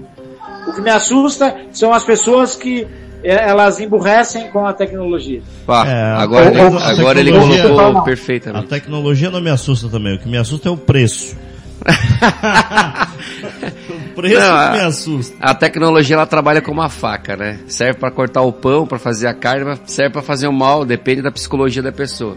O 0.67 0.73
que 0.73 0.81
me 0.81 0.91
assusta 0.91 1.57
são 1.73 1.93
as 1.93 2.05
pessoas 2.05 2.55
que 2.55 2.87
é, 3.25 3.49
elas 3.49 3.79
emburrecem 3.81 4.51
com 4.51 4.67
a 4.67 4.73
tecnologia. 4.73 5.41
Pá, 5.67 5.87
É, 5.87 6.03
agora, 6.23 6.47
a 6.47 6.49
ele, 6.51 6.61
agora 6.61 7.21
ele 7.21 7.31
a 7.31 7.33
tecnologia- 7.35 7.63
colocou 7.63 7.93
Não. 7.93 8.01
A 8.01 8.05
perfeitamente. 8.05 8.67
tecnologia 8.67 9.31
não 9.31 9.41
me 9.41 9.51
assusta 9.51 9.89
também, 9.89 10.17
o 10.17 10.19
que 10.19 10.29
me 10.29 10.37
assusta 10.39 10.69
é 10.69 10.73
o 10.73 10.77
preço. 10.77 11.37
O 11.83 14.15
preço 14.15 14.35
Não, 14.35 14.41
que 14.41 14.47
a- 14.59 14.73
me 14.73 14.81
assusta. 14.81 15.37
A 15.41 15.55
tecnologia 15.55 16.17
ela 16.17 16.27
trabalha 16.27 16.61
como 16.61 16.81
uma 16.81 16.89
faca, 16.89 17.37
né? 17.37 17.59
Serve 17.67 17.99
pra 17.99 18.11
cortar 18.11 18.43
o 18.43 18.53
pão, 18.53 18.87
pra 18.87 18.99
fazer 18.99 19.27
a 19.27 19.35
carne, 19.35 19.65
mas 19.65 19.81
serve 19.87 20.13
pra 20.13 20.23
fazer 20.23 20.47
o 20.47 20.53
mal, 20.53 20.85
depende 20.85 21.23
da 21.23 21.31
psicologia 21.31 21.83
da 21.83 21.93
pessoa. 21.93 22.37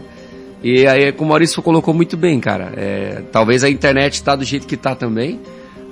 E 0.62 0.86
aí, 0.86 1.12
como 1.12 1.26
o 1.26 1.28
Maurício 1.30 1.62
colocou 1.62 1.94
muito 1.94 2.16
bem, 2.16 2.40
cara, 2.40 2.72
é, 2.76 3.22
talvez 3.30 3.62
a 3.62 3.68
internet 3.70 4.22
tá 4.22 4.34
do 4.34 4.44
jeito 4.44 4.66
que 4.66 4.76
tá 4.76 4.94
também, 4.94 5.40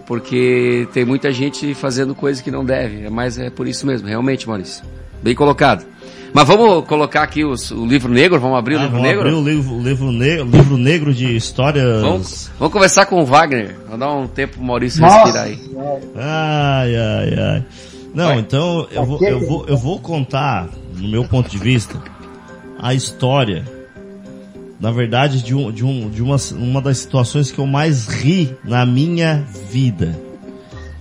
porque 0.07 0.89
tem 0.93 1.05
muita 1.05 1.31
gente 1.33 1.75
fazendo 1.75 2.15
coisas 2.15 2.43
que 2.43 2.51
não 2.51 2.65
deve. 2.65 3.05
É 3.07 3.11
mais 3.11 3.39
é 3.39 3.51
por 3.51 3.69
isso 3.69 3.87
mesmo, 3.87 4.09
realmente, 4.09 4.49
Maurício. 4.49 4.85
Bem 5.23 5.35
colocado. 5.35 5.85
Mas 6.35 6.49
vamos 6.49 6.85
colocar 6.87 7.23
aqui 7.23 7.45
os- 7.45 7.71
o 7.71 7.87
livro 7.87 8.13
negro, 8.13 8.41
vamos 8.41 8.59
abrir 8.59 8.75
o 8.75 8.79
Ah, 8.79 8.83
livro 8.83 8.97
vamos 8.97 9.07
negro? 9.09 9.21
abrir 9.29 9.35
o 9.37 9.45
livro, 9.45 9.75
o 9.75 9.83
livro, 9.83 10.11
ne- 10.13 10.41
o 10.41 10.45
livro 10.45 10.77
negro 10.77 11.15
de 11.15 11.37
histórias. 11.37 12.03
Vamos, 12.03 12.51
vamos 12.59 12.73
conversar 12.73 13.07
com 13.07 13.21
o 13.23 13.25
Wagner. 13.25 13.77
Vamos 13.85 14.01
dar 14.01 14.13
um 14.13 14.27
tempo 14.27 14.55
pro 14.55 14.65
Maurício 14.65 15.01
Nossa, 15.01 15.17
respirar 15.45 15.45
aí. 15.45 15.61
Ai, 16.17 16.97
ai, 16.97 17.35
ai. 17.39 17.65
Não, 18.13 18.27
Vai. 18.27 18.39
então 18.41 18.87
eu 18.91 19.05
vou, 19.05 19.23
eu, 19.23 19.41
vou, 19.47 19.65
eu 19.69 19.77
vou 19.77 20.01
contar, 20.01 20.69
no 20.97 21.09
meu 21.09 21.25
ponto 21.25 21.49
de 21.49 21.59
vista, 21.59 22.01
a 22.81 22.93
história, 22.95 23.65
na 24.81 24.91
verdade, 24.91 25.41
de, 25.41 25.55
um, 25.55 25.71
de, 25.71 25.85
um, 25.85 26.11
de 26.11 26.21
uma, 26.21 26.37
uma 26.57 26.81
das 26.83 26.99
situações 26.99 27.53
que 27.53 27.59
eu 27.61 27.67
mais 27.67 28.09
ri 28.09 28.57
na 28.65 28.85
minha 28.85 29.45
vida. 29.71 30.19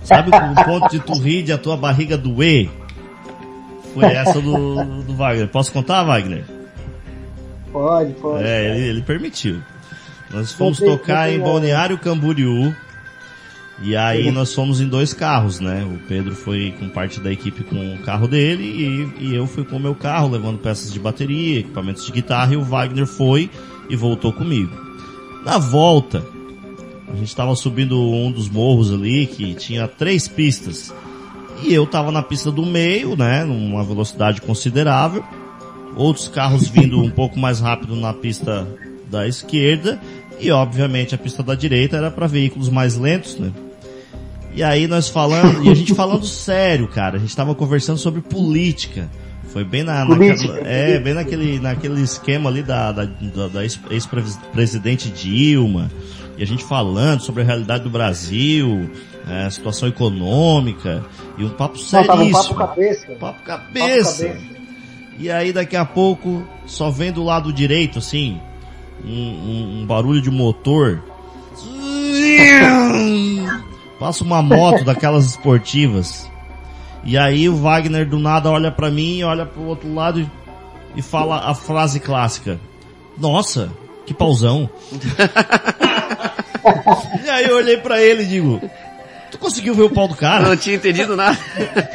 Sabe 0.04 0.30
o 0.30 0.64
ponto 0.64 0.90
de 0.90 1.00
tu 1.00 1.12
rir 1.18 1.42
de 1.42 1.52
a 1.52 1.58
tua 1.58 1.76
barriga 1.76 2.16
doer? 2.16 2.68
Foi 3.94 4.04
essa 4.04 4.40
do, 4.40 5.02
do 5.02 5.14
Wagner. 5.14 5.48
Posso 5.48 5.72
contar, 5.72 6.02
Wagner? 6.02 6.44
Pode, 7.72 8.12
pode. 8.14 8.44
É, 8.44 8.76
ele, 8.76 8.88
ele 8.88 9.02
permitiu. 9.02 9.60
Nós 10.30 10.52
fomos 10.52 10.78
tocar 10.78 11.30
em. 11.30 11.38
Balneário 11.38 11.96
Camboriú. 11.96 12.74
E 13.82 13.96
aí 13.96 14.30
nós 14.30 14.54
fomos 14.54 14.80
em 14.80 14.86
dois 14.86 15.12
carros, 15.12 15.58
né? 15.58 15.84
O 15.84 15.98
Pedro 16.06 16.34
foi 16.34 16.72
com 16.78 16.88
parte 16.88 17.18
da 17.20 17.32
equipe 17.32 17.64
com 17.64 17.94
o 17.94 17.98
carro 17.98 18.28
dele 18.28 18.62
e, 18.62 19.24
e 19.26 19.34
eu 19.34 19.48
fui 19.48 19.64
com 19.64 19.76
o 19.76 19.80
meu 19.80 19.96
carro, 19.96 20.30
levando 20.30 20.58
peças 20.58 20.92
de 20.92 21.00
bateria, 21.00 21.58
equipamentos 21.58 22.06
de 22.06 22.12
guitarra, 22.12 22.54
e 22.54 22.56
o 22.56 22.62
Wagner 22.62 23.06
foi 23.06 23.50
e 23.88 23.96
voltou 23.96 24.32
comigo. 24.32 24.72
Na 25.44 25.58
volta, 25.58 26.24
a 27.08 27.16
gente 27.16 27.28
estava 27.28 27.54
subindo 27.56 28.00
um 28.00 28.30
dos 28.30 28.48
morros 28.48 28.92
ali 28.92 29.26
que 29.26 29.54
tinha 29.54 29.88
três 29.88 30.28
pistas. 30.28 30.94
E 31.62 31.72
eu 31.72 31.86
tava 31.86 32.10
na 32.10 32.22
pista 32.22 32.50
do 32.50 32.64
meio, 32.66 33.16
né? 33.16 33.44
Numa 33.44 33.82
velocidade 33.84 34.40
considerável. 34.40 35.24
Outros 35.96 36.28
carros 36.28 36.68
vindo 36.68 37.00
um 37.00 37.10
pouco 37.10 37.38
mais 37.38 37.60
rápido 37.60 37.94
na 37.96 38.12
pista 38.12 38.66
da 39.10 39.26
esquerda. 39.28 40.00
E 40.40 40.50
obviamente 40.50 41.14
a 41.14 41.18
pista 41.18 41.42
da 41.42 41.54
direita 41.54 41.96
era 41.96 42.10
para 42.10 42.26
veículos 42.26 42.68
mais 42.68 42.96
lentos, 42.96 43.38
né? 43.38 43.52
E 44.54 44.62
aí 44.62 44.86
nós 44.86 45.08
falando, 45.08 45.64
e 45.64 45.68
a 45.70 45.74
gente 45.74 45.94
falando 45.94 46.24
sério, 46.26 46.88
cara. 46.88 47.16
A 47.16 47.20
gente 47.20 47.34
tava 47.34 47.54
conversando 47.54 47.98
sobre 47.98 48.20
política. 48.20 49.08
Foi 49.52 49.62
bem 49.64 49.84
na, 49.84 50.04
naquela- 50.04 50.58
é, 50.68 50.98
bem 50.98 51.14
naquele, 51.14 51.60
naquele 51.60 52.00
esquema 52.02 52.50
ali 52.50 52.62
da, 52.62 52.90
da, 52.90 53.04
da, 53.04 53.48
da 53.48 53.62
ex- 53.62 53.78
ex-presidente 53.90 55.08
Dilma. 55.10 55.90
E 56.36 56.42
a 56.42 56.46
gente 56.46 56.64
falando 56.64 57.20
sobre 57.20 57.42
a 57.42 57.44
realidade 57.44 57.84
do 57.84 57.90
Brasil, 57.90 58.90
é, 59.28 59.44
a 59.44 59.50
situação 59.50 59.88
econômica, 59.88 61.04
e 61.38 61.44
um 61.44 61.50
papo 61.50 61.78
Não, 61.92 62.04
tava 62.04 62.22
um 62.22 62.32
seríssimo. 62.32 62.54
papo 62.54 62.68
cabeça. 62.74 63.06
Papo 63.06 63.18
Papo 63.18 63.42
cabeça. 63.44 64.26
cabeça. 64.26 64.54
E 65.18 65.30
aí 65.30 65.52
daqui 65.52 65.76
a 65.76 65.84
pouco, 65.84 66.42
só 66.66 66.90
vem 66.90 67.12
do 67.12 67.22
lado 67.22 67.52
direito, 67.52 67.98
assim, 68.00 68.40
um, 69.04 69.08
um- 69.10 69.80
um 69.82 69.86
barulho 69.86 70.20
de 70.20 70.30
motor. 70.30 71.00
Passa 73.98 74.24
uma 74.24 74.42
moto 74.42 74.84
daquelas 74.84 75.24
esportivas. 75.26 76.28
E 77.04 77.16
aí 77.18 77.48
o 77.48 77.56
Wagner 77.56 78.08
do 78.08 78.18
nada 78.18 78.50
olha 78.50 78.70
pra 78.72 78.90
mim, 78.90 79.22
olha 79.22 79.46
pro 79.46 79.62
outro 79.62 79.92
lado 79.94 80.20
e, 80.20 80.28
e 80.96 81.02
fala 81.02 81.48
a 81.50 81.54
frase 81.54 82.00
clássica. 82.00 82.58
Nossa, 83.16 83.70
que 84.06 84.12
pauzão. 84.12 84.68
e 87.24 87.30
aí 87.30 87.44
eu 87.48 87.56
olhei 87.56 87.76
pra 87.76 88.00
ele 88.02 88.22
e 88.22 88.26
digo, 88.26 88.60
tu 89.34 89.38
conseguiu 89.38 89.74
ver 89.74 89.82
o 89.82 89.90
pau 89.90 90.06
do 90.08 90.14
Eu 90.14 90.18
cara? 90.18 90.48
não 90.48 90.56
tinha 90.56 90.76
entendido 90.76 91.14
nada. 91.16 91.38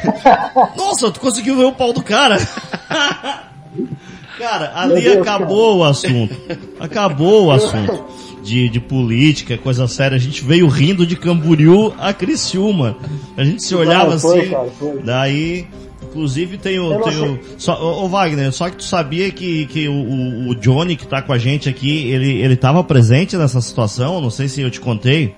Nossa, 0.76 1.10
tu 1.10 1.18
conseguiu 1.20 1.56
ver 1.56 1.64
o 1.64 1.72
pau 1.72 1.92
do 1.92 2.02
cara. 2.02 2.36
cara, 4.38 4.72
ali 4.74 5.02
Deus, 5.02 5.18
acabou 5.18 5.78
o 5.78 5.84
assunto. 5.84 6.34
Acabou 6.78 7.46
o 7.46 7.50
assunto. 7.50 8.04
De, 8.42 8.70
de 8.70 8.80
política, 8.80 9.58
coisa 9.58 9.86
séria. 9.86 10.16
A 10.16 10.18
gente 10.20 10.42
veio 10.42 10.66
rindo 10.66 11.06
de 11.06 11.14
Camboriú 11.14 11.92
a 11.98 12.12
Criciúma. 12.14 12.96
A 13.36 13.44
gente 13.44 13.62
se 13.62 13.74
olhava 13.74 14.18
foi, 14.18 14.40
assim. 14.40 14.50
cara. 14.50 14.68
Daí, 15.04 15.66
inclusive 16.02 16.56
tem 16.56 16.78
o. 16.78 16.90
Eu 16.90 16.98
não 17.00 17.02
Tem 17.02 17.18
o 17.34 17.40
só, 17.58 17.74
ô, 17.82 18.04
ô, 18.04 18.08
Wagner, 18.08 18.50
só 18.50 18.70
que 18.70 18.76
tu 18.76 18.84
sabia 18.84 19.30
que, 19.30 19.66
que 19.66 19.86
o, 19.88 19.92
o- 19.92 20.48
o 20.48 20.54
Johnny 20.54 20.96
que 20.96 21.06
tá 21.06 21.20
com 21.20 21.34
a 21.34 21.38
gente 21.38 21.68
aqui, 21.68 22.08
ele, 22.10 22.40
ele 22.40 22.56
tava 22.56 22.82
presente 22.82 23.36
nessa 23.36 23.60
situação? 23.60 24.22
Não 24.22 24.30
sei 24.30 24.48
se 24.48 24.62
eu 24.62 24.70
te 24.70 24.80
contei. 24.80 25.34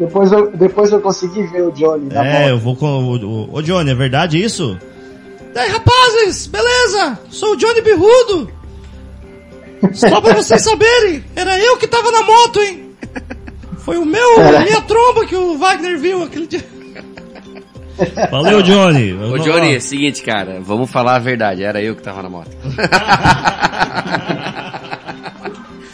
Depois 0.00 0.32
eu, 0.32 0.50
depois 0.52 0.90
eu 0.90 0.98
consegui 0.98 1.42
ver 1.48 1.62
o 1.62 1.70
Johnny 1.72 2.08
na 2.10 2.26
É, 2.26 2.50
eu 2.50 2.58
vou 2.58 2.74
com. 2.74 2.86
O, 2.86 3.16
o, 3.22 3.54
ô 3.54 3.60
Johnny, 3.60 3.90
é 3.90 3.94
verdade 3.94 4.42
isso? 4.42 4.78
Daí, 5.52 5.68
rapazes, 5.68 6.46
beleza? 6.46 7.18
Sou 7.28 7.52
o 7.52 7.56
Johnny 7.56 7.82
Birrudo. 7.82 8.50
Só 9.92 10.22
pra 10.22 10.32
vocês 10.32 10.62
saberem, 10.62 11.22
era 11.36 11.58
eu 11.58 11.76
que 11.76 11.86
tava 11.86 12.10
na 12.10 12.22
moto, 12.22 12.62
hein? 12.62 12.94
Foi 13.78 13.98
o 13.98 14.06
meu, 14.06 14.40
a 14.40 14.60
minha 14.60 14.80
tromba 14.80 15.26
que 15.26 15.36
o 15.36 15.58
Wagner 15.58 15.98
viu 15.98 16.22
aquele 16.22 16.46
dia. 16.46 16.64
Valeu, 18.30 18.62
Johnny. 18.62 19.12
Ô 19.12 19.36
Johnny, 19.38 19.74
é 19.74 19.78
o 19.78 19.82
seguinte, 19.82 20.22
cara, 20.22 20.60
vamos 20.62 20.90
falar 20.90 21.16
a 21.16 21.18
verdade, 21.18 21.62
era 21.62 21.82
eu 21.82 21.94
que 21.94 22.02
tava 22.02 22.22
na 22.22 22.30
moto. 22.30 22.50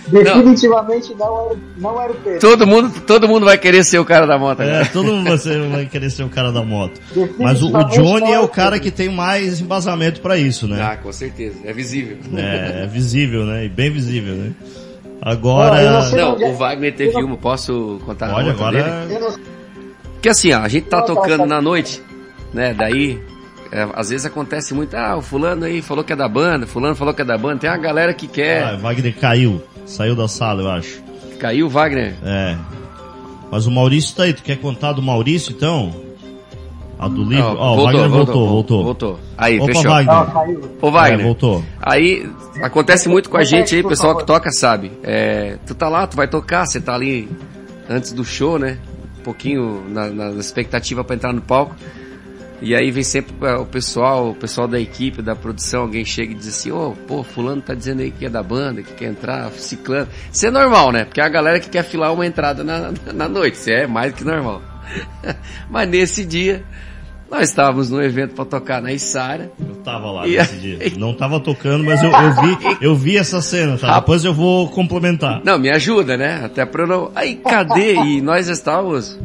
Definitivamente 0.09 1.15
não, 1.15 1.47
era, 1.47 1.57
não 1.79 2.01
era 2.03 2.13
o 2.13 2.17
Pedro. 2.17 2.41
Todo 2.41 2.67
mundo, 2.67 3.01
todo 3.07 3.29
mundo 3.29 3.45
vai 3.45 3.59
querer 3.59 3.85
ser 3.85 3.99
o 3.99 4.05
cara 4.05 4.27
da 4.27 4.39
moto 4.39 4.61
É, 4.63 4.69
agora. 4.71 4.87
todo 4.93 5.13
mundo 5.13 5.31
vai 5.71 5.87
querer 5.87 6.11
ser 6.11 6.23
o 6.23 6.29
cara 6.29 6.53
da 6.53 6.63
moto. 6.63 7.01
Mas 7.39 7.63
o, 7.63 7.77
o 7.77 7.85
Johnny 7.85 8.21
não 8.21 8.35
é 8.35 8.41
o 8.41 8.49
cara 8.49 8.79
que 8.79 8.91
tem 8.91 9.09
mais 9.09 9.61
embasamento 9.61 10.21
pra 10.21 10.37
isso, 10.39 10.67
né? 10.69 10.81
Ah, 10.81 10.97
com 10.97 11.13
certeza, 11.13 11.57
é 11.65 11.73
visível. 11.73 12.19
É, 12.37 12.85
é 12.85 12.87
visível, 12.87 13.45
né? 13.45 13.65
E 13.65 13.69
bem 13.69 13.91
visível, 13.91 14.35
né? 14.35 14.53
Agora. 15.21 15.83
não 15.91 16.11
Não, 16.11 16.41
é- 16.47 16.51
o 16.51 16.55
Wagner 16.55 16.95
teve 16.95 17.17
uma, 17.23 17.37
posso 17.37 18.01
contar 18.05 18.33
Olha, 18.33 18.53
dele? 18.53 18.81
agora. 18.81 19.07
Não- 19.21 19.37
Porque 20.13 20.29
assim, 20.29 20.53
ó, 20.53 20.61
a 20.61 20.69
gente 20.69 20.85
tá 20.87 20.99
Não, 20.99 21.07
tá, 21.07 21.15
tocando 21.15 21.41
tá. 21.41 21.47
na 21.47 21.61
noite, 21.61 22.03
né? 22.53 22.75
Daí, 22.77 23.21
é, 23.73 23.89
às 23.95 24.11
vezes 24.11 24.27
acontece 24.27 24.73
muito, 24.75 24.95
ah, 24.95 25.17
o 25.17 25.23
fulano 25.23 25.65
aí 25.65 25.81
falou 25.83 26.03
que 26.05 26.13
é 26.13 26.17
da 26.17 26.29
banda, 26.29 26.67
fulano 26.67 26.95
falou 26.95 27.13
que 27.15 27.23
é 27.23 27.25
da 27.25 27.37
banda, 27.39 27.59
tem 27.61 27.71
uma 27.71 27.77
galera 27.79 28.13
que 28.15 28.27
quer. 28.27 28.63
Ah, 28.65 28.77
Wagner 28.77 29.15
caiu. 29.17 29.63
Saiu 29.85 30.17
da 30.17 30.27
sala, 30.29 30.63
eu 30.63 30.71
acho. 30.71 31.03
Caiu 31.39 31.67
o 31.67 31.69
Wagner. 31.69 32.15
É. 32.25 32.57
Mas 33.51 33.67
o 33.67 33.71
Maurício 33.71 34.17
tá 34.17 34.25
aí. 34.25 34.33
Tu 34.33 34.43
quer 34.43 34.57
contar 34.57 34.93
do 34.93 35.01
Maurício, 35.03 35.53
então? 35.53 35.95
A 36.99 37.07
do 37.09 37.23
livro? 37.25 37.45
Ó, 37.45 37.55
Ó, 37.57 37.77
o 37.77 37.85
Wagner 37.85 38.09
voltou, 38.09 38.49
voltou. 38.49 38.83
Voltou. 38.85 39.21
Aí, 39.37 39.59
Opa, 39.61 39.67
fechou. 39.67 39.91
Wagner. 39.91 40.33
Caiu. 40.33 40.71
Ô 40.81 40.91
Wagner, 40.91 41.21
É, 41.21 41.23
voltou. 41.23 41.63
aí 41.81 42.29
acontece 42.63 43.09
muito 43.09 43.29
com 43.31 43.37
a 43.37 43.45
gente 43.45 43.77
aí, 43.77 43.83
pessoal 43.83 44.17
que 44.17 44.25
toca 44.25 44.51
sabe. 44.51 44.91
É, 45.03 45.59
tu 45.67 45.75
tá 45.75 45.89
lá, 45.89 46.07
tu 46.07 46.17
vai 46.17 46.27
tocar, 46.27 46.67
você 46.67 46.81
tá 46.81 46.95
ali 46.95 47.29
antes 47.89 48.13
do 48.13 48.25
show, 48.25 48.59
né? 48.59 48.79
Um 49.21 49.23
pouquinho 49.23 49.85
na, 49.89 50.09
na 50.09 50.31
expectativa 50.41 51.05
pra 51.05 51.15
entrar 51.15 51.33
no 51.33 51.43
palco. 51.43 51.77
E 52.61 52.75
aí 52.75 52.91
vem 52.91 53.03
sempre 53.03 53.35
é, 53.47 53.55
o 53.55 53.67
pessoal, 53.67 54.31
o 54.31 54.35
pessoal 54.35 54.67
da 54.67 54.81
equipe, 54.81 55.21
da 55.21 55.37
produção, 55.37 55.83
alguém 55.83 56.05
chega 56.05 56.33
e 56.33 56.35
diz 56.35 56.49
assim, 56.49 56.71
ô, 56.71 56.95
pô, 57.07 57.23
fulano 57.23 57.61
tá 57.61 57.75
dizendo 57.75 58.01
aí 58.01 58.11
que 58.11 58.25
é 58.25 58.31
da 58.31 58.43
banda, 58.43 58.83
que 58.83 58.95
quer 58.95 59.07
entrar, 59.07 59.51
ciclano. 59.53 60.09
Isso 60.33 60.47
é 60.47 60.51
normal, 60.51 60.91
né? 60.91 61.05
Porque 61.05 61.21
é 61.21 61.25
a 61.25 61.29
galera 61.29 61.61
que 61.61 61.69
quer 61.69 61.85
filar 61.85 62.13
uma 62.13 62.27
entrada 62.27 62.65
na, 62.65 62.93
na 63.13 63.29
noite, 63.29 63.55
isso 63.55 63.71
é 63.71 63.87
mais 63.87 64.15
que 64.15 64.25
normal. 64.25 64.63
Mas 65.69 65.89
nesse 65.89 66.25
dia, 66.25 66.65
nós 67.31 67.49
estávamos 67.49 67.91
no 67.91 68.03
evento 68.03 68.35
para 68.35 68.45
tocar 68.45 68.81
na 68.81 68.93
Isara. 68.93 69.51
Eu 69.59 69.75
tava 69.77 70.11
lá 70.11 70.27
E 70.27 70.37
nesse 70.37 70.57
dia. 70.57 70.79
Não 70.97 71.13
tava 71.13 71.41
tocando, 71.41 71.85
mas 71.85 72.01
eu, 72.03 72.11
eu 72.11 72.35
vi, 72.35 72.79
eu 72.81 72.95
vi 72.95 73.17
essa 73.17 73.43
cena, 73.43 73.77
tá? 73.77 73.99
Depois 73.99 74.25
eu 74.25 74.33
vou 74.33 74.69
complementar. 74.69 75.41
Não, 75.45 75.59
me 75.59 75.69
ajuda, 75.69 76.17
né? 76.17 76.43
Até 76.45 76.65
pra 76.65 76.85
eu 76.85 76.87
não... 76.87 77.11
Aí, 77.15 77.37
cadê? 77.37 77.97
E 77.97 78.21
nós 78.21 78.49
estávamos... 78.49 79.19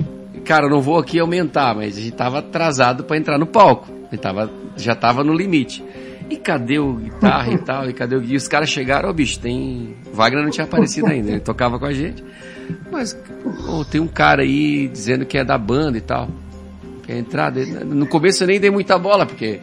Cara, 0.46 0.68
não 0.68 0.82
vou 0.82 0.98
aqui 0.98 1.20
aumentar, 1.20 1.76
mas 1.76 1.98
a 1.98 2.02
gente 2.02 2.16
tava 2.16 2.39
atrasado 2.39 3.04
pra 3.04 3.18
entrar 3.18 3.38
no 3.38 3.46
palco. 3.46 3.88
A 4.12 4.18
tava, 4.18 4.52
já 4.76 4.96
tava 4.96 5.24
no 5.24 5.34
limite. 5.34 5.84
E 6.30 6.38
cadê 6.38 6.80
o 6.80 6.94
guitarra 6.94 7.54
e 7.54 7.58
tal? 7.58 7.89
E 7.89 7.94
cadê 7.94 8.16
o... 8.16 8.24
E 8.24 8.36
os 8.36 8.48
caras 8.48 8.70
chegaram, 8.70 9.10
ô 9.10 9.14
bicho, 9.14 9.39
tem... 9.39 9.96
Wagner 10.14 10.44
não 10.44 10.50
tinha 10.50 10.66
aparecido 10.66 11.08
ainda, 11.08 11.32
ele 11.32 11.39
tocava 11.39 11.78
com 11.78 11.86
a 11.86 11.94
gente. 11.94 12.24
Mas, 12.89 13.14
pô, 13.66 13.84
tem 13.84 14.00
um 14.00 14.08
cara 14.08 14.42
aí 14.42 14.88
dizendo 14.88 15.26
que 15.26 15.38
é 15.38 15.44
da 15.44 15.58
banda 15.58 15.98
e 15.98 16.02
tal. 16.02 16.30
Quer 17.04 17.18
entrar? 17.18 17.52
No 17.52 18.08
começo 18.08 18.44
eu 18.44 18.48
nem 18.48 18.60
dei 18.60 18.70
muita 18.70 18.98
bola, 18.98 19.26
porque... 19.26 19.60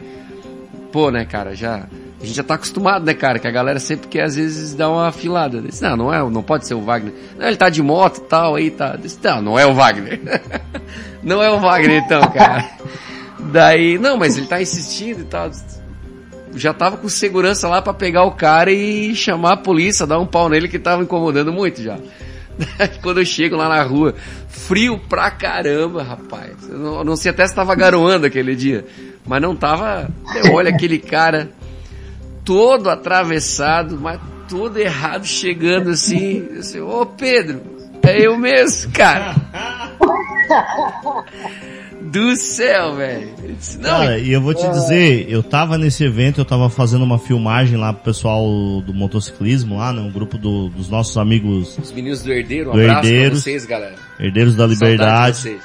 Pô, 0.91 1.09
né, 1.09 1.25
cara, 1.25 1.55
já... 1.55 1.87
A 2.21 2.25
gente 2.25 2.35
já 2.35 2.43
tá 2.43 2.55
acostumado, 2.55 3.05
né, 3.05 3.13
cara? 3.13 3.39
Que 3.39 3.47
a 3.47 3.51
galera 3.51 3.79
sempre 3.79 4.09
quer, 4.09 4.23
às 4.23 4.35
vezes, 4.35 4.73
dar 4.73 4.89
uma 4.89 5.07
afilada. 5.07 5.61
Disse, 5.61 5.81
não, 5.81 5.95
não 5.95 6.13
é, 6.13 6.19
não 6.29 6.43
pode 6.43 6.67
ser 6.67 6.73
o 6.73 6.81
Wagner. 6.81 7.13
Não, 7.37 7.47
ele 7.47 7.55
tá 7.55 7.69
de 7.69 7.81
moto 7.81 8.17
e 8.17 8.21
tal, 8.21 8.55
aí 8.55 8.69
tá. 8.69 8.97
Disse, 8.97 9.17
não, 9.23 9.41
não 9.41 9.59
é 9.59 9.65
o 9.65 9.73
Wagner. 9.73 10.19
não 11.23 11.41
é 11.41 11.49
o 11.49 11.59
Wagner, 11.59 12.03
então, 12.03 12.21
cara. 12.29 12.69
Daí, 13.39 13.97
não, 13.97 14.17
mas 14.17 14.37
ele 14.37 14.47
tá 14.47 14.61
insistindo 14.61 15.21
e 15.21 15.23
tal. 15.23 15.49
Já 16.55 16.73
tava 16.73 16.97
com 16.97 17.07
segurança 17.07 17.69
lá 17.69 17.81
pra 17.81 17.93
pegar 17.93 18.25
o 18.25 18.31
cara 18.31 18.69
e 18.69 19.15
chamar 19.15 19.53
a 19.53 19.57
polícia, 19.57 20.05
dar 20.05 20.19
um 20.19 20.25
pau 20.25 20.49
nele 20.49 20.67
que 20.67 20.77
tava 20.77 21.01
incomodando 21.01 21.53
muito 21.53 21.81
já. 21.81 21.97
Quando 23.01 23.21
eu 23.21 23.25
chego 23.25 23.55
lá 23.55 23.69
na 23.69 23.81
rua, 23.81 24.13
frio 24.49 24.99
pra 25.07 25.31
caramba, 25.31 26.03
rapaz. 26.03 26.51
Eu 26.67 26.77
não, 26.77 27.03
não 27.05 27.15
sei 27.15 27.31
até 27.31 27.47
se 27.47 27.55
tava 27.55 27.73
garoando 27.75 28.25
aquele 28.25 28.57
dia. 28.57 28.85
Mas 29.25 29.41
não 29.41 29.55
tava. 29.55 30.09
Eu 30.43 30.53
olho 30.53 30.67
aquele 30.67 30.97
cara 30.97 31.49
todo 32.49 32.89
atravessado, 32.89 33.95
mas 34.01 34.19
todo 34.49 34.75
errado, 34.77 35.23
chegando 35.23 35.91
assim. 35.91 36.47
Eu 36.51 36.59
assim, 36.61 36.79
ô 36.79 37.05
Pedro, 37.05 37.61
é 38.01 38.25
eu 38.25 38.35
mesmo, 38.39 38.91
cara. 38.91 39.35
Do 42.01 42.35
céu, 42.35 42.95
velho. 42.95 43.29
Cara, 43.83 44.17
e 44.17 44.31
eu 44.31 44.41
vou 44.41 44.55
te 44.55 44.67
dizer, 44.67 45.27
eu 45.29 45.43
tava 45.43 45.77
nesse 45.77 46.03
evento, 46.03 46.41
eu 46.41 46.45
tava 46.45 46.67
fazendo 46.67 47.03
uma 47.03 47.19
filmagem 47.19 47.77
lá 47.77 47.93
pro 47.93 48.03
pessoal 48.05 48.43
do 48.81 48.91
motociclismo 48.95 49.77
lá, 49.77 49.93
né? 49.93 50.01
Um 50.01 50.11
grupo 50.11 50.35
do- 50.35 50.69
dos 50.69 50.89
nossos 50.89 51.15
amigos 51.17 51.77
os 51.77 51.91
meninos 51.91 52.23
do 52.23 52.31
Herdeiro, 52.33 52.71
um 52.71 52.73
Do 52.73 52.81
abraço 52.81 53.05
Herdeiros. 53.07 53.29
pra 53.43 53.51
vocês, 53.51 53.65
galera. 53.65 53.95
Herdeiros 54.19 54.55
da 54.55 54.65
Liberdade. 54.65 55.37
vocês. 55.37 55.61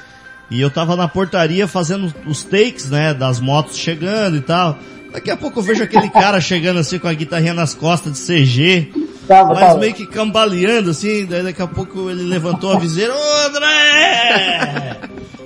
E 0.51 0.61
eu 0.61 0.69
tava 0.69 0.95
na 0.95 1.07
portaria 1.07 1.67
fazendo 1.67 2.13
os 2.27 2.43
takes, 2.43 2.91
né, 2.91 3.11
das 3.15 3.39
motos 3.39 3.75
chegando 3.75 4.37
e 4.37 4.41
tal. 4.41 4.77
Daqui 5.15 5.31
a 5.31 5.37
pouco 5.37 5.59
eu 5.59 5.63
vejo 5.63 5.81
aquele 5.81 6.09
cara 6.09 6.41
chegando 6.41 6.77
assim 6.79 6.99
com 6.99 7.07
a 7.07 7.13
guitarrinha 7.13 7.53
nas 7.53 7.73
costas 7.73 8.11
de 8.11 8.19
CG, 8.19 8.91
Tava, 9.25 9.53
mas 9.53 9.59
tava. 9.59 9.79
meio 9.79 9.93
que 9.93 10.05
cambaleando 10.05 10.89
assim, 10.91 11.25
daí 11.25 11.41
daqui 11.41 11.61
a 11.61 11.67
pouco 11.67 12.09
ele 12.09 12.23
levantou 12.23 12.73
a 12.73 12.77
viseira, 12.79 13.13
ô 13.15 13.47
André! 13.47 14.99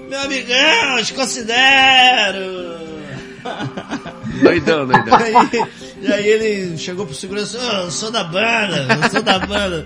Meu 0.09 0.21
amigão, 0.21 1.03
te 1.03 1.13
considero! 1.13 2.79
Doidão, 4.41 4.87
doidão. 4.87 5.17
Aí, 5.17 5.33
e 6.01 6.11
aí 6.13 6.27
ele 6.27 6.77
chegou 6.77 7.05
pro 7.05 7.13
segurança, 7.13 7.59
"Ô, 7.59 7.83
eu 7.85 7.91
sou 7.91 8.09
da 8.09 8.23
banda, 8.23 8.87
eu 9.03 9.09
sou 9.11 9.21
da 9.21 9.37
banda. 9.37 9.85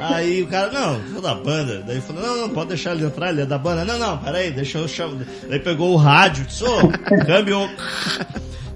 Aí 0.00 0.42
o 0.42 0.48
cara, 0.48 0.72
não, 0.72 1.00
sou 1.12 1.22
da 1.22 1.34
banda. 1.36 1.84
Daí 1.86 2.00
falou, 2.00 2.20
não, 2.22 2.36
não, 2.42 2.48
pode 2.50 2.70
deixar 2.70 2.96
ele 2.96 3.04
entrar, 3.04 3.30
ele 3.30 3.42
é 3.42 3.46
da 3.46 3.58
banda. 3.58 3.84
Não, 3.84 3.96
não, 3.96 4.18
peraí, 4.18 4.50
deixa 4.50 4.78
eu 4.78 4.88
chamar. 4.88 5.24
Daí 5.48 5.60
pegou 5.60 5.92
o 5.92 5.96
rádio, 5.96 6.44
disse, 6.46 6.64
ô, 6.64 6.88
câmbio. 7.26 7.70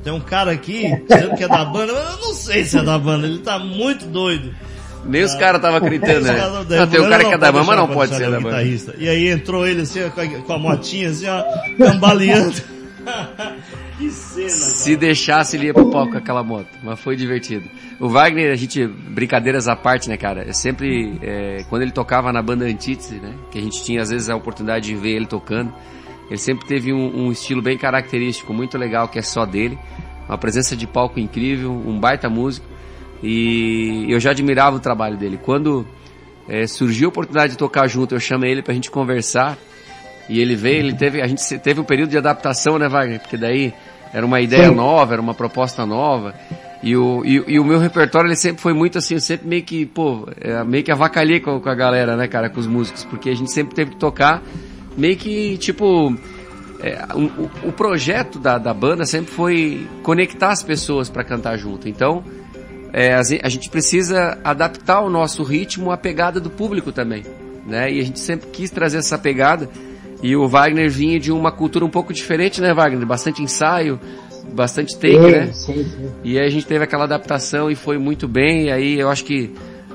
Tem 0.05 0.13
um 0.13 0.21
cara 0.21 0.53
aqui 0.53 1.03
dizendo 1.09 1.35
que 1.35 1.45
é 1.45 1.49
da 1.49 1.65
banda, 1.65 1.95
mas 1.95 2.13
eu 2.13 2.27
não 2.29 2.35
sei 2.35 2.65
se 2.65 2.77
é 2.79 2.83
da 2.83 2.99
banda, 2.99 3.27
ele 3.27 3.39
tá 3.39 3.59
muito 3.59 4.05
doido. 4.05 4.55
Nem 5.07 5.23
os 5.23 5.35
caras 5.35 5.57
estavam 5.57 5.79
acreditando, 5.79 6.21
né? 6.29 6.35
Daí 6.69 6.79
Não, 6.79 6.87
tem 6.87 6.99
eu 6.99 7.03
o 7.03 7.05
falei, 7.05 7.09
cara 7.11 7.25
que 7.25 7.35
é 7.35 7.39
da 7.39 7.53
banda, 7.53 7.65
mas 7.65 7.77
não 7.77 7.89
pode 7.89 8.15
ser 8.15 8.25
é 8.25 8.31
da 8.31 8.41
banda. 8.41 8.63
E 8.99 9.09
aí 9.09 9.29
entrou 9.29 9.67
ele 9.67 9.83
assim, 9.83 10.01
com 10.11 10.21
a, 10.21 10.27
com 10.27 10.53
a 10.53 10.59
motinha 10.59 11.09
assim, 11.09 11.27
ó, 11.27 11.43
cambaleando. 11.79 12.55
que 13.99 14.11
cena, 14.11 14.49
cara. 14.49 14.59
Se 14.59 14.97
deixasse, 14.97 15.57
ele 15.57 15.67
ia 15.67 15.75
pro 15.75 15.91
palco 15.91 16.13
com 16.13 16.19
aquela 16.19 16.43
moto. 16.43 16.69
Mas 16.83 17.01
foi 17.01 17.17
divertido. 17.17 17.69
O 18.01 18.09
Wagner, 18.09 18.53
a 18.53 18.57
gente, 18.57 18.87
brincadeiras 18.87 19.69
à 19.69 19.77
parte, 19.77 20.09
né, 20.09 20.17
cara? 20.17 20.45
Eu 20.47 20.55
sempre, 20.55 21.19
é, 21.23 21.65
quando 21.69 21.83
ele 21.83 21.93
tocava 21.93 22.33
na 22.33 22.43
banda 22.43 22.65
Antítese, 22.65 23.15
né? 23.17 23.35
Que 23.51 23.59
a 23.59 23.63
gente 23.63 23.83
tinha, 23.85 24.03
às 24.03 24.11
vezes, 24.11 24.29
a 24.29 24.37
oportunidade 24.37 24.87
de 24.87 24.95
ver 24.95 25.17
ele 25.17 25.27
tocando. 25.27 25.73
Ele 26.29 26.39
sempre 26.39 26.66
teve 26.66 26.93
um, 26.93 27.27
um 27.27 27.33
estilo 27.33 27.61
bem 27.61 27.77
característico, 27.77 28.53
muito 28.53 28.79
legal, 28.79 29.09
que 29.09 29.18
é 29.18 29.22
só 29.22 29.45
dele. 29.45 29.79
Uma 30.29 30.39
presença 30.39 30.75
de 30.75 30.87
palco 30.87 31.20
incrível, 31.20 31.70
um 31.70 31.99
baita 31.99 32.29
músico. 32.29 32.66
E 33.22 34.07
eu 34.09 34.18
já 34.18 34.31
admirava 34.31 34.77
o 34.77 34.81
trabalho 34.81 35.16
dele. 35.16 35.39
Quando 35.43 35.87
é, 36.49 36.66
surgiu 36.66 37.09
a 37.09 37.11
oportunidade 37.11 37.53
de 37.53 37.59
tocar 37.59 37.87
junto, 37.87 38.14
eu 38.14 38.20
chamei 38.20 38.51
ele 38.51 38.62
pra 38.62 38.75
gente 38.75 38.91
conversar. 38.91 39.59
E 40.29 40.41
ele 40.41 40.57
veio, 40.57 40.79
ele 40.79 40.95
teve, 40.95 41.20
a 41.20 41.27
gente 41.27 41.59
teve 41.59 41.81
um 41.81 41.85
período 41.85 42.11
de 42.11 42.18
adaptação, 42.18 42.79
né, 42.79 42.89
Wagner? 42.89 43.20
Porque 43.20 43.37
daí 43.37 43.75
era 44.12 44.25
uma 44.25 44.41
ideia 44.41 44.68
Sim. 44.68 44.75
nova, 44.75 45.12
era 45.12 45.20
uma 45.20 45.35
proposta 45.35 45.85
nova. 45.85 46.35
E 46.83 46.97
o, 46.97 47.22
e, 47.25 47.43
e 47.49 47.59
o 47.59 47.64
meu 47.64 47.79
repertório, 47.79 48.29
ele 48.29 48.37
sempre 48.37 48.61
foi 48.62 48.72
muito 48.72 48.99
assim, 48.99 49.14
eu 49.14 49.20
sempre 49.20 49.47
meio 49.47 49.62
que, 49.62 49.87
pô, 49.87 50.29
é, 50.41 50.62
meio 50.64 50.85
que 50.85 50.93
avacalhei 50.93 51.41
com, 51.41 51.59
com 51.61 51.68
a 51.68 51.75
galera, 51.75 52.16
né, 52.16 52.29
cara, 52.29 52.49
com 52.49 52.61
os 52.61 52.66
músicos. 52.66 53.05
Porque 53.05 53.29
a 53.31 53.35
gente 53.35 53.51
sempre 53.53 53.75
teve 53.75 53.93
que 53.93 53.97
tocar 53.97 54.43
meio 54.97 55.16
que, 55.16 55.57
tipo, 55.59 56.14
é, 56.80 56.99
o, 57.14 57.68
o 57.68 57.72
projeto 57.72 58.38
da, 58.38 58.59
da 58.59 58.74
banda 58.74 59.05
sempre 59.07 59.32
foi 59.32 59.86
conectar 60.03 60.51
as 60.51 60.62
pessoas 60.62 61.09
para 61.09 61.24
cantar 61.24 61.57
junto. 61.57 61.88
Então, 61.88 62.22
é, 62.92 63.14
a 63.14 63.49
gente 63.49 63.68
precisa 63.70 64.38
adaptar 64.45 65.01
o 65.01 65.11
nosso 65.11 65.42
ritmo 65.42 65.90
à 65.90 65.97
pegada 65.97 66.38
do 66.38 66.49
público 66.51 66.92
também, 66.92 67.24
né? 67.66 67.92
E 67.92 68.01
a 68.01 68.05
gente 68.05 68.20
sempre 68.20 68.49
quis 68.51 68.70
trazer 68.70 68.99
essa 68.99 69.18
pegada. 69.18 69.68
E 70.22 70.36
o 70.36 70.47
Wagner 70.47 70.88
vinha 70.90 71.18
de 71.18 71.32
uma 71.32 71.51
cultura 71.51 71.84
um 71.84 71.90
pouco 71.90 72.12
diferente, 72.12 72.61
né, 72.61 72.72
Wagner? 72.72 73.05
Bastante 73.05 73.42
ensaio, 73.42 73.99
bastante 74.53 74.95
take, 74.97 75.16
sim, 75.16 75.30
né? 75.30 75.51
sim, 75.53 75.84
sim. 75.84 76.11
E 76.22 76.38
aí 76.38 76.47
a 76.47 76.51
gente 76.51 76.66
teve 76.66 76.84
aquela 76.84 77.05
adaptação 77.05 77.70
e 77.70 77.74
foi 77.74 77.99
muito 77.99 78.28
bem. 78.28 78.66
E 78.66 78.70
aí 78.72 79.01
eu 79.01 79.11
acho 79.11 79.24
que 79.24 79.53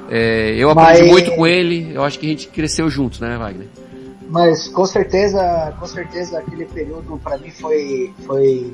é, 0.09 0.55
eu 0.57 0.69
aprendi 0.69 1.01
Mas- 1.03 1.09
muito 1.09 1.31
com 1.31 1.47
ele. 1.47 1.91
Eu 1.93 2.03
acho 2.03 2.19
que 2.19 2.25
a 2.25 2.29
gente 2.29 2.47
cresceu 2.47 2.89
junto, 2.89 3.21
né, 3.23 3.37
Wagner? 3.37 3.67
Mas 4.29 4.67
com 4.67 4.85
certeza, 4.85 5.75
com 5.79 5.87
certeza 5.87 6.37
aquele 6.37 6.65
período 6.65 7.19
para 7.23 7.37
mim 7.39 7.49
foi, 7.49 8.13
foi 8.25 8.71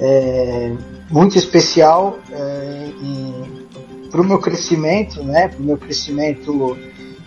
é, 0.00 0.72
muito 1.10 1.36
especial 1.36 2.18
é, 2.30 2.92
para 4.10 4.20
o 4.20 4.24
meu 4.24 4.38
crescimento, 4.38 5.24
né? 5.24 5.48
Para 5.48 5.58
o 5.58 5.62
meu 5.64 5.76
crescimento 5.76 6.78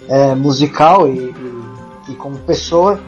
é, 0.07 0.33
musical 0.35 1.07
e, 1.09 1.19
e, 1.19 2.11
e 2.11 2.15
como 2.15 2.37
pessoa. 2.39 2.99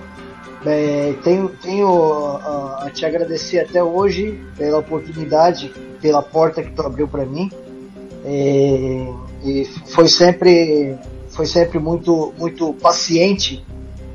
É, 0.66 1.16
tenho 1.24 1.49
tenho 1.49 1.88
a, 2.36 2.84
a 2.86 2.89
te 2.91 3.06
agradecer 3.06 3.60
até 3.60 3.82
hoje 3.82 4.39
pela 4.58 4.78
oportunidade, 4.80 5.74
pela 6.02 6.22
porta 6.22 6.62
que 6.62 6.72
tu 6.72 6.82
abriu 6.82 7.08
para 7.08 7.26
mim. 7.26 7.49
É, 8.26 9.08
e 9.45 9.66
foi 9.88 10.10
sempre 10.10 10.97
foi 11.30 11.45
sempre 11.45 11.80
muito 11.80 12.34
muito 12.38 12.74
paciente 12.74 13.66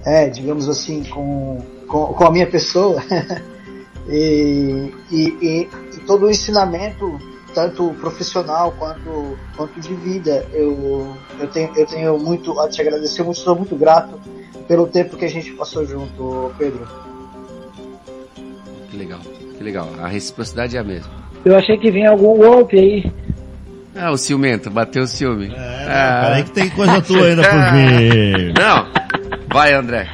é, 0.06 0.28
digamos 0.28 0.68
assim, 0.68 1.02
com, 1.04 1.58
com, 1.88 2.06
com 2.06 2.24
a 2.24 2.30
minha 2.30 2.46
pessoa. 2.46 3.02
e, 4.08 4.92
e, 5.10 5.22
e, 5.42 5.68
e 5.96 6.00
todo 6.06 6.26
o 6.26 6.30
ensinamento, 6.30 7.18
tanto 7.52 7.90
profissional 8.00 8.72
quanto, 8.78 9.36
quanto 9.56 9.80
de 9.80 9.92
vida, 9.94 10.46
eu, 10.52 11.12
eu, 11.40 11.48
tenho, 11.48 11.70
eu 11.76 11.86
tenho 11.86 12.18
muito 12.18 12.58
a 12.60 12.68
te 12.68 12.80
agradecer, 12.80 13.22
eu 13.22 13.34
sou 13.34 13.56
muito 13.56 13.74
grato 13.76 14.18
pelo 14.68 14.86
tempo 14.86 15.16
que 15.16 15.24
a 15.24 15.28
gente 15.30 15.52
passou 15.54 15.84
junto, 15.84 16.52
Pedro. 16.56 16.86
Que 18.90 18.96
legal, 18.96 19.20
que 19.58 19.62
legal. 19.64 19.88
A 20.00 20.06
reciprocidade 20.08 20.76
é 20.76 20.80
a 20.80 20.84
mesma. 20.84 21.10
Eu 21.44 21.56
achei 21.56 21.76
que 21.78 21.90
vinha 21.90 22.10
algum 22.10 22.36
golpe 22.36 22.78
aí. 22.78 23.12
Ah, 23.94 24.10
o 24.10 24.16
ciumento, 24.18 24.68
bateu 24.70 25.02
o 25.04 25.06
ciúme. 25.06 25.46
É, 25.54 25.86
Ah. 25.88 26.20
peraí 26.26 26.44
que 26.44 26.50
tem 26.50 26.68
coisa 26.70 27.00
tua 27.00 27.26
ainda 27.26 27.42
por 27.42 27.58
vir. 27.72 28.52
Não, 28.52 28.86
vai 29.56 29.72
André. 29.72 30.06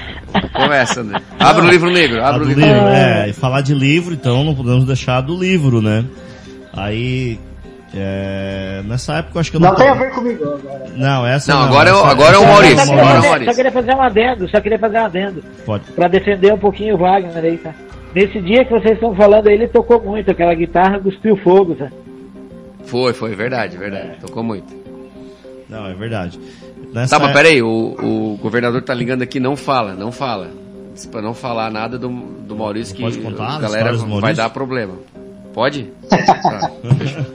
Começa, 0.55 1.01
André. 1.01 1.21
Abre 1.39 1.67
o 1.67 1.69
livro 1.71 1.91
negro, 1.91 2.23
abre 2.25 2.45
o 2.45 2.47
livro 2.47 2.65
livro, 2.65 2.77
negro. 2.85 2.91
é, 2.97 3.29
e 3.29 3.33
falar 3.33 3.61
de 3.61 3.75
livro, 3.75 4.15
então 4.15 4.45
não 4.45 4.55
podemos 4.55 4.85
deixar 4.85 5.21
do 5.21 5.37
livro, 5.37 5.83
né? 5.83 6.05
Aí, 6.73 7.39
é, 7.95 8.83
nessa 8.85 9.15
época 9.17 9.37
eu 9.37 9.41
acho 9.41 9.51
que 9.51 9.57
eu 9.57 9.61
não... 9.61 9.71
Não 9.71 9.77
tem 9.77 9.89
a 9.89 9.95
ver 9.95 10.11
comigo 10.13 10.45
agora. 10.45 10.87
Não, 10.97 11.27
essa 11.27 11.53
Não, 11.53 11.61
não. 11.61 11.69
agora 11.69 11.91
é 11.91 11.93
o- 11.93 11.97
essa- 11.99 12.09
agora 12.09 12.35
é 12.37 12.39
o 12.39 12.47
Maurício, 12.47 12.77
Maurício. 12.77 12.93
agora 12.95 13.15
é 13.17 13.19
o 13.19 13.23
só 13.23 13.29
Maurício. 13.31 13.55
queria 13.57 13.73
fazer 13.73 13.95
um 13.95 14.01
adendo, 14.03 14.49
só 14.49 14.61
queria 14.61 14.79
fazer 14.79 14.99
um 14.99 15.05
adendo. 15.05 15.45
Pode. 15.67 15.85
Pra 15.93 16.09
defender 16.09 16.55
um 16.55 16.59
pouquinho 16.59 16.95
o 16.95 16.99
Wagner 16.99 17.37
aí, 17.45 17.59
tá? 17.59 17.75
nesse 18.15 18.41
dia 18.43 18.65
que 18.65 18.71
vocês 18.73 18.93
estão 18.95 19.15
falando 19.17 19.49
aí, 19.49 19.55
ele 19.55 19.69
tocou 19.69 20.01
muito, 20.03 20.31
aquela 20.31 20.55
guitarra 20.55 21.01
cuspiu 21.01 21.37
fogo, 21.39 21.75
tá? 21.75 21.89
Foi, 22.85 23.13
foi, 23.13 23.35
verdade, 23.35 23.77
verdade. 23.77 24.19
Tocou 24.21 24.43
muito. 24.43 24.73
Não, 25.69 25.87
é 25.87 25.95
verdade. 25.95 26.39
Nessa 26.93 27.19
Tá, 27.19 27.25
mas 27.25 27.33
peraí, 27.33 27.63
o, 27.63 27.69
o 28.03 28.39
governador 28.43 28.83
tá 28.83 28.93
ligando 28.95 29.23
aqui, 29.23 29.41
não 29.41 29.57
fala, 29.57 29.95
não 29.95 30.13
fala. 30.13 30.51
Pra 31.11 31.23
não 31.23 31.33
falar 31.33 31.71
nada 31.71 31.99
do, 31.99 32.09
do 32.09 32.55
Maurício, 32.55 32.93
Não 32.93 33.11
que 33.11 33.17
pode 33.19 33.19
contar 33.25 33.57
a 33.57 33.59
galera 33.61 33.93
vai 33.95 34.35
dar 34.35 34.51
problema. 34.51 34.95
Pode? 35.55 35.87
Tá, 36.09 36.19
fechou. 36.99 37.27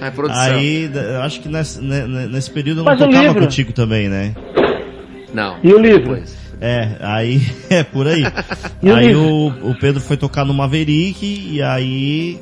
Ai, 0.00 0.10
produção. 0.10 0.42
Aí, 0.42 0.90
acho 1.22 1.40
que 1.40 1.48
nesse, 1.48 1.80
ne- 1.80 2.06
ne- 2.06 2.26
nesse 2.26 2.50
período 2.50 2.80
eu 2.80 2.84
não 2.84 2.92
Mas 2.92 3.00
o 3.00 3.04
tocava 3.06 3.22
livro? 3.24 3.42
contigo 3.42 3.72
também, 3.72 4.08
né? 4.08 4.34
Não. 5.32 5.56
E 5.62 5.72
o 5.72 5.78
livro? 5.78 6.00
depois. 6.10 6.36
É, 6.60 6.96
aí, 7.00 7.40
é 7.70 7.82
por 7.82 8.06
aí. 8.06 8.22
E 8.82 8.90
o 8.90 8.94
aí 8.94 9.06
livro? 9.08 9.22
o, 9.22 9.70
o 9.70 9.74
Pedro 9.78 10.00
foi 10.00 10.16
tocar 10.16 10.44
no 10.44 10.54
Maverick 10.54 11.24
e 11.50 11.60
aí 11.62 12.38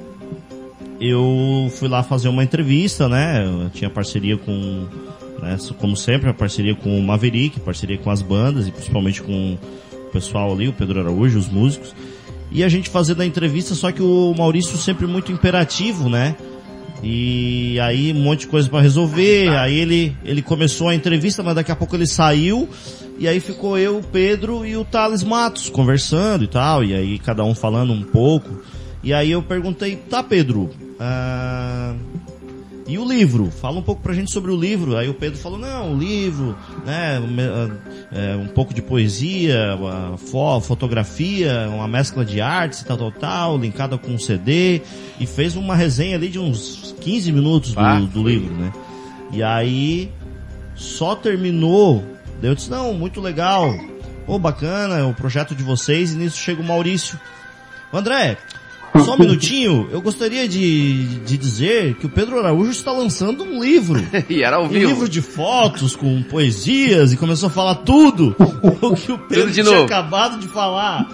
eu 1.00 1.70
fui 1.78 1.88
lá 1.88 2.02
fazer 2.02 2.28
uma 2.28 2.44
entrevista, 2.44 3.08
né? 3.08 3.44
Eu 3.44 3.70
tinha 3.70 3.88
parceria 3.88 4.36
com, 4.36 4.86
né, 5.40 5.56
como 5.78 5.96
sempre, 5.96 6.28
a 6.28 6.34
parceria 6.34 6.74
com 6.74 6.98
o 6.98 7.02
Maverick, 7.02 7.60
parceria 7.60 7.98
com 7.98 8.10
as 8.10 8.22
bandas 8.22 8.68
e 8.68 8.70
principalmente 8.70 9.22
com 9.22 9.58
o 9.92 10.10
pessoal 10.12 10.52
ali, 10.52 10.68
o 10.68 10.72
Pedro 10.72 11.00
Araújo, 11.00 11.38
os 11.38 11.48
músicos. 11.48 11.94
E 12.52 12.64
a 12.64 12.68
gente 12.68 12.90
fazendo 12.90 13.20
a 13.22 13.26
entrevista, 13.26 13.74
só 13.74 13.92
que 13.92 14.02
o 14.02 14.34
Maurício 14.36 14.76
sempre 14.76 15.06
muito 15.06 15.30
imperativo, 15.30 16.08
né? 16.08 16.34
E 17.02 17.78
aí 17.80 18.12
um 18.12 18.22
monte 18.22 18.40
de 18.40 18.46
coisa 18.48 18.68
pra 18.68 18.80
resolver, 18.80 19.48
aí 19.56 19.78
ele, 19.78 20.16
ele 20.24 20.42
começou 20.42 20.88
a 20.88 20.94
entrevista, 20.94 21.42
mas 21.42 21.54
daqui 21.54 21.72
a 21.72 21.76
pouco 21.76 21.96
ele 21.96 22.06
saiu, 22.06 22.68
e 23.18 23.26
aí 23.26 23.40
ficou 23.40 23.78
eu, 23.78 23.98
o 23.98 24.02
Pedro 24.02 24.66
e 24.66 24.76
o 24.76 24.84
Thales 24.84 25.22
Matos 25.22 25.70
conversando 25.70 26.44
e 26.44 26.48
tal, 26.48 26.84
e 26.84 26.92
aí 26.92 27.18
cada 27.18 27.44
um 27.44 27.54
falando 27.54 27.92
um 27.92 28.02
pouco. 28.02 28.62
E 29.02 29.14
aí 29.14 29.30
eu 29.30 29.42
perguntei, 29.42 29.96
tá 29.96 30.22
Pedro, 30.22 30.70
ah, 30.98 31.94
e 32.90 32.98
o 32.98 33.04
livro? 33.08 33.50
Fala 33.50 33.78
um 33.78 33.82
pouco 33.82 34.02
pra 34.02 34.12
gente 34.12 34.30
sobre 34.32 34.50
o 34.50 34.56
livro. 34.56 34.96
Aí 34.96 35.08
o 35.08 35.14
Pedro 35.14 35.38
falou, 35.38 35.58
não, 35.58 35.94
o 35.94 35.98
livro, 35.98 36.56
né, 36.84 37.18
ah, 37.18 37.70
é, 38.12 38.36
um 38.36 38.48
pouco 38.48 38.74
de 38.74 38.82
poesia, 38.82 39.78
fo- 40.18 40.60
fotografia, 40.60 41.68
uma 41.72 41.86
mescla 41.88 42.24
de 42.24 42.40
artes, 42.40 42.82
tal, 42.82 42.96
tal, 42.96 43.12
tal, 43.12 43.58
linkada 43.58 43.96
com 43.96 44.10
um 44.12 44.18
CD, 44.18 44.82
e 45.18 45.26
fez 45.26 45.56
uma 45.56 45.74
resenha 45.76 46.16
ali 46.16 46.28
de 46.28 46.38
uns 46.38 46.94
15 47.00 47.32
minutos 47.32 47.74
Ah, 47.76 48.00
do, 48.00 48.06
do 48.06 48.28
livro, 48.28 48.52
né. 48.54 48.72
E 49.32 49.42
aí, 49.42 50.10
só 50.74 51.14
terminou, 51.14 52.04
eu 52.42 52.54
disse, 52.54 52.70
não, 52.70 52.92
muito 52.94 53.20
legal, 53.20 53.72
pô, 54.26 54.38
bacana, 54.38 54.96
é 54.98 55.04
o 55.04 55.14
projeto 55.14 55.54
de 55.54 55.62
vocês, 55.62 56.12
e 56.12 56.16
nisso 56.16 56.36
chega 56.38 56.60
o 56.60 56.64
Maurício. 56.64 57.18
André, 57.92 58.36
só 58.98 59.14
um 59.14 59.18
minutinho, 59.18 59.88
eu 59.92 60.00
gostaria 60.00 60.46
de, 60.48 61.04
de 61.18 61.36
dizer 61.38 61.94
que 61.94 62.06
o 62.06 62.08
Pedro 62.08 62.38
Araújo 62.38 62.70
está 62.70 62.92
lançando 62.92 63.44
um 63.44 63.62
livro. 63.62 64.00
E 64.28 64.42
era 64.42 64.56
ao 64.56 64.64
Um 64.64 64.68
vivo. 64.68 64.86
livro 64.88 65.08
de 65.08 65.20
fotos 65.22 65.94
com 65.96 66.22
poesias 66.24 67.12
e 67.12 67.16
começou 67.16 67.48
a 67.48 67.50
falar 67.50 67.76
tudo 67.76 68.34
o 68.82 68.94
que 68.94 69.12
o 69.12 69.18
Pedro 69.18 69.50
tinha 69.52 69.64
novo. 69.64 69.84
acabado 69.84 70.38
de 70.38 70.48
falar. 70.48 71.08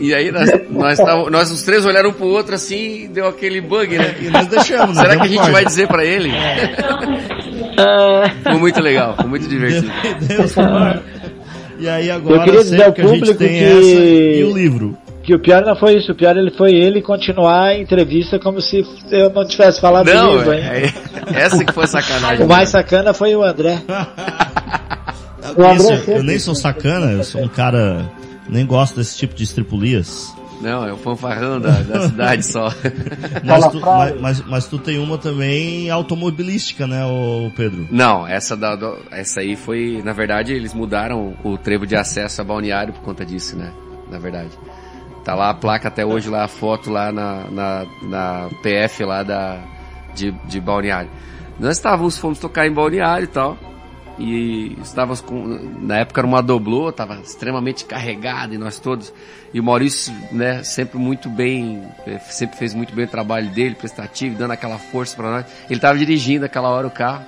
E 0.00 0.12
aí 0.14 0.30
nós, 0.32 0.50
nós, 0.70 0.98
tava- 0.98 1.30
nós 1.30 1.50
os 1.50 1.62
três 1.62 1.84
olharam 1.86 2.10
um 2.10 2.12
pro 2.12 2.26
outro 2.26 2.54
assim 2.54 3.04
e 3.04 3.08
deu 3.08 3.26
aquele 3.28 3.60
bug, 3.60 3.96
né? 3.96 4.16
E 4.20 4.28
nós 4.28 4.46
deixamos, 4.46 4.96
né? 4.96 5.02
Será 5.02 5.16
que 5.16 5.22
a 5.22 5.26
gente 5.28 5.36
corte. 5.38 5.52
vai 5.52 5.64
dizer 5.64 5.86
pra 5.88 6.04
ele? 6.04 6.30
Foi 8.42 8.54
muito 8.56 8.80
legal, 8.80 9.14
foi 9.16 9.26
muito 9.26 9.48
divertido. 9.48 9.90
E 11.78 11.88
aí 11.88 12.10
agora 12.10 12.36
Eu 12.36 12.44
queria 12.44 12.62
dizer 12.62 12.76
sempre 12.76 12.84
ao 12.86 12.92
que 12.92 13.00
a 13.00 13.06
gente 13.06 13.18
público 13.20 13.38
tem 13.38 13.48
que- 13.48 13.64
essa 13.64 14.00
e 14.40 14.44
o 14.44 14.54
livro. 14.54 14.98
Que 15.22 15.34
o 15.34 15.38
pior 15.38 15.62
não 15.64 15.76
foi 15.76 15.96
isso, 15.98 16.12
o 16.12 16.14
pior 16.14 16.36
ele 16.36 16.50
foi 16.50 16.72
ele 16.74 17.02
continuar 17.02 17.64
a 17.68 17.78
entrevista 17.78 18.38
como 18.38 18.60
se 18.60 18.84
eu 19.10 19.30
não 19.30 19.44
tivesse 19.46 19.80
falado 19.80 20.06
do 20.06 20.14
Não, 20.14 20.36
livro, 20.36 20.52
hein? 20.54 20.60
é, 20.64 20.84
é- 20.86 21.42
essa 21.42 21.62
que 21.64 21.72
foi 21.72 21.86
sacanagem. 21.88 22.44
O 22.44 22.48
mais 22.48 22.70
sacana 22.70 23.12
foi 23.12 23.34
o 23.36 23.42
André. 23.42 23.78
O 25.56 25.62
André 25.64 25.94
Isso, 25.96 26.10
eu 26.10 26.22
nem 26.22 26.38
sou 26.38 26.54
sacana, 26.54 27.12
eu 27.12 27.24
sou 27.24 27.42
um 27.42 27.48
cara 27.48 28.08
nem 28.48 28.64
gosto 28.64 28.96
desse 28.96 29.16
tipo 29.16 29.34
de 29.34 29.42
estripulias. 29.42 30.32
Não, 30.60 30.86
é 30.86 30.92
o 30.92 30.96
fanfarrão 30.96 31.58
da, 31.58 31.70
da 31.80 32.02
cidade 32.06 32.44
só. 32.46 32.72
Mas 33.42 33.66
tu, 33.68 33.80
mas, 33.80 34.20
mas, 34.20 34.46
mas 34.46 34.66
tu 34.68 34.78
tem 34.78 34.98
uma 34.98 35.16
também 35.18 35.88
automobilística, 35.90 36.86
né, 36.86 37.04
ô 37.06 37.50
Pedro? 37.56 37.88
Não, 37.90 38.26
essa, 38.28 38.56
da, 38.56 38.76
do- 38.76 38.98
essa 39.10 39.40
aí 39.40 39.56
foi, 39.56 40.02
na 40.04 40.12
verdade, 40.12 40.52
eles 40.52 40.74
mudaram 40.74 41.34
o 41.42 41.56
trevo 41.56 41.86
de 41.86 41.96
acesso 41.96 42.40
a 42.42 42.44
balneário 42.44 42.92
por 42.92 43.00
conta 43.02 43.24
disso, 43.24 43.56
né? 43.56 43.72
Na 44.10 44.18
verdade. 44.18 44.50
Tá 45.24 45.34
lá 45.34 45.50
a 45.50 45.54
placa 45.54 45.88
até 45.88 46.04
hoje, 46.04 46.28
lá 46.28 46.44
a 46.44 46.48
foto 46.48 46.90
lá 46.90 47.12
na, 47.12 47.44
na, 47.50 47.86
na 48.02 48.48
PF 48.62 49.04
lá 49.04 49.22
da, 49.22 49.60
de, 50.14 50.32
de 50.46 50.60
balneário. 50.60 51.10
Nós 51.58 51.76
estávamos, 51.76 52.16
fomos 52.16 52.38
tocar 52.38 52.66
em 52.66 52.72
balneário 52.72 53.24
e 53.24 53.28
tal. 53.28 53.58
E 54.18 54.76
estávamos 54.82 55.22
com, 55.22 55.42
na 55.80 55.98
época 55.98 56.20
era 56.20 56.26
uma 56.26 56.42
doblô, 56.42 56.90
estava 56.90 57.14
extremamente 57.20 57.86
carregado 57.86 58.54
e 58.54 58.58
nós 58.58 58.78
todos. 58.78 59.12
E 59.52 59.58
o 59.58 59.62
Maurício, 59.64 60.12
né, 60.30 60.62
sempre 60.62 60.98
muito 60.98 61.28
bem, 61.28 61.82
eh, 62.06 62.18
sempre 62.18 62.58
fez 62.58 62.74
muito 62.74 62.94
bem 62.94 63.06
o 63.06 63.08
trabalho 63.08 63.48
dele, 63.50 63.74
prestativo, 63.74 64.36
dando 64.36 64.50
aquela 64.50 64.78
força 64.78 65.16
para 65.16 65.30
nós. 65.30 65.46
Ele 65.66 65.78
estava 65.78 65.98
dirigindo 65.98 66.44
aquela 66.44 66.68
hora 66.68 66.86
o 66.86 66.90
carro. 66.90 67.24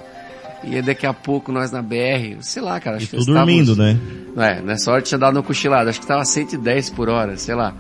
E 0.65 0.81
daqui 0.81 1.05
a 1.07 1.13
pouco 1.13 1.51
nós 1.51 1.71
na 1.73 1.83
BR, 1.83 2.37
sei 2.41 2.63
lá, 2.63 2.79
cara, 2.81 2.97
acho 2.97 3.07
E 3.07 3.09
que 3.09 3.17
tu 3.17 3.21
estávamos- 3.21 3.67
dormindo, 3.67 3.77
né? 3.77 3.99
não 4.35 4.43
é, 4.45 4.61
nessa 4.63 4.91
hora 4.93 5.03
tinha 5.03 5.19
dado 5.19 5.37
uma 5.37 5.43
cochilada, 5.43 5.91
acho 5.91 6.01
que 6.01 6.07
tava 6.07 6.25
110 6.25 6.91
por 6.91 7.09
hora, 7.09 7.37
sei 7.37 7.55
lá. 7.55 7.75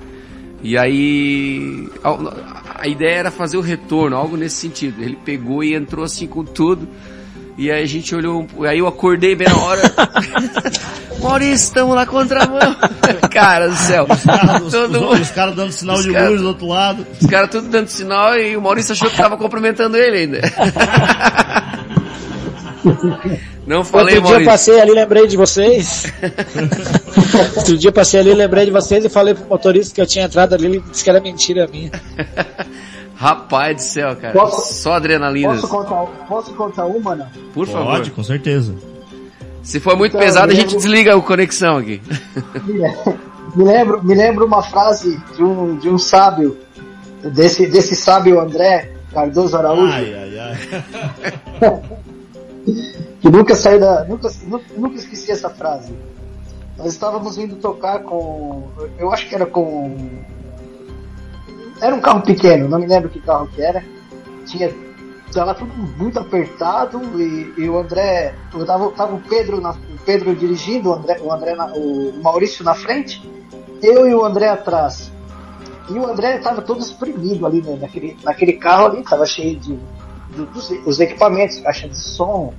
E 0.64 0.76
aí, 0.78 1.89
a, 2.05 2.83
a 2.83 2.87
ideia 2.89 3.16
era 3.16 3.30
fazer 3.30 3.57
o 3.57 3.61
retorno, 3.61 4.16
algo 4.16 4.37
nesse 4.37 4.57
sentido. 4.57 5.03
Ele 5.03 5.16
pegou 5.24 5.62
e 5.64 5.74
entrou 5.74 6.05
assim 6.05 6.26
com 6.26 6.45
tudo. 6.45 6.89
E 7.59 7.70
aí 7.70 7.83
a 7.83 7.87
gente 7.87 8.14
olhou, 8.14 8.47
um- 8.57 8.64
aí 8.64 8.78
eu 8.78 8.87
acordei 8.87 9.35
bem 9.35 9.49
na 9.49 9.57
hora. 9.57 9.83
Maurício, 11.20 11.55
estamos 11.66 11.95
lá 11.95 12.07
contra 12.07 12.45
a 12.45 12.47
mão. 12.49 12.76
Cara 13.30 13.68
do 13.68 13.76
céu. 13.76 14.07
Os, 14.09 14.72
os- 14.74 14.91
mundo- 14.91 15.20
os 15.20 15.30
caras 15.30 15.55
dando 15.55 15.70
sinal 15.72 15.97
Os 15.97 16.05
de 16.05 16.12
caras- 16.12 16.30
luz 16.30 16.41
do 16.43 16.49
outro 16.49 16.66
lado. 16.66 17.07
Os 17.20 17.26
caras 17.26 17.51
tudo 17.51 17.68
dando 17.68 17.89
sinal 17.89 18.37
e 18.39 18.57
o 18.57 18.62
Maurício 18.62 18.93
achou 18.93 19.11
que 19.11 19.16
tava 19.16 19.37
cumprimentando 19.37 19.97
ele 19.97 20.16
ainda. 20.18 20.41
Não 23.66 23.85
falei, 23.85 24.14
Outro 24.14 24.14
dia 24.14 24.16
eu 24.16 24.22
Maurício. 24.22 24.45
passei 24.53 24.80
ali 24.80 24.91
e 24.91 24.95
lembrei 24.95 25.26
de 25.26 25.37
vocês. 25.37 26.12
Outro 27.57 27.76
dia 27.78 27.89
eu 27.89 27.93
passei 27.93 28.20
ali 28.20 28.30
e 28.30 28.35
lembrei 28.35 28.64
de 28.64 28.70
vocês 28.70 29.05
e 29.05 29.09
falei 29.09 29.35
pro 29.35 29.47
motorista 29.49 29.95
que 29.95 30.01
eu 30.01 30.07
tinha 30.07 30.24
entrado 30.24 30.55
ali, 30.55 30.66
ele 30.66 30.80
disse 30.91 31.05
que 31.05 31.11
era 31.11 31.20
mentira 31.20 31.66
minha. 31.70 31.91
Rapaz 33.14 33.76
do 33.76 33.83
céu, 33.83 34.16
cara. 34.16 34.33
Posso- 34.33 34.74
Só 34.74 34.95
adrenalina. 34.95 35.51
Posso 35.55 35.68
contar, 35.68 36.07
posso 36.28 36.55
contar 36.55 36.87
uma, 36.87 37.14
não? 37.14 37.26
Por 37.55 37.66
favor. 37.68 37.93
Pode, 37.93 38.11
com 38.11 38.22
certeza. 38.24 38.74
Se 39.62 39.78
for 39.78 39.97
muito 39.97 40.16
Então, 40.16 40.26
pesado, 40.26 40.51
a 40.51 40.55
gente 40.55 40.64
lembro- 40.72 40.76
desliga 40.80 41.16
o 41.16 41.22
conexão 41.22 41.76
aqui. 41.76 42.03
Me 43.55 43.64
lembro, 43.64 44.03
me 44.03 44.14
lembro 44.14 44.45
uma 44.45 44.62
frase 44.62 45.20
de 45.37 45.45
um, 45.45 45.76
de 45.76 45.89
um 45.89 45.99
sábio, 45.99 46.59
desse, 47.22 47.66
desse 47.68 47.95
sábio 47.95 48.41
André 48.41 48.91
Cardoso 49.12 49.57
Araújo, 49.57 49.93
Ai, 49.93 50.14
ai, 50.14 50.39
ai. 50.41 51.80
que 53.23 53.31
nunca 53.31 53.55
saiu 53.55 53.79
da. 53.79 54.05
Nunca, 54.05 54.29
nunca, 54.43 54.64
nunca 54.77 54.97
esqueci 54.97 55.31
essa 55.31 55.49
frase. 55.49 55.95
Nós 56.77 56.89
estávamos 56.93 57.39
indo 57.39 57.55
tocar 57.57 58.01
com. 58.01 58.68
Eu 58.99 59.12
acho 59.12 59.29
que 59.29 59.35
era 59.35 59.47
com. 59.47 59.97
Era 61.81 61.95
um 61.95 62.01
carro 62.01 62.20
pequeno, 62.23 62.68
não 62.68 62.79
me 62.81 62.87
lembro 62.87 63.09
que 63.09 63.20
carro 63.20 63.47
que 63.47 63.62
era. 63.62 63.83
Tinha. 64.45 64.75
Tava 65.33 65.55
tudo 65.55 65.73
muito 65.97 66.18
apertado 66.18 67.01
e, 67.18 67.55
e 67.57 67.68
o 67.68 67.79
André. 67.79 68.35
Eu 68.53 68.66
tava, 68.66 68.91
tava 68.91 69.14
o 69.14 69.20
Pedro, 69.20 69.61
na, 69.62 69.70
o 69.70 69.99
Pedro 70.05 70.35
dirigindo, 70.35 70.91
o, 70.91 70.93
André, 70.93 71.18
o, 71.23 71.33
André 71.33 71.55
na- 71.55 71.73
o 71.75 72.12
Maurício 72.23 72.62
na 72.62 72.75
frente, 72.75 73.23
eu 73.81 74.07
e 74.07 74.14
o 74.14 74.25
André 74.27 74.49
atrás. 74.49 75.11
E 75.89 75.93
o 75.95 76.07
André 76.07 76.37
estava 76.37 76.61
todo 76.61 76.81
espremido 76.81 77.47
ali 77.47 77.62
né, 77.62 77.79
naquele, 77.81 78.14
naquele 78.23 78.53
carro 78.55 78.87
ali, 78.89 79.01
estava 79.01 79.25
cheio 79.25 79.59
de, 79.59 79.79
do- 80.37 80.47
dos 80.47 80.70
os 80.85 81.01
equipamentos, 81.01 81.61
caixa 81.61 81.89
de 81.89 81.97
som 81.99 82.53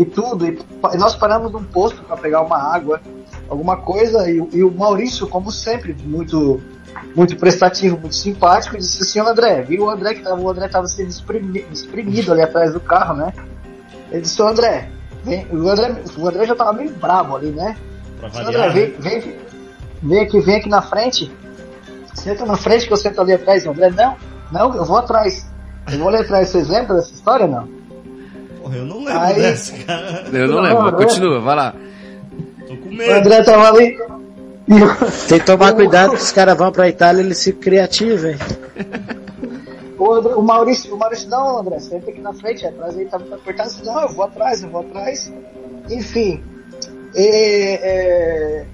e 0.00 0.04
tudo. 0.04 0.46
E 0.46 0.52
pa- 0.80 0.96
nós 0.96 1.14
paramos 1.14 1.52
num 1.52 1.62
posto 1.64 2.02
para 2.02 2.16
pegar 2.16 2.40
uma 2.42 2.56
água, 2.56 3.00
alguma 3.48 3.76
coisa, 3.76 4.28
e, 4.30 4.40
o- 4.40 4.48
e 4.52 4.64
o 4.64 4.70
Maurício, 4.70 5.26
como 5.28 5.50
sempre, 5.52 5.94
muito 6.04 6.60
muito 7.14 7.36
prestativo, 7.36 7.96
muito 7.98 8.14
simpático, 8.16 8.76
disse 8.76 9.02
assim, 9.02 9.20
"Ô, 9.20 9.28
André, 9.28 9.62
viu 9.62 9.84
o 9.84 9.90
André 9.90 10.14
que 10.14 10.22
tava, 10.22 10.40
o 10.40 10.50
André 10.50 10.66
estava 10.66 10.86
sendo 10.88 11.08
espremi- 11.08 11.64
espremido 11.72 12.32
ali 12.32 12.42
atrás 12.42 12.72
do 12.72 12.80
carro, 12.80 13.14
né? 13.14 13.32
Ele 14.10 14.22
disse, 14.22 14.40
"Ô, 14.42 14.48
André, 14.48 14.90
vem, 15.24 15.46
o 15.52 15.68
André, 15.68 16.02
o 16.18 16.28
André 16.28 16.46
já 16.46 16.52
estava 16.52 16.72
meio 16.72 16.90
bravo 16.90 17.36
ali, 17.36 17.50
né? 17.50 17.76
Disse, 18.28 18.40
André, 18.42 18.58
né? 18.58 18.68
vem, 18.70 18.90
vem, 19.20 19.36
vem 20.02 20.20
aqui, 20.20 20.40
vem 20.40 20.56
aqui 20.56 20.68
na 20.68 20.82
frente. 20.82 21.32
Senta 22.14 22.44
na 22.44 22.56
frente 22.56 22.86
que 22.86 22.92
eu 22.92 22.96
sento 22.96 23.20
ali 23.20 23.32
atrás. 23.34 23.64
André, 23.66 23.90
não, 23.90 24.16
não, 24.50 24.74
eu 24.74 24.84
vou 24.84 24.96
atrás. 24.98 25.48
Eu 25.90 25.98
vou 25.98 26.08
ali 26.08 26.18
atrás. 26.18 26.48
Vocês 26.48 26.68
lembram 26.68 26.96
dessa 26.96 27.12
história, 27.14 27.46
não? 27.46 27.68
Porra, 28.70 28.76
eu 28.76 28.86
não 28.86 28.98
lembro 29.04 29.20
Aí- 29.20 29.34
dessa, 29.42 29.72
cara. 29.84 30.24
Eu 30.32 30.46
não 30.48 30.56
Não, 30.56 30.62
lembro, 30.62 30.82
mas 30.84 30.92
não. 30.92 30.98
continua, 31.00 31.40
vai 31.40 31.56
lá. 31.56 31.74
Tô 32.68 32.76
com 32.76 32.88
O 32.88 32.92
medo. 32.94 33.12
André 33.12 33.42
tava 33.42 33.68
ali. 33.68 33.98
Tem 35.28 35.40
que 35.40 35.44
tomar 35.46 35.72
cuidado 35.74 36.10
que 36.12 36.22
os 36.22 36.30
caras 36.32 36.56
vão 36.56 36.70
pra 36.70 36.88
Itália 36.88 37.20
e 37.22 37.24
eles 37.26 37.42
ficam 37.42 37.60
criativos, 37.60 38.24
hein? 38.24 38.36
O, 39.98 40.12
André- 40.14 40.34
o 40.34 40.42
Maurício, 40.42 40.94
o 40.94 40.98
Maurício, 40.98 41.28
não, 41.28 41.58
André, 41.58 41.80
você 41.80 41.98
tem 41.98 42.14
que 42.14 42.20
ir 42.20 42.22
na 42.22 42.32
frente, 42.32 42.64
atrás 42.64 42.96
aí 42.96 43.04
tá 43.06 43.16
apertado. 43.16 43.68
Eu 43.68 43.72
disse, 43.74 43.84
Não, 43.84 44.00
eu 44.02 44.08
vou 44.08 44.24
atrás, 44.24 44.62
eu 44.62 44.70
vou 44.70 44.80
atrás. 44.82 45.32
Enfim. 45.90 46.40
é, 47.14 47.74
é, 47.82 48.64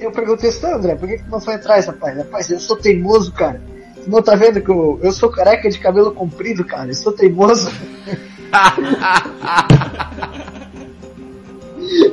eu 0.00 0.10
perguntei 0.12 0.48
assim, 0.48 0.62
"Não, 0.62 0.74
André, 0.76 0.94
por 0.94 1.06
que 1.08 1.18
que 1.18 1.30
não 1.30 1.40
foi 1.40 1.54
atrás, 1.54 1.86
rapaz? 1.86 2.16
Rapaz, 2.16 2.50
eu 2.50 2.58
sou 2.58 2.76
teimoso, 2.76 3.32
cara. 3.32 3.60
Você 3.96 4.08
não 4.08 4.22
tá 4.22 4.34
vendo 4.34 4.60
que 4.62 4.70
eu, 4.70 4.98
eu 5.02 5.12
sou 5.12 5.28
careca 5.28 5.68
de 5.68 5.78
cabelo 5.78 6.12
comprido, 6.12 6.64
cara. 6.64 6.88
Eu 6.88 6.94
sou 6.94 7.12
teimoso. 7.12 7.70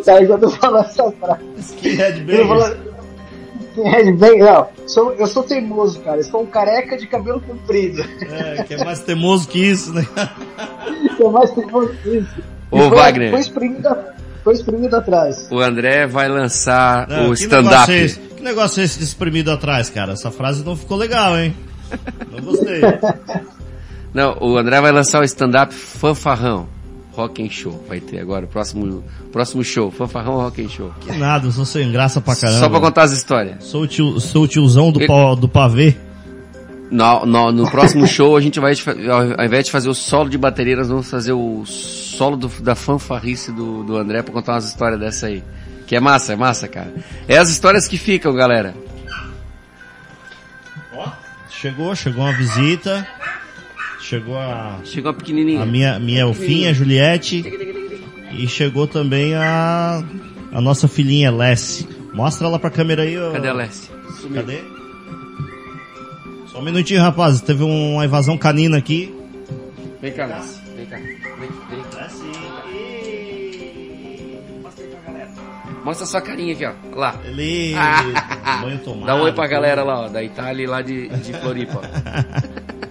Sabe 0.03 0.27
quando 0.27 0.43
eu 0.43 0.49
falo 0.51 0.77
essa 0.77 1.11
frase? 1.11 1.41
Skinhead 1.59 2.21
Banger. 2.21 2.47
falar- 2.47 2.77
É, 3.77 4.09
bem, 4.13 4.39
não, 4.39 4.67
sou, 4.87 5.11
eu 5.15 5.27
sou 5.27 5.43
teimoso, 5.43 5.99
cara. 5.99 6.17
Eu 6.19 6.23
sou 6.23 6.43
um 6.43 6.45
careca 6.45 6.97
de 6.97 7.05
cabelo 7.07 7.41
comprido. 7.41 8.05
É, 8.21 8.63
que 8.63 8.73
é 8.75 8.83
mais 8.85 9.01
teimoso 9.01 9.47
que 9.49 9.59
isso, 9.59 9.93
né? 9.93 10.07
Sou 11.17 11.29
mais 11.29 11.51
teimoso 11.51 11.93
que 12.01 12.19
isso. 12.19 12.29
Ô, 12.71 12.77
E 12.77 12.87
foi, 12.87 12.97
Wagner. 12.97 13.31
Foi 13.31 13.39
espremido, 13.41 13.89
foi 14.45 14.53
espremido 14.53 14.95
atrás. 14.95 15.49
O 15.51 15.59
André 15.59 16.07
vai 16.07 16.29
lançar 16.29 17.05
Não, 17.09 17.31
o 17.31 17.33
que 17.35 17.41
stand-up. 17.41 17.91
é? 17.91 18.07
Que 18.07 18.41
negócio 18.43 18.79
é 18.79 18.85
esse 18.85 18.97
de 18.97 19.03
espremido 19.03 19.51
atrás, 19.51 19.89
cara? 19.89 20.13
Essa 20.13 20.31
frase 20.31 20.63
não 20.63 20.77
ficou 20.77 20.95
legal, 20.95 21.37
hein? 21.37 21.53
Não 22.31 22.39
gostei. 22.45 22.79
Não, 24.15 24.35
o 24.39 24.57
André 24.57 24.79
vai 24.81 24.91
lançar 24.91 25.19
o 25.21 25.23
stand-up 25.25 25.71
Fanfarrão. 25.73 26.67
Rock 27.11 27.41
and 27.45 27.49
Show. 27.49 27.85
Vai 27.87 27.99
ter 28.01 28.19
agora 28.19 28.45
o 28.45 28.47
próximo, 28.47 29.03
próximo 29.31 29.63
show. 29.63 29.89
Fanfarrão 29.91 30.35
Rock 30.37 30.65
and 30.65 30.69
Show. 30.69 30.91
Que 30.99 31.11
nada, 31.13 31.47
eu 31.47 31.51
sou 31.51 31.63
sem 31.65 31.89
graça 31.91 32.19
pra 32.19 32.35
caramba. 32.35 32.59
Só 32.59 32.67
pra 32.69 32.79
contar 32.81 33.03
as 33.03 33.11
histórias. 33.11 33.63
Sou 33.63 33.83
o, 33.83 33.87
tio, 33.87 34.19
sou 34.19 34.43
o 34.43 34.47
tiozão 34.47 34.91
do, 34.91 34.99
Ele- 34.99 35.07
pau- 35.07 35.35
do 35.35 35.47
pavê. 35.47 35.95
No, 36.91 37.25
no, 37.25 37.51
no 37.51 37.69
próximo 37.71 38.05
show 38.07 38.35
a 38.37 38.41
gente 38.41 38.59
vai, 38.59 38.73
ao 39.37 39.45
invés 39.45 39.65
de 39.65 39.71
fazer 39.71 39.89
o 39.89 39.93
solo 39.93 40.29
de 40.29 40.37
bateria, 40.37 40.75
nós 40.75 40.87
vamos 40.89 41.09
fazer 41.09 41.31
o 41.33 41.65
solo 41.65 42.35
do- 42.37 42.47
da 42.61 42.75
fanfarrice 42.75 43.51
do, 43.51 43.83
do 43.83 43.97
André 43.97 44.21
pra 44.21 44.33
contar 44.33 44.53
umas 44.53 44.65
histórias 44.65 44.99
dessa 44.99 45.27
aí. 45.27 45.41
Que 45.87 45.95
é 45.95 45.99
massa, 45.99 46.33
é 46.33 46.35
massa, 46.35 46.67
cara. 46.67 46.93
É 47.27 47.37
as 47.37 47.49
histórias 47.49 47.87
que 47.87 47.97
ficam, 47.97 48.33
galera. 48.33 48.73
Chegou, 51.49 51.95
chegou 51.95 52.23
uma 52.23 52.33
visita. 52.33 53.07
Chegou 54.05 54.37
a, 54.37 54.81
Chegou 54.83 55.11
uma 55.11 55.17
pequenininha. 55.17 55.63
a 55.63 55.65
minha, 55.65 55.97
minha 55.97 56.21
elfinha, 56.21 56.71
Juliette. 56.71 57.43
E 58.31 58.47
chegou 58.47 58.85
também 58.85 59.33
a, 59.33 60.03
a 60.53 60.61
nossa 60.61 60.87
filhinha, 60.87 61.31
Lessie. 61.31 61.87
Mostra 62.13 62.45
ela 62.45 62.59
pra 62.59 62.69
câmera 62.69 63.01
aí, 63.01 63.17
ó. 63.17 63.31
Cadê 63.31 63.47
a 63.47 63.53
Lessie? 63.53 63.89
Cadê? 64.31 64.59
Só 66.45 66.59
um 66.59 66.61
minutinho, 66.61 67.01
rapaz. 67.01 67.41
Teve 67.41 67.63
uma 67.63 68.05
invasão 68.05 68.37
canina 68.37 68.77
aqui. 68.77 69.11
Vem 69.99 70.11
cá, 70.13 70.27
Lessie. 70.27 70.61
Vem 70.77 70.85
cá. 70.85 70.97
Vem, 70.97 71.15
vem. 71.39 71.85
Mostra 75.83 76.05
sua 76.05 76.21
carinha 76.21 76.53
aqui, 76.53 76.63
ó. 76.63 76.73
Lá. 76.95 77.19
Ele. 77.25 77.73
Ah. 77.75 78.57
banho 78.61 78.77
tomado. 78.79 79.05
Dá 79.07 79.15
um 79.15 79.21
oi 79.21 79.33
pra 79.33 79.47
galera 79.47 79.83
lá, 79.83 80.01
ó, 80.01 80.09
da 80.09 80.21
Itália 80.23 80.63
e 80.63 80.67
lá 80.67 80.83
de, 80.83 81.09
de 81.09 81.33
Floripa. 81.33 81.81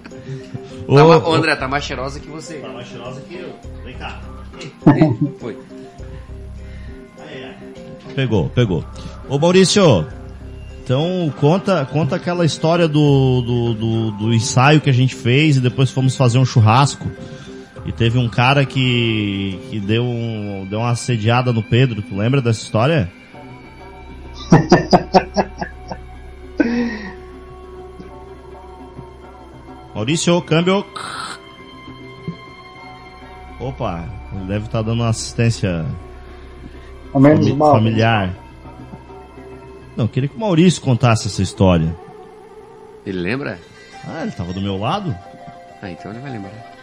Ô, 0.87 0.95
Tá 0.95 1.03
ma- 1.03 1.17
ô, 1.17 1.33
André, 1.33 1.55
tá 1.55 1.67
mais 1.67 1.83
cheirosa 1.83 2.19
que 2.19 2.27
você. 2.27 2.55
Tá 2.55 2.69
mais 2.69 2.87
cheirosa 2.87 3.21
que 3.21 3.35
eu. 3.35 3.53
Vem 3.83 3.95
cá. 3.95 4.21
Foi. 5.39 5.57
Pegou, 8.15 8.49
pegou. 8.49 8.85
Ô 9.27 9.37
Maurício, 9.37 10.07
então 10.83 11.33
conta, 11.39 11.85
conta 11.85 12.15
aquela 12.15 12.45
história 12.45 12.87
do, 12.87 13.41
do, 13.41 13.73
do, 13.73 14.11
do 14.11 14.33
ensaio 14.33 14.79
que 14.79 14.89
a 14.89 14.93
gente 14.93 15.13
fez 15.13 15.57
e 15.57 15.59
depois 15.59 15.91
fomos 15.91 16.15
fazer 16.15 16.37
um 16.37 16.45
churrasco. 16.45 17.09
E 17.85 17.91
teve 17.91 18.17
um 18.17 18.29
cara 18.29 18.65
que, 18.65 19.59
que 19.69 19.79
deu, 19.79 20.03
um, 20.05 20.65
deu 20.69 20.79
uma 20.79 20.91
assediada 20.91 21.51
no 21.51 21.61
Pedro. 21.61 22.01
Tu 22.01 22.15
lembra 22.15 22.41
dessa 22.41 22.61
história? 22.61 23.11
Maurício, 29.95 30.39
câmbio. 30.41 30.85
Opa, 33.59 34.03
ele 34.33 34.45
deve 34.45 34.65
estar 34.65 34.81
dando 34.81 34.99
uma 35.01 35.09
assistência 35.09 35.85
Ao 37.13 37.19
menos 37.21 37.47
Fami- 37.47 37.57
mal. 37.57 37.71
familiar. 37.75 38.35
Não, 39.95 40.07
queria 40.07 40.27
que 40.27 40.35
o 40.35 40.39
Maurício 40.39 40.81
contasse 40.81 41.27
essa 41.27 41.41
história. 41.41 41.95
Ele 43.05 43.19
lembra? 43.19 43.57
Ah, 44.05 44.23
ele 44.23 44.31
tava 44.31 44.51
do 44.51 44.59
meu 44.61 44.77
lado? 44.77 45.15
Ah, 45.81 45.89
então 45.89 46.11
ele 46.11 46.19
vai 46.19 46.31
lembrar. 46.31 46.74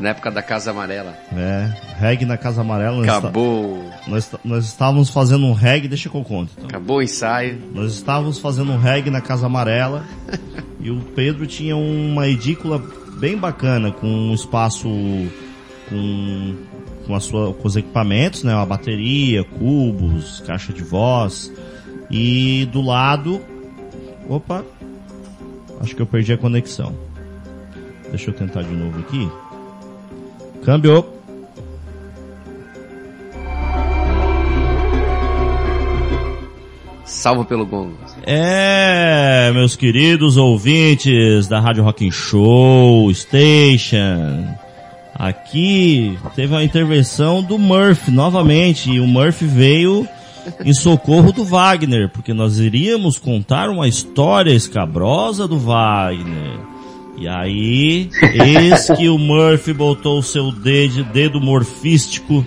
Na 0.00 0.08
época 0.10 0.30
da 0.30 0.42
Casa 0.42 0.70
Amarela. 0.70 1.14
É, 1.36 1.70
reggae 1.98 2.24
na 2.24 2.36
Casa 2.38 2.62
Amarela. 2.62 2.96
Nós, 2.96 3.06
esta- 3.06 3.18
Acabou, 3.18 3.84
nós, 4.06 4.30
nós 4.44 4.64
estávamos 4.64 5.10
fazendo 5.10 5.44
um 5.44 5.52
reggae, 5.52 5.88
deixa 5.88 6.08
que 6.08 6.14
eu 6.16 6.24
conto. 6.24 6.52
Então. 6.56 6.68
acabou 6.68 6.96
o 6.98 7.02
ensaio. 7.02 7.60
Nós 7.74 7.92
estávamos 7.92 8.38
fazendo 8.38 8.72
um 8.72 8.78
reggae 8.78 9.10
na 9.10 9.20
Casa 9.20 9.44
Amarela 9.46 10.04
e 10.80 10.90
o 10.90 11.00
Pedro 11.14 11.46
tinha 11.46 11.76
uma 11.76 12.26
edícula 12.26 12.82
bem 13.18 13.36
bacana, 13.36 13.92
com 13.92 14.06
um 14.06 14.32
espaço 14.34 14.88
com, 15.90 16.56
com, 17.06 17.14
a 17.14 17.20
sua, 17.20 17.52
com 17.52 17.68
os 17.68 17.76
equipamentos, 17.76 18.42
né? 18.42 18.54
Uma 18.54 18.64
bateria, 18.66 19.44
cubos, 19.44 20.42
caixa 20.46 20.72
de 20.72 20.82
voz. 20.82 21.52
E 22.10 22.66
do 22.72 22.80
lado. 22.80 23.40
Opa! 24.28 24.64
Acho 25.80 25.94
que 25.94 26.00
eu 26.02 26.06
perdi 26.06 26.32
a 26.32 26.38
conexão. 26.38 26.94
Deixa 28.08 28.30
eu 28.30 28.34
tentar 28.34 28.62
de 28.62 28.72
novo 28.74 28.98
aqui. 29.00 29.28
Câmbio! 30.64 31.04
Salvo 37.04 37.44
pelo 37.44 37.66
gongo. 37.66 37.98
É, 38.24 39.50
meus 39.52 39.74
queridos 39.74 40.36
ouvintes 40.36 41.48
da 41.48 41.60
Rádio 41.60 41.82
Rock 41.82 42.06
and 42.06 42.12
Show 42.12 43.12
Station. 43.12 44.46
Aqui 45.14 46.18
teve 46.34 46.54
uma 46.54 46.64
intervenção 46.64 47.42
do 47.42 47.58
Murphy 47.58 48.10
novamente 48.10 48.90
e 48.90 49.00
o 49.00 49.06
Murphy 49.06 49.44
veio 49.44 50.08
em 50.64 50.72
socorro 50.72 51.32
do 51.32 51.44
Wagner, 51.44 52.08
porque 52.08 52.32
nós 52.32 52.58
iríamos 52.58 53.18
contar 53.18 53.68
uma 53.68 53.88
história 53.88 54.52
escabrosa 54.52 55.46
do 55.46 55.58
Wagner. 55.58 56.58
E 57.20 57.28
aí, 57.28 58.08
eis 58.32 58.86
que 58.96 59.08
o 59.10 59.18
Murphy 59.18 59.74
botou 59.74 60.18
o 60.18 60.22
seu 60.22 60.50
dedo, 60.50 61.04
dedo 61.12 61.38
morfístico 61.40 62.44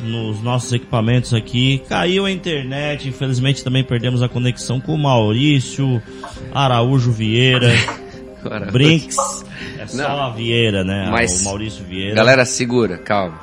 nos 0.00 0.42
nossos 0.42 0.72
equipamentos 0.72 1.34
aqui. 1.34 1.82
Caiu 1.88 2.24
a 2.24 2.30
internet, 2.30 3.06
infelizmente 3.06 3.62
também 3.62 3.84
perdemos 3.84 4.22
a 4.22 4.28
conexão 4.28 4.80
com 4.80 4.94
o 4.94 4.98
Maurício 4.98 6.00
Araújo 6.54 7.12
Vieira, 7.12 7.70
Brinks. 8.72 9.16
É 9.78 9.86
só 9.86 9.96
Não. 9.98 10.22
a 10.22 10.30
Vieira, 10.30 10.82
né? 10.84 11.08
Mas- 11.10 11.42
o 11.42 11.44
Maurício 11.44 11.84
Vieira. 11.84 12.14
Galera, 12.14 12.44
segura, 12.46 12.96
calma. 12.96 13.38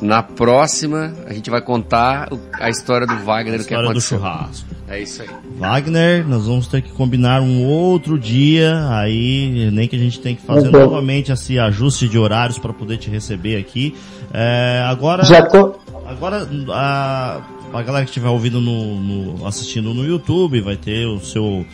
Na 0.00 0.22
próxima, 0.22 1.14
a 1.26 1.32
gente 1.32 1.48
vai 1.48 1.60
contar 1.62 2.28
a 2.60 2.68
história 2.68 3.06
do 3.06 3.16
Wagner, 3.24 3.54
a 3.54 3.56
o 3.56 3.58
que 3.58 3.62
história 3.64 3.84
do 3.84 3.90
aconteceu. 3.90 4.18
churrasco. 4.18 4.68
É 4.88 5.00
isso 5.02 5.22
aí. 5.22 5.28
Wagner, 5.58 6.28
nós 6.28 6.46
vamos 6.46 6.66
ter 6.68 6.82
que 6.82 6.90
combinar 6.92 7.40
um 7.40 7.64
outro 7.64 8.18
dia, 8.18 8.86
aí 8.90 9.70
nem 9.72 9.88
que 9.88 9.96
a 9.96 9.98
gente 9.98 10.20
tem 10.20 10.36
que 10.36 10.42
fazer 10.42 10.68
Ok. 10.68 10.78
novamente 10.80 11.32
esse 11.32 11.58
ajuste 11.58 12.08
de 12.08 12.18
horários 12.18 12.58
para 12.58 12.72
poder 12.72 12.98
te 12.98 13.10
receber 13.10 13.56
aqui. 13.56 13.96
É, 14.32 14.84
agora, 14.86 15.24
Já 15.24 15.44
tô. 15.46 15.74
agora 16.06 16.46
a, 16.70 17.40
a 17.72 17.82
galera 17.82 18.04
que 18.04 18.10
estiver 18.10 18.28
ouvindo 18.28 18.60
no, 18.60 19.00
no- 19.00 19.46
assistindo 19.46 19.92
no 19.94 20.04
YouTube 20.04 20.60
vai 20.60 20.76
ter 20.76 21.06
o 21.06 21.18
seu, 21.20 21.64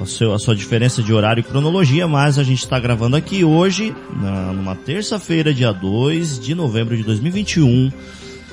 o 0.00 0.06
seu- 0.06 0.32
a 0.32 0.38
sua 0.38 0.54
diferença 0.56 1.02
de 1.02 1.12
horário 1.12 1.40
e 1.40 1.44
cronologia, 1.44 2.08
mas 2.08 2.38
a 2.38 2.42
gente 2.42 2.60
está 2.60 2.78
gravando 2.78 3.16
aqui 3.16 3.44
hoje, 3.44 3.94
na- 4.20 4.52
numa 4.52 4.74
terça-feira, 4.74 5.52
dia 5.52 5.72
2 5.72 6.38
de 6.38 6.54
novembro 6.54 6.96
de 6.96 7.02
2021. 7.02 7.90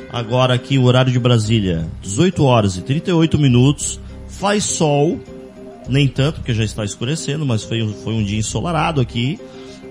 Agora 0.09 0.53
aqui 0.53 0.77
o 0.77 0.83
horário 0.83 1.11
de 1.11 1.19
Brasília, 1.19 1.85
18 2.01 2.43
horas 2.43 2.77
e 2.77 2.81
38 2.81 3.37
minutos. 3.37 3.99
Faz 4.27 4.63
sol, 4.65 5.19
nem 5.89 6.07
tanto 6.07 6.35
porque 6.39 6.53
já 6.53 6.63
está 6.63 6.83
escurecendo, 6.85 7.45
mas 7.45 7.63
foi, 7.63 7.81
um- 7.81 7.93
foi 7.93 8.13
um 8.13 8.23
dia 8.23 8.37
ensolarado 8.39 9.01
aqui 9.01 9.39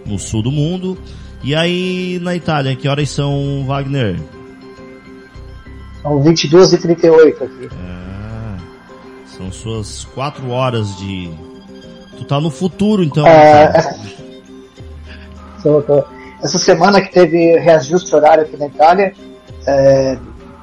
no 0.06 0.18
sul 0.18 0.42
do 0.42 0.50
mundo. 0.52 0.96
E 1.42 1.54
aí 1.54 2.18
na 2.22 2.34
Itália, 2.34 2.74
que 2.76 2.88
horas 2.88 3.10
são, 3.10 3.64
Wagner? 3.66 4.16
São 6.02 6.22
22 6.22 6.72
e 6.72 6.78
38 6.78 7.44
aqui. 7.44 7.68
Ah, 7.72 8.05
são 9.36 9.52
suas 9.52 10.04
4 10.14 10.50
horas 10.50 10.96
de. 10.96 11.30
Tu 12.16 12.24
tá 12.24 12.40
no 12.40 12.50
futuro 12.50 13.02
então. 13.02 13.26
É, 13.26 13.72
eu 15.64 15.82
tô- 15.82 16.04
Essa 16.42 16.58
semana 16.58 17.00
que 17.00 17.12
teve 17.12 17.58
reajuste 17.58 18.14
horário 18.14 18.44
aqui 18.44 18.56
na 18.56 18.66
Itália, 18.66 19.12
é, 19.66 20.18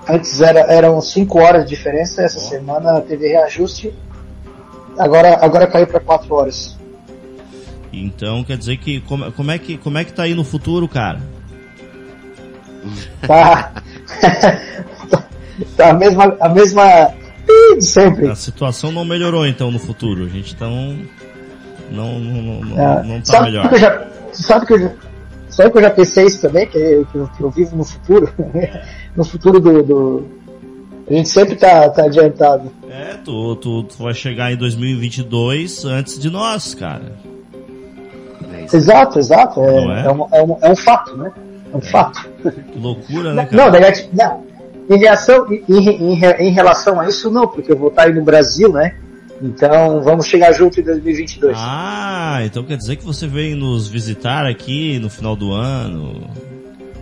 Antes 0.07 0.41
era, 0.41 0.59
eram 0.61 0.99
5 1.01 1.39
horas 1.39 1.63
de 1.63 1.75
diferença, 1.75 2.21
essa 2.23 2.39
semana 2.39 2.99
teve 3.01 3.27
reajuste. 3.29 3.93
Agora, 4.97 5.37
agora 5.41 5.65
caiu 5.65 5.87
para 5.87 5.99
4 5.99 6.33
horas. 6.35 6.77
Então 7.91 8.43
quer 8.43 8.57
dizer 8.57 8.77
que 8.77 8.99
como, 9.01 9.31
como, 9.31 9.51
é 9.51 9.57
que 9.57 9.77
como 9.77 9.97
é 9.97 10.03
que 10.03 10.11
tá 10.11 10.23
aí 10.23 10.33
no 10.33 10.43
futuro, 10.43 10.87
cara? 10.89 11.21
Tá. 13.25 13.71
tá 15.77 15.89
a 15.91 15.93
mesma 15.93 16.35
a 16.39 16.49
mesma 16.49 17.13
de 17.77 17.85
sempre. 17.85 18.27
A 18.29 18.35
situação 18.35 18.91
não 18.91 19.03
melhorou 19.05 19.45
então 19.47 19.71
no 19.71 19.79
futuro. 19.79 20.25
A 20.25 20.27
gente 20.29 20.53
então 20.53 20.97
não 21.91 22.19
não, 22.19 22.61
não, 22.61 22.79
É. 22.79 23.03
não 23.03 23.19
tá 23.19 23.25
sabe 23.25 23.45
melhor. 23.47 23.69
Que 23.69 23.75
eu 23.75 23.79
já, 23.79 24.07
sabe 24.31 24.65
que 24.65 24.73
eu 24.73 24.79
já, 24.79 24.91
sabe 25.49 25.71
que 25.71 25.77
eu 25.77 25.81
já 25.81 25.89
pensei 25.89 26.25
isso 26.25 26.41
também, 26.41 26.67
que 26.67 26.77
eu, 26.77 27.05
que 27.05 27.17
eu, 27.17 27.27
que 27.37 27.41
eu 27.43 27.49
vivo 27.51 27.75
no 27.75 27.83
futuro, 27.83 28.29
no 29.15 29.23
futuro 29.23 29.59
do, 29.59 29.83
do- 29.83 30.43
a 31.09 31.13
gente 31.13 31.27
sempre 31.29 31.55
tá, 31.55 31.89
tá 31.89 32.03
adiantado. 32.05 32.71
É, 32.89 33.15
tu, 33.25 33.55
tu, 33.57 33.83
tu 33.83 34.01
vai 34.03 34.13
chegar 34.13 34.53
em 34.53 34.55
2022 34.55 35.83
antes 35.85 36.17
de 36.17 36.29
nós, 36.29 36.73
cara. 36.73 37.11
É. 38.53 38.75
Exato, 38.75 39.19
exato. 39.19 39.59
É, 39.61 39.71
Não 39.85 39.91
é? 39.93 40.05
é? 40.05 40.11
um, 40.11 40.27
é, 40.31 40.43
um, 40.43 40.57
é 40.61 40.71
um 40.71 40.75
fato, 40.75 41.15
né? 41.17 41.31
É 41.73 41.77
um 41.77 41.81
fato. 41.81 42.27
Que 42.71 42.79
loucura, 42.79 43.33
né, 43.33 43.47
Não, 43.51 43.65
cara? 43.65 43.71
negati- 43.71 44.09
não. 44.13 44.45
Em, 44.89 44.97
reação, 44.97 45.45
em, 45.51 45.63
em, 45.67 46.25
em 46.47 46.51
relação 46.51 46.99
a 46.99 47.07
isso, 47.07 47.29
não, 47.31 47.47
porque 47.47 47.71
eu 47.71 47.77
vou 47.77 47.89
estar 47.89 48.03
aí 48.03 48.13
no 48.13 48.23
Brasil, 48.23 48.71
né? 48.71 48.95
Então 49.41 50.01
vamos 50.01 50.25
chegar 50.25 50.53
junto 50.53 50.79
em 50.79 50.83
2022. 50.83 51.57
Ah, 51.59 52.39
então 52.45 52.63
quer 52.63 52.77
dizer 52.77 52.95
que 52.95 53.03
você 53.03 53.27
veio 53.27 53.57
nos 53.57 53.89
visitar 53.89 54.45
aqui 54.45 54.97
no 54.99 55.09
final 55.09 55.35
do 55.35 55.51
ano. 55.51 56.29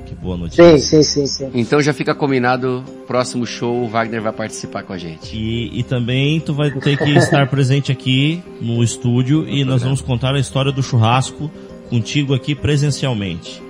Que 0.05 0.15
boa 0.15 0.35
notícia. 0.35 0.63
Sim, 0.63 0.79
sim, 0.79 1.03
sim, 1.03 1.27
sim. 1.27 1.51
Então 1.53 1.79
já 1.81 1.93
fica 1.93 2.15
combinado, 2.15 2.83
próximo 3.05 3.45
show 3.45 3.83
o 3.83 3.87
Wagner 3.87 4.21
vai 4.21 4.33
participar 4.33 4.81
com 4.81 4.91
a 4.91 4.97
gente. 4.97 5.35
E, 5.37 5.79
e 5.79 5.83
também 5.83 6.39
tu 6.39 6.53
vai 6.53 6.71
ter 6.71 6.97
que 6.97 7.11
estar 7.15 7.47
presente 7.47 7.91
aqui 7.91 8.41
no 8.59 8.83
estúdio 8.83 9.47
e 9.47 9.63
nós 9.63 9.83
vamos 9.83 10.01
contar 10.01 10.33
a 10.33 10.39
história 10.39 10.71
do 10.71 10.81
churrasco 10.81 11.51
contigo 11.89 12.33
aqui 12.33 12.55
presencialmente. 12.55 13.61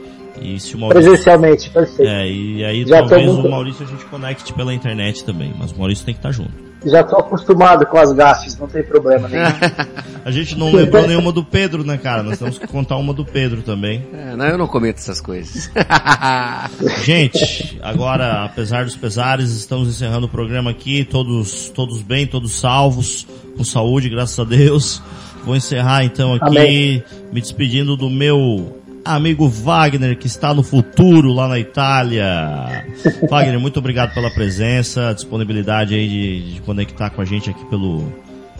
E 0.42 0.60
se 0.60 0.76
o 0.76 0.80
Maurício, 0.80 1.04
Presencialmente, 1.10 1.70
perfeito. 1.70 2.10
é, 2.10 2.28
e 2.30 2.66
aí 2.66 2.86
Já 2.86 2.98
talvez 3.00 3.26
muito- 3.32 3.48
o 3.48 3.52
Maurício 3.52 3.86
a 3.86 3.89
gente 3.89 4.04
conecte 4.06 4.52
pela 4.54 4.74
internet 4.74 5.24
também, 5.24 5.54
mas 5.58 5.72
o 5.72 5.78
Maurício 5.78 6.04
tem 6.04 6.14
que 6.14 6.20
estar 6.20 6.32
junto. 6.32 6.52
Já 6.84 7.04
tô 7.04 7.16
acostumado 7.18 7.86
com 7.86 7.96
as 8.00 8.12
gafes, 8.12 8.58
não 8.58 8.68
tem 8.68 8.82
problema 8.82 9.28
nenhum. 9.28 9.44
A 10.26 10.32
gente 10.32 10.56
não 10.58 10.72
lembrou 10.72 11.08
nenhuma 11.08 11.32
do 11.32 11.44
Pedro, 11.44 11.84
né, 11.84 11.96
cara? 11.98 12.22
Nós 12.24 12.38
temos 12.39 12.58
que 12.60 12.66
contar 12.68 12.96
uma 12.98 13.12
do 13.14 13.24
Pedro 13.26 13.62
também. 13.64 14.04
É, 14.14 14.36
não, 14.36 14.46
eu 14.46 14.58
não 14.58 14.68
cometo 14.68 14.98
essas 14.98 15.20
coisas. 15.22 15.70
Gente, 17.04 17.80
agora, 17.82 18.46
apesar 18.46 18.86
dos 18.86 18.96
pesares, 18.96 19.52
estamos 19.52 19.88
encerrando 19.89 20.26
o 20.26 20.30
programa 20.30 20.72
aqui, 20.72 21.04
todos, 21.04 21.70
todos 21.70 22.02
bem, 22.02 22.26
todos 22.28 22.52
salvos, 22.60 23.28
com 23.58 23.64
saúde, 23.64 24.10
graças 24.10 24.39
a 24.39 24.44
Deus. 24.44 25.02
Vou 25.44 25.56
encerrar 25.56 26.04
então 26.04 26.34
aqui, 26.36 26.46
Amém. 26.58 27.04
me 27.32 27.42
despedindo 27.42 27.96
do 27.98 28.10
meu 28.10 28.81
amigo 29.04 29.47
Wagner, 29.47 30.18
que 30.18 30.28
está 30.28 30.54
no 30.54 30.64
futuro 30.64 31.32
lá 31.34 31.47
na 31.47 31.60
Itália. 31.60 32.86
Wagner, 33.30 33.60
muito 33.60 33.80
obrigado 33.80 34.14
pela 34.14 34.30
presença, 34.30 35.14
disponibilidade 35.14 35.93
aí 35.95 36.08
de, 36.08 36.54
de 36.54 36.62
conectar 36.62 37.10
com 37.10 37.22
a 37.22 37.26
gente 37.26 37.49
aqui 37.49 37.66
pelo, 37.66 38.12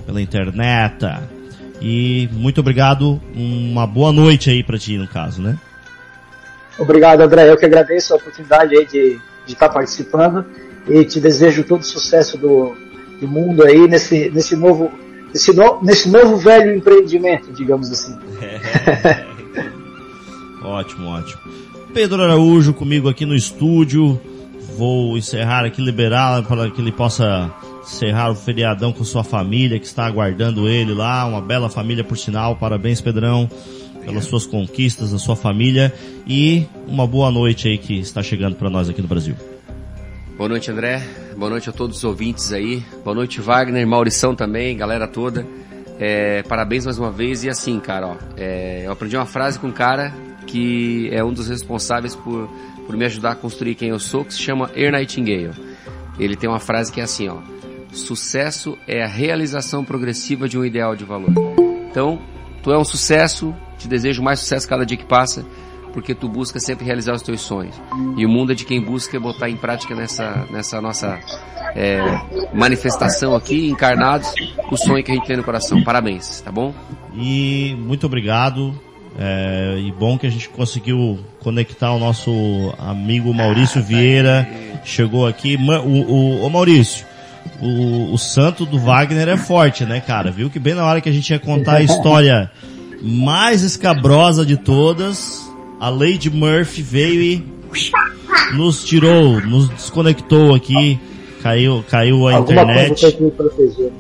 pela 0.06 0.22
internet. 0.22 1.06
E 1.82 2.30
muito 2.32 2.62
obrigado, 2.62 3.20
uma 3.36 3.88
boa 3.88 4.12
noite 4.12 4.50
aí 4.50 4.64
pra 4.64 4.78
ti, 4.78 4.98
no 4.98 5.08
caso, 5.08 5.42
né? 5.42 5.58
Obrigado, 6.78 7.22
André. 7.22 7.50
Eu 7.50 7.58
que 7.58 7.66
agradeço 7.66 8.14
a 8.14 8.18
oportunidade 8.18 8.76
aí 8.76 8.86
de, 8.86 9.20
de 9.46 9.54
estar 9.54 9.70
participando 9.70 10.46
e 10.88 11.04
te 11.06 11.20
desejo 11.20 11.64
todo 11.64 11.82
o 11.82 11.86
sucesso 11.86 12.38
do, 12.38 12.76
do 13.20 13.28
mundo 13.28 13.64
aí 13.64 13.88
nesse, 13.88 14.30
nesse 14.30 14.56
novo, 14.56 14.92
nesse, 15.34 15.54
no, 15.54 15.82
nesse 15.84 16.10
novo 16.10 16.38
velho 16.38 16.76
empreendimento, 16.76 17.52
digamos 17.52 17.92
assim. 17.92 18.18
Ótimo, 20.64 21.08
ótimo. 21.08 21.42
Pedro 21.94 22.22
Araújo 22.22 22.74
comigo 22.74 23.10
aqui 23.10 23.26
no 23.26 23.36
estúdio. 23.36 24.20
Vou 24.78 25.18
encerrar 25.18 25.66
aqui, 25.66 25.82
liberar 25.82 26.44
para 26.44 26.70
que 26.70 26.82
ele 26.82 26.92
possa 26.92 27.52
encerrar 27.84 28.32
o 28.32 28.36
feriadão 28.36 28.94
com 28.94 29.04
sua 29.04 29.24
família 29.24 29.80
que 29.80 29.86
está 29.86 30.06
aguardando 30.06 30.68
ele 30.68 30.94
lá. 30.94 31.26
Uma 31.26 31.42
bela 31.42 31.70
família, 31.70 32.04
por 32.04 32.18
sinal. 32.18 32.56
Parabéns, 32.56 33.02
Pedrão, 33.02 33.50
pelas 34.06 34.26
suas 34.26 34.46
conquistas, 34.46 35.14
a 35.14 35.20
sua 35.20 35.36
família. 35.36 35.94
E 36.26 36.66
uma 36.88 37.06
boa 37.06 37.30
noite 37.30 37.68
aí 37.68 37.78
que 37.78 38.00
está 38.00 38.24
chegando 38.24 38.56
para 38.56 38.70
nós 38.70 38.88
aqui 38.88 39.02
no 39.02 39.08
Brasil. 39.08 39.36
Boa 40.38 40.48
noite, 40.48 40.72
André. 40.72 41.06
Boa 41.36 41.50
noite 41.50 41.70
a 41.70 41.74
todos 41.74 41.98
os 41.98 42.04
ouvintes 42.04 42.54
aí. 42.54 42.84
Boa 43.04 43.16
noite, 43.16 43.42
Wagner, 43.42 43.86
Maurição 43.86 44.34
também, 44.34 44.78
galera 44.78 45.08
toda. 45.08 45.46
É, 46.00 46.42
parabéns 46.44 46.86
mais 46.86 46.98
uma 46.98 47.12
vez. 47.12 47.44
E 47.44 47.50
assim, 47.50 47.80
cara, 47.80 48.08
ó, 48.08 48.16
é, 48.38 48.84
eu 48.86 48.92
aprendi 48.92 49.16
uma 49.16 49.26
frase 49.26 49.60
com 49.60 49.68
um 49.68 49.72
cara 49.72 50.14
que 50.48 51.10
é 51.12 51.24
um 51.24 51.34
dos 51.34 51.48
responsáveis 51.48 52.16
por, 52.16 52.50
por 52.86 52.96
me 52.96 53.06
ajudar 53.06 53.32
a 53.32 53.36
construir 53.36 53.76
quem 53.76 53.90
eu 53.90 54.00
sou, 54.00 54.26
que 54.26 54.34
se 54.34 54.42
chama 54.42 54.70
Air 54.76 54.92
Nightingale. 54.92 55.52
Ele 56.20 56.36
tem 56.36 56.50
uma 56.50 56.60
frase 56.60 56.92
que 56.92 57.00
é 57.00 57.04
assim, 57.04 57.28
ó. 57.30 57.38
Sucesso 57.92 58.78
é 58.88 59.04
a 59.04 59.08
realização 59.08 59.84
progressiva 59.84 60.48
de 60.48 60.58
um 60.58 60.64
ideal 60.64 60.96
de 60.96 61.04
valor. 61.04 61.32
Então, 61.90 62.22
tu 62.64 62.72
é 62.72 62.78
um 62.78 62.86
sucesso, 62.86 63.54
te 63.78 63.88
desejo 63.88 64.24
mais 64.24 64.40
sucesso 64.40 64.68
cada 64.68 64.86
dia 64.86 64.98
que 64.98 65.06
passa, 65.06 65.46
porque 65.94 66.16
tu 66.16 66.30
busca 66.30 66.60
sempre 66.60 66.86
realizar 66.86 67.14
os 67.14 67.22
teus 67.22 67.42
sonhos. 67.42 67.76
E 68.18 68.26
o 68.26 68.30
mundo 68.30 68.54
é 68.54 68.56
de 68.56 68.66
quem 68.66 68.82
busca 68.82 69.20
botar 69.20 69.50
em 69.50 69.58
prática 69.58 69.94
nessa, 69.94 70.48
nessa 70.50 70.82
nossa 70.82 71.20
é, 71.76 72.00
manifestação 72.54 73.36
aqui, 73.36 73.70
encarnados, 73.70 74.34
o 74.72 74.78
sonho 74.78 75.04
que 75.04 75.12
a 75.12 75.16
gente 75.16 75.28
tem 75.28 75.38
no 75.38 75.44
coração. 75.44 75.84
Parabéns, 75.84 76.42
tá 76.42 76.52
bom? 76.52 76.74
E 77.14 77.76
muito 77.80 78.06
obrigado. 78.06 78.74
É, 79.20 79.78
e 79.80 79.92
bom 79.92 80.18
que 80.18 80.26
a 80.26 80.30
gente 80.30 80.50
conseguiu 80.50 81.20
conectar 81.40 81.92
o 81.94 82.00
nosso 82.00 82.74
amigo 82.78 83.34
Maurício 83.34 83.82
Vieira. 83.82 84.48
Chegou 84.84 85.28
aqui. 85.28 85.58
O, 85.58 85.90
o, 85.90 86.46
ô 86.46 86.50
Maurício, 86.50 87.06
o, 87.62 88.14
o 88.14 88.18
santo 88.18 88.66
do 88.66 88.80
Wagner 88.80 89.28
é 89.28 89.38
forte, 89.38 89.86
né, 89.86 90.00
cara? 90.00 90.32
Viu 90.32 90.50
que 90.50 90.60
bem 90.60 90.74
na 90.74 90.86
hora 90.86 91.02
que 91.02 91.10
a 91.10 91.12
gente 91.12 91.30
ia 91.30 91.40
contar 91.40 91.78
a 91.78 91.84
história 91.84 92.50
mais 93.02 93.64
escabrosa 93.64 94.46
de 94.46 94.58
todas, 94.58 95.42
a 95.80 95.90
Lady 95.90 96.30
Murphy 96.30 96.82
veio 96.82 97.22
e 97.22 97.46
nos 98.54 98.84
tirou, 98.84 99.42
nos 99.42 99.70
desconectou 99.70 100.54
aqui. 100.54 101.00
Caiu, 101.42 101.84
caiu 101.90 102.28
a 102.28 102.36
Alguma 102.36 102.62
internet. 102.62 103.18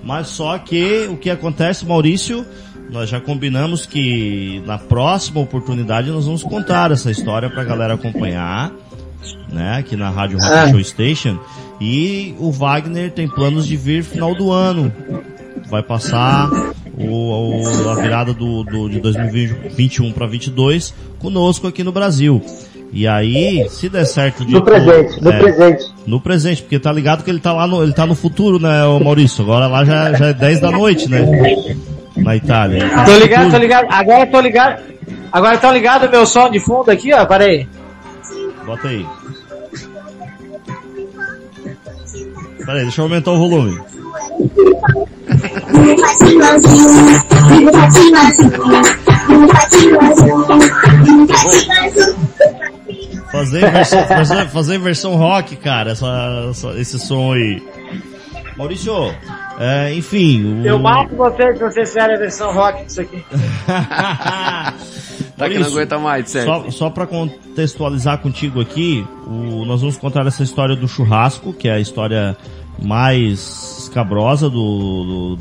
Mas 0.03 0.27
só 0.27 0.59
que 0.59 1.07
o 1.09 1.17
que 1.17 1.27
acontece, 1.27 1.83
Maurício, 1.87 2.45
nós 2.91 3.09
já 3.09 3.19
combinamos 3.21 3.85
que 3.85 4.61
na 4.65 4.77
próxima 4.77 5.39
oportunidade 5.39 6.09
nós 6.11 6.25
vamos 6.25 6.43
contar 6.43 6.91
essa 6.91 7.09
história 7.09 7.49
pra 7.49 7.63
galera 7.63 7.93
acompanhar, 7.93 8.71
né, 9.51 9.77
aqui 9.79 9.95
na 9.95 10.09
Rádio 10.09 10.37
Rock 10.37 10.51
Ah. 10.53 10.69
Show 10.69 10.83
Station. 10.83 11.37
E 11.79 12.35
o 12.37 12.51
Wagner 12.51 13.11
tem 13.11 13.27
planos 13.27 13.65
de 13.65 13.75
vir 13.77 14.03
final 14.03 14.35
do 14.35 14.51
ano. 14.51 14.91
Vai 15.69 15.81
passar 15.81 16.49
o, 16.97 17.61
o- 17.63 17.89
a 17.89 17.95
virada 17.95 18.33
do, 18.33 18.63
do, 18.63 18.89
de 18.89 18.99
2021 18.99 20.11
para 20.11 20.27
22 20.27 20.93
conosco 21.17 21.65
aqui 21.67 21.83
no 21.83 21.91
Brasil. 21.91 22.41
E 22.93 23.07
aí, 23.07 23.65
se 23.69 23.87
der 23.87 24.03
certo 24.05 24.43
de 24.45 24.51
No 24.51 24.61
presente, 24.63 25.21
no 25.23 25.31
é, 25.31 25.39
presente. 25.39 25.85
no 26.05 26.19
presente, 26.19 26.61
porque 26.61 26.77
tá 26.77 26.91
ligado 26.91 27.23
que 27.23 27.29
ele 27.31 27.39
tá 27.39 27.53
lá 27.53 27.65
no, 27.65 27.81
ele 27.81 27.93
tá 27.93 28.05
no 28.05 28.13
futuro, 28.15 28.59
né, 28.59 28.81
Maurício? 29.01 29.41
Agora 29.43 29.65
lá 29.65 29.85
já, 29.85 30.11
já 30.13 30.27
é 30.27 30.33
10 30.33 30.59
da 30.59 30.71
noite, 30.71 31.09
né? 31.09 31.19
Na 32.23 32.35
Itália. 32.35 32.89
Tá 32.89 33.05
Tô 33.05 33.17
ligado, 33.17 33.51
tô 33.51 33.57
ligado. 33.57 33.87
Agora 33.89 34.25
tô 34.27 34.39
ligado. 34.41 34.83
Agora 35.31 35.57
tá 35.57 35.71
ligado 35.71 36.07
o 36.07 36.11
meu 36.11 36.25
som 36.25 36.49
de 36.49 36.59
fundo 36.59 36.89
aqui, 36.91 37.13
ó. 37.13 37.25
Para 37.25 37.45
aí. 37.45 37.67
Bota 38.65 38.87
aí. 38.87 39.05
Pera 42.65 42.73
aí, 42.77 42.83
deixa 42.83 43.01
eu 43.01 43.05
aumentar 43.05 43.31
o 43.31 43.37
volume. 43.39 43.79
Fazer 53.31 53.71
versão, 53.71 54.03
fazer, 54.07 54.49
fazer 54.49 54.77
versão 54.79 55.15
rock, 55.15 55.55
cara, 55.55 55.91
essa, 55.91 56.47
essa- 56.49 56.79
esse 56.79 56.99
som 56.99 57.33
aí. 57.33 57.61
Maurício, 58.57 58.93
é, 59.59 59.93
enfim. 59.93 60.61
O... 60.61 60.65
Eu 60.65 60.79
mato 60.79 61.15
vocês 61.15 61.57
se 61.57 61.63
vocês 61.63 61.89
fizerem 61.89 62.15
a 62.15 62.19
versão 62.19 62.53
rock 62.53 62.85
disso 62.85 63.01
aqui. 63.01 63.23
Tá 65.37 65.49
que 65.49 65.57
não 65.57 65.65
aguenta 65.67 65.97
mais, 65.97 66.29
sério. 66.29 66.47
Só, 66.47 66.69
só 66.71 66.89
para 66.91 67.07
contextualizar 67.07 68.19
contigo 68.19 68.61
aqui, 68.61 69.03
o- 69.25 69.65
nós 69.65 69.81
vamos 69.81 69.97
contar 69.97 70.25
essa 70.27 70.43
história 70.43 70.75
do 70.75 70.87
churrasco, 70.87 71.51
que 71.51 71.67
é 71.67 71.73
a 71.73 71.79
história 71.79 72.37
mais 72.79 73.79
escabrosa 73.79 74.47
do, 74.51 75.35
do, 75.35 75.39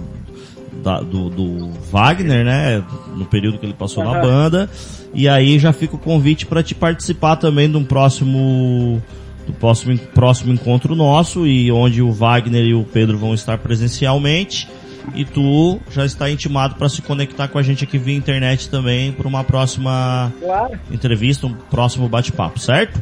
da- 0.82 1.00
do- 1.02 1.28
do 1.28 1.70
Wagner, 1.90 2.44
né? 2.46 2.82
No 3.14 3.26
período 3.26 3.58
que 3.58 3.66
ele 3.66 3.74
passou 3.74 4.02
na 4.02 4.12
Aham. 4.12 4.20
banda. 4.22 4.70
E 5.12 5.28
aí 5.28 5.58
já 5.58 5.70
fica 5.70 5.96
o 5.96 5.98
convite 5.98 6.46
para 6.46 6.62
te 6.62 6.74
participar 6.74 7.36
também 7.36 7.70
de 7.70 7.76
um 7.76 7.84
próximo, 7.84 9.02
do 9.50 9.56
próximo, 9.58 9.98
próximo 10.14 10.52
encontro 10.52 10.94
nosso 10.94 11.46
e 11.46 11.70
onde 11.72 12.00
o 12.02 12.10
Wagner 12.12 12.64
e 12.64 12.74
o 12.74 12.84
Pedro 12.84 13.18
vão 13.18 13.34
estar 13.34 13.58
presencialmente. 13.58 14.68
E 15.14 15.24
tu 15.24 15.80
já 15.90 16.04
está 16.04 16.30
intimado 16.30 16.76
para 16.76 16.88
se 16.88 17.02
conectar 17.02 17.48
com 17.48 17.58
a 17.58 17.62
gente 17.62 17.82
aqui 17.84 17.98
via 17.98 18.14
internet 18.16 18.68
também 18.68 19.10
para 19.12 19.26
uma 19.26 19.42
próxima 19.42 20.32
Claro, 20.40 20.78
entrevista, 20.90 21.46
um 21.46 21.54
próximo 21.54 22.08
bate-papo, 22.08 22.58
certo? 22.60 23.00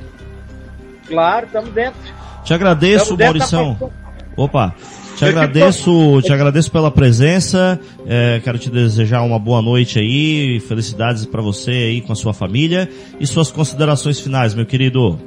claro, 1.07 1.47
estamos 1.47 1.71
dentro. 1.71 1.99
Te 2.45 2.55
agradeço, 2.55 3.17
Tamo 3.17 3.25
Maurição. 3.25 3.93
Opa, 4.37 4.75
te 5.17 5.25
agradeço, 5.25 6.23
te 6.23 6.33
agradeço 6.33 6.71
pela 6.71 6.91
presença. 6.91 7.79
É, 8.07 8.41
quero 8.45 8.59
te 8.59 8.71
desejar 8.71 9.23
uma 9.23 9.39
boa 9.39 9.61
noite 9.61 9.99
aí, 9.99 10.61
felicidades 10.61 11.27
para 11.27 11.43
você 11.43 11.71
aí 11.71 12.01
com 12.01 12.13
a 12.13 12.17
sua 12.17 12.33
família 12.33 12.89
e 13.19 13.27
suas 13.27 13.51
considerações 13.51 14.21
finais, 14.21 14.55
meu 14.55 14.65
querido. 14.65 15.19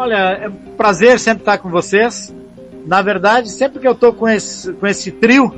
Olha, 0.00 0.16
é 0.16 0.48
um 0.48 0.52
prazer 0.78 1.18
sempre 1.20 1.42
estar 1.42 1.58
com 1.58 1.68
vocês. 1.68 2.34
Na 2.86 3.02
verdade, 3.02 3.50
sempre 3.50 3.78
que 3.78 3.86
eu 3.86 3.94
tô 3.94 4.14
com 4.14 4.26
esse, 4.26 4.72
com 4.72 4.86
esse 4.86 5.12
trio, 5.12 5.54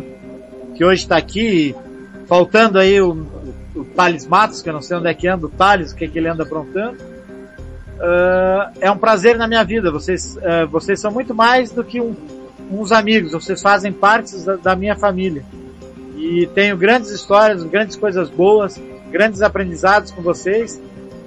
que 0.74 0.84
hoje 0.84 1.03
está 1.03 1.16
aqui, 1.16 1.76
faltando 2.26 2.76
aí 2.76 3.01
o, 3.01 3.24
o 3.72 3.84
Thales 3.84 4.26
Matos, 4.26 4.61
que 4.61 4.68
eu 4.68 4.72
não 4.72 4.82
sei 4.82 4.97
onde 4.97 5.07
é 5.07 5.14
que 5.14 5.28
anda 5.28 5.47
o 5.47 5.49
Thales, 5.49 5.93
o 5.93 5.95
que, 5.95 6.07
é 6.07 6.09
que 6.09 6.18
ele 6.18 6.26
anda 6.26 6.43
aprontando, 6.43 6.97
ah, 8.01 8.72
é 8.80 8.90
um 8.90 8.99
prazer 8.99 9.38
na 9.38 9.47
minha 9.47 9.62
vida. 9.62 9.93
Vocês, 9.93 10.36
ah, 10.38 10.64
vocês 10.66 10.99
são 10.99 11.12
muito 11.12 11.32
mais 11.32 11.70
do 11.70 11.84
que 11.84 12.01
um- 12.01 12.16
uns 12.68 12.90
amigos, 12.90 13.30
vocês 13.30 13.62
fazem 13.62 13.93
parte 13.93 14.36
da, 14.38 14.57
da 14.57 14.74
minha 14.74 14.97
família. 14.97 15.45
E 16.16 16.49
tenho 16.53 16.76
grandes 16.76 17.11
histórias, 17.11 17.62
grandes 17.62 17.95
coisas 17.95 18.28
boas, 18.28 18.76
grandes 19.09 19.40
aprendizados 19.40 20.11
com 20.11 20.20
vocês. 20.20 20.82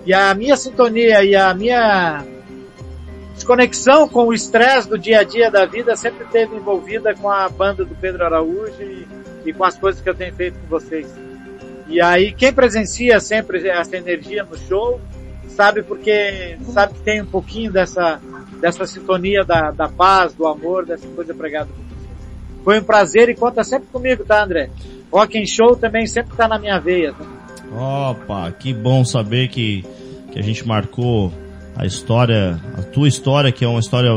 E 0.06 0.14
a 0.14 0.34
minha 0.36 0.58
sintonia 0.58 1.24
e 1.24 1.34
a 1.34 1.54
minha 1.54 2.26
desconexão 3.36 4.08
com 4.08 4.28
o 4.28 4.34
estresse 4.34 4.90
do 4.90 4.98
dia 4.98 5.20
a 5.20 5.24
dia 5.24 5.52
da 5.52 5.66
vida 5.66 5.96
sempre 5.96 6.26
esteve 6.26 6.56
envolvida 6.56 7.14
com 7.14 7.30
a 7.30 7.48
banda 7.48 7.86
do 7.86 7.94
Pedro 7.96 8.26
Araújo 8.26 8.82
e, 8.82 9.08
e 9.46 9.54
com 9.54 9.64
as 9.64 9.78
coisas 9.78 10.02
que 10.02 10.10
eu 10.10 10.16
tenho 10.16 10.34
feito 10.34 10.58
com 10.60 10.68
vocês. 10.68 11.08
E 11.88 12.02
aí 12.02 12.32
quem 12.32 12.52
presencia 12.52 13.20
sempre 13.20 13.68
essa 13.68 13.96
energia 13.96 14.44
no 14.44 14.58
show 14.58 15.00
sabe 15.50 15.84
porque 15.84 16.58
sabe 16.74 16.96
que 16.96 17.02
tem 17.02 17.22
um 17.22 17.26
pouquinho 17.26 17.72
dessa 17.72 18.20
dessa 18.60 18.86
sintonia 18.88 19.44
da, 19.44 19.70
da 19.72 19.88
paz, 19.88 20.34
do 20.34 20.48
amor, 20.48 20.86
dessa 20.86 21.08
coisa 21.10 21.34
pregada. 21.34 21.70
Foi 22.64 22.80
um 22.80 22.84
prazer 22.84 23.30
e 23.30 23.36
conta 23.36 23.64
sempre 23.64 23.88
comigo, 23.90 24.24
tá, 24.26 24.44
André? 24.44 24.72
Rock 25.12 25.40
and 25.40 25.46
Show 25.46 25.76
também 25.76 26.08
sempre 26.08 26.36
tá 26.36 26.48
na 26.48 26.58
minha 26.58 26.80
veia. 26.80 27.14
Tá? 27.14 27.26
Opa, 28.10 28.52
que 28.54 28.74
bom 28.74 29.06
saber 29.06 29.50
que, 29.50 29.86
que 30.32 30.40
a 30.40 30.42
gente 30.42 30.66
marcou 30.66 31.32
a 31.76 31.86
história, 31.86 32.60
a 32.78 32.82
tua 32.82 33.08
história, 33.08 33.52
que 33.52 33.64
é 33.66 33.68
uma 33.68 33.80
história 33.80 34.12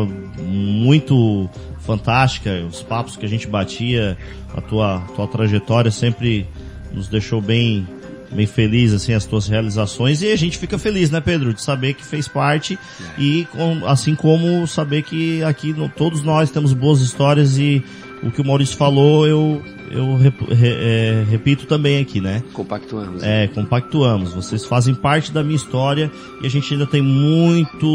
muito 0.63 1.49
fantástica, 1.81 2.51
os 2.69 2.83
papos 2.83 3.17
que 3.17 3.25
a 3.25 3.29
gente 3.29 3.47
batia, 3.47 4.17
a 4.55 4.61
tua, 4.61 5.01
tua 5.15 5.27
trajetória 5.27 5.91
sempre 5.91 6.47
nos 6.93 7.09
deixou 7.09 7.41
bem, 7.41 7.87
bem 8.31 8.47
feliz, 8.47 8.93
assim, 8.93 9.13
as 9.13 9.25
tuas 9.25 9.49
realizações, 9.49 10.23
e 10.23 10.31
a 10.31 10.37
gente 10.37 10.59
fica 10.59 10.79
feliz, 10.79 11.11
né, 11.11 11.21
Pedro, 11.21 11.53
de 11.55 11.63
saber 11.63 11.95
que 11.95 12.05
fez 12.05 12.29
parte, 12.29 12.79
e 13.19 13.47
com- 13.53 13.87
assim 13.87 14.15
como 14.15 14.67
saber 14.67 15.03
que 15.03 15.43
aqui 15.45 15.73
no- 15.73 15.89
todos 15.89 16.23
nós 16.23 16.51
temos 16.51 16.73
boas 16.73 17.01
histórias 17.01 17.57
e 17.59 17.83
o 18.23 18.31
que 18.31 18.41
o 18.41 18.45
Maurício 18.45 18.77
falou, 18.77 19.27
eu, 19.27 19.62
eu 19.91 20.16
rep- 20.16 20.53
re- 20.53 20.77
é, 20.79 21.25
repito 21.31 21.66
também 21.66 22.01
aqui, 22.01 22.21
né? 22.21 22.43
Compactuamos. 22.53 23.23
É, 23.23 23.47
compactuamos. 23.49 24.35
Vocês 24.35 24.64
fazem 24.64 24.95
parte 24.95 25.31
da 25.33 25.43
minha 25.43 25.57
história 25.57 26.11
e 26.43 26.47
a 26.47 26.51
gente 26.51 26.73
ainda 26.75 26.87
tem 26.87 27.01
muito, 27.03 27.87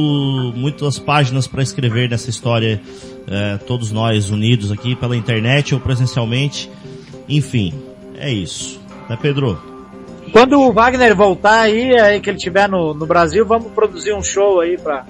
muitas 0.55 0.97
páginas 0.99 1.47
para 1.47 1.61
escrever 1.61 2.09
nessa 2.09 2.29
história, 2.29 2.81
é, 3.27 3.57
todos 3.57 3.91
nós 3.91 4.29
unidos 4.29 4.71
aqui 4.71 4.95
pela 4.95 5.15
internet 5.15 5.73
ou 5.73 5.79
presencialmente. 5.81 6.69
Enfim, 7.27 7.73
é 8.15 8.31
isso. 8.31 8.79
Né, 9.09 9.17
Pedro? 9.21 9.59
Quando 10.31 10.59
o 10.59 10.71
Wagner 10.73 11.15
voltar 11.15 11.61
aí, 11.61 11.99
aí 11.99 12.19
que 12.19 12.29
ele 12.29 12.37
estiver 12.37 12.67
no, 12.67 12.93
no 12.93 13.05
Brasil, 13.05 13.45
vamos 13.45 13.71
produzir 13.71 14.13
um 14.13 14.23
show 14.23 14.61
aí 14.61 14.77
pra, 14.77 15.05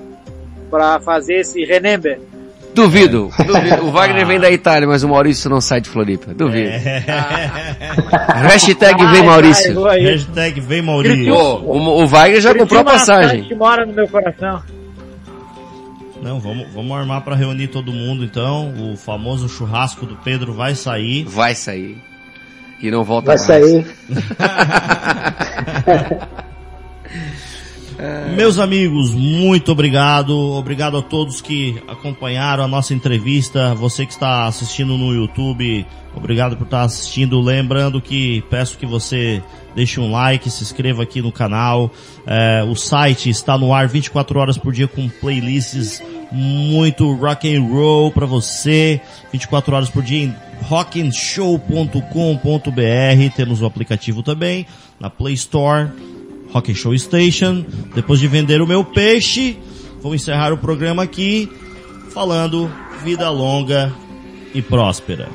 pra 0.69 0.99
fazer 0.99 1.35
esse 1.35 1.63
Remember. 1.63 2.19
Duvido, 2.73 3.29
duvido. 3.45 3.85
O 3.85 3.91
Wagner 3.91 4.25
vem 4.25 4.39
da 4.39 4.49
Itália, 4.51 4.87
mas 4.87 5.03
o 5.03 5.09
Maurício 5.09 5.49
não 5.49 5.61
sai 5.61 5.79
de 5.81 5.89
Floripa. 5.89 6.33
Duvido. 6.33 6.69
É. 6.69 7.03
Hashtag 8.47 8.97
vem 9.05 9.19
Vai, 9.19 9.23
Maurício. 9.23 9.87
aí. 9.87 10.03
Hashtag 10.03 10.59
vem 10.59 10.81
Maurício. 10.81 11.33
Ô, 11.33 11.59
o, 11.59 12.03
o 12.03 12.07
Wagner 12.07 12.41
já 12.41 12.55
comprou 12.55 12.81
a 12.81 12.83
passagem. 12.83 13.43
Que 13.43 13.55
mora 13.55 13.85
no 13.85 13.93
meu 13.93 14.07
coração. 14.07 14.61
Não, 16.21 16.39
vamos, 16.39 16.67
vamos 16.73 16.97
armar 16.97 17.21
para 17.21 17.35
reunir 17.35 17.67
todo 17.67 17.91
mundo 17.91 18.23
então. 18.23 18.73
O 18.79 18.97
famoso 18.97 19.47
churrasco 19.49 20.05
do 20.05 20.15
Pedro 20.15 20.53
vai 20.53 20.73
sair. 20.73 21.25
Vai 21.25 21.53
sair. 21.53 21.97
E 22.81 22.89
não 22.89 23.03
volta 23.03 23.35
Vai 23.35 23.37
mais. 23.37 23.47
sair. 23.47 23.85
Meus 28.35 28.57
amigos, 28.57 29.11
muito 29.11 29.71
obrigado. 29.71 30.35
Obrigado 30.35 30.97
a 30.97 31.01
todos 31.01 31.41
que 31.41 31.81
acompanharam 31.87 32.63
a 32.63 32.67
nossa 32.67 32.93
entrevista. 32.93 33.73
Você 33.75 34.05
que 34.05 34.11
está 34.11 34.45
assistindo 34.45 34.97
no 34.97 35.13
YouTube, 35.13 35.85
obrigado 36.15 36.57
por 36.57 36.65
estar 36.65 36.81
assistindo. 36.81 37.39
Lembrando 37.39 38.01
que 38.01 38.43
peço 38.49 38.77
que 38.77 38.85
você 38.85 39.41
deixe 39.75 39.99
um 39.99 40.11
like, 40.11 40.49
se 40.49 40.63
inscreva 40.63 41.03
aqui 41.03 41.21
no 41.21 41.31
canal. 41.31 41.91
É, 42.25 42.63
o 42.63 42.75
site 42.75 43.29
está 43.29 43.57
no 43.57 43.73
ar 43.73 43.87
24 43.87 44.39
horas 44.39 44.57
por 44.57 44.73
dia 44.73 44.87
com 44.87 45.07
playlists 45.07 46.01
muito 46.31 47.13
rock 47.13 47.55
and 47.55 47.61
roll 47.61 48.11
para 48.11 48.25
você. 48.25 48.99
24 49.31 49.75
horas 49.75 49.89
por 49.89 50.01
dia 50.01 50.25
em 50.25 50.35
rockandshow.com.br. 50.63 53.35
Temos 53.35 53.61
o 53.61 53.65
aplicativo 53.65 54.23
também 54.23 54.65
na 54.99 55.09
Play 55.09 55.35
Store. 55.35 55.89
Rock 56.53 56.73
Show 56.75 56.95
Station. 56.97 57.65
Depois 57.95 58.19
de 58.19 58.27
vender 58.27 58.61
o 58.61 58.67
meu 58.67 58.85
peixe, 58.85 59.57
vou 60.01 60.13
encerrar 60.13 60.53
o 60.53 60.57
programa 60.57 61.01
aqui 61.03 61.51
falando 62.13 62.71
vida 63.03 63.29
longa 63.29 63.91
e 64.53 64.61
próspera. 64.61 65.27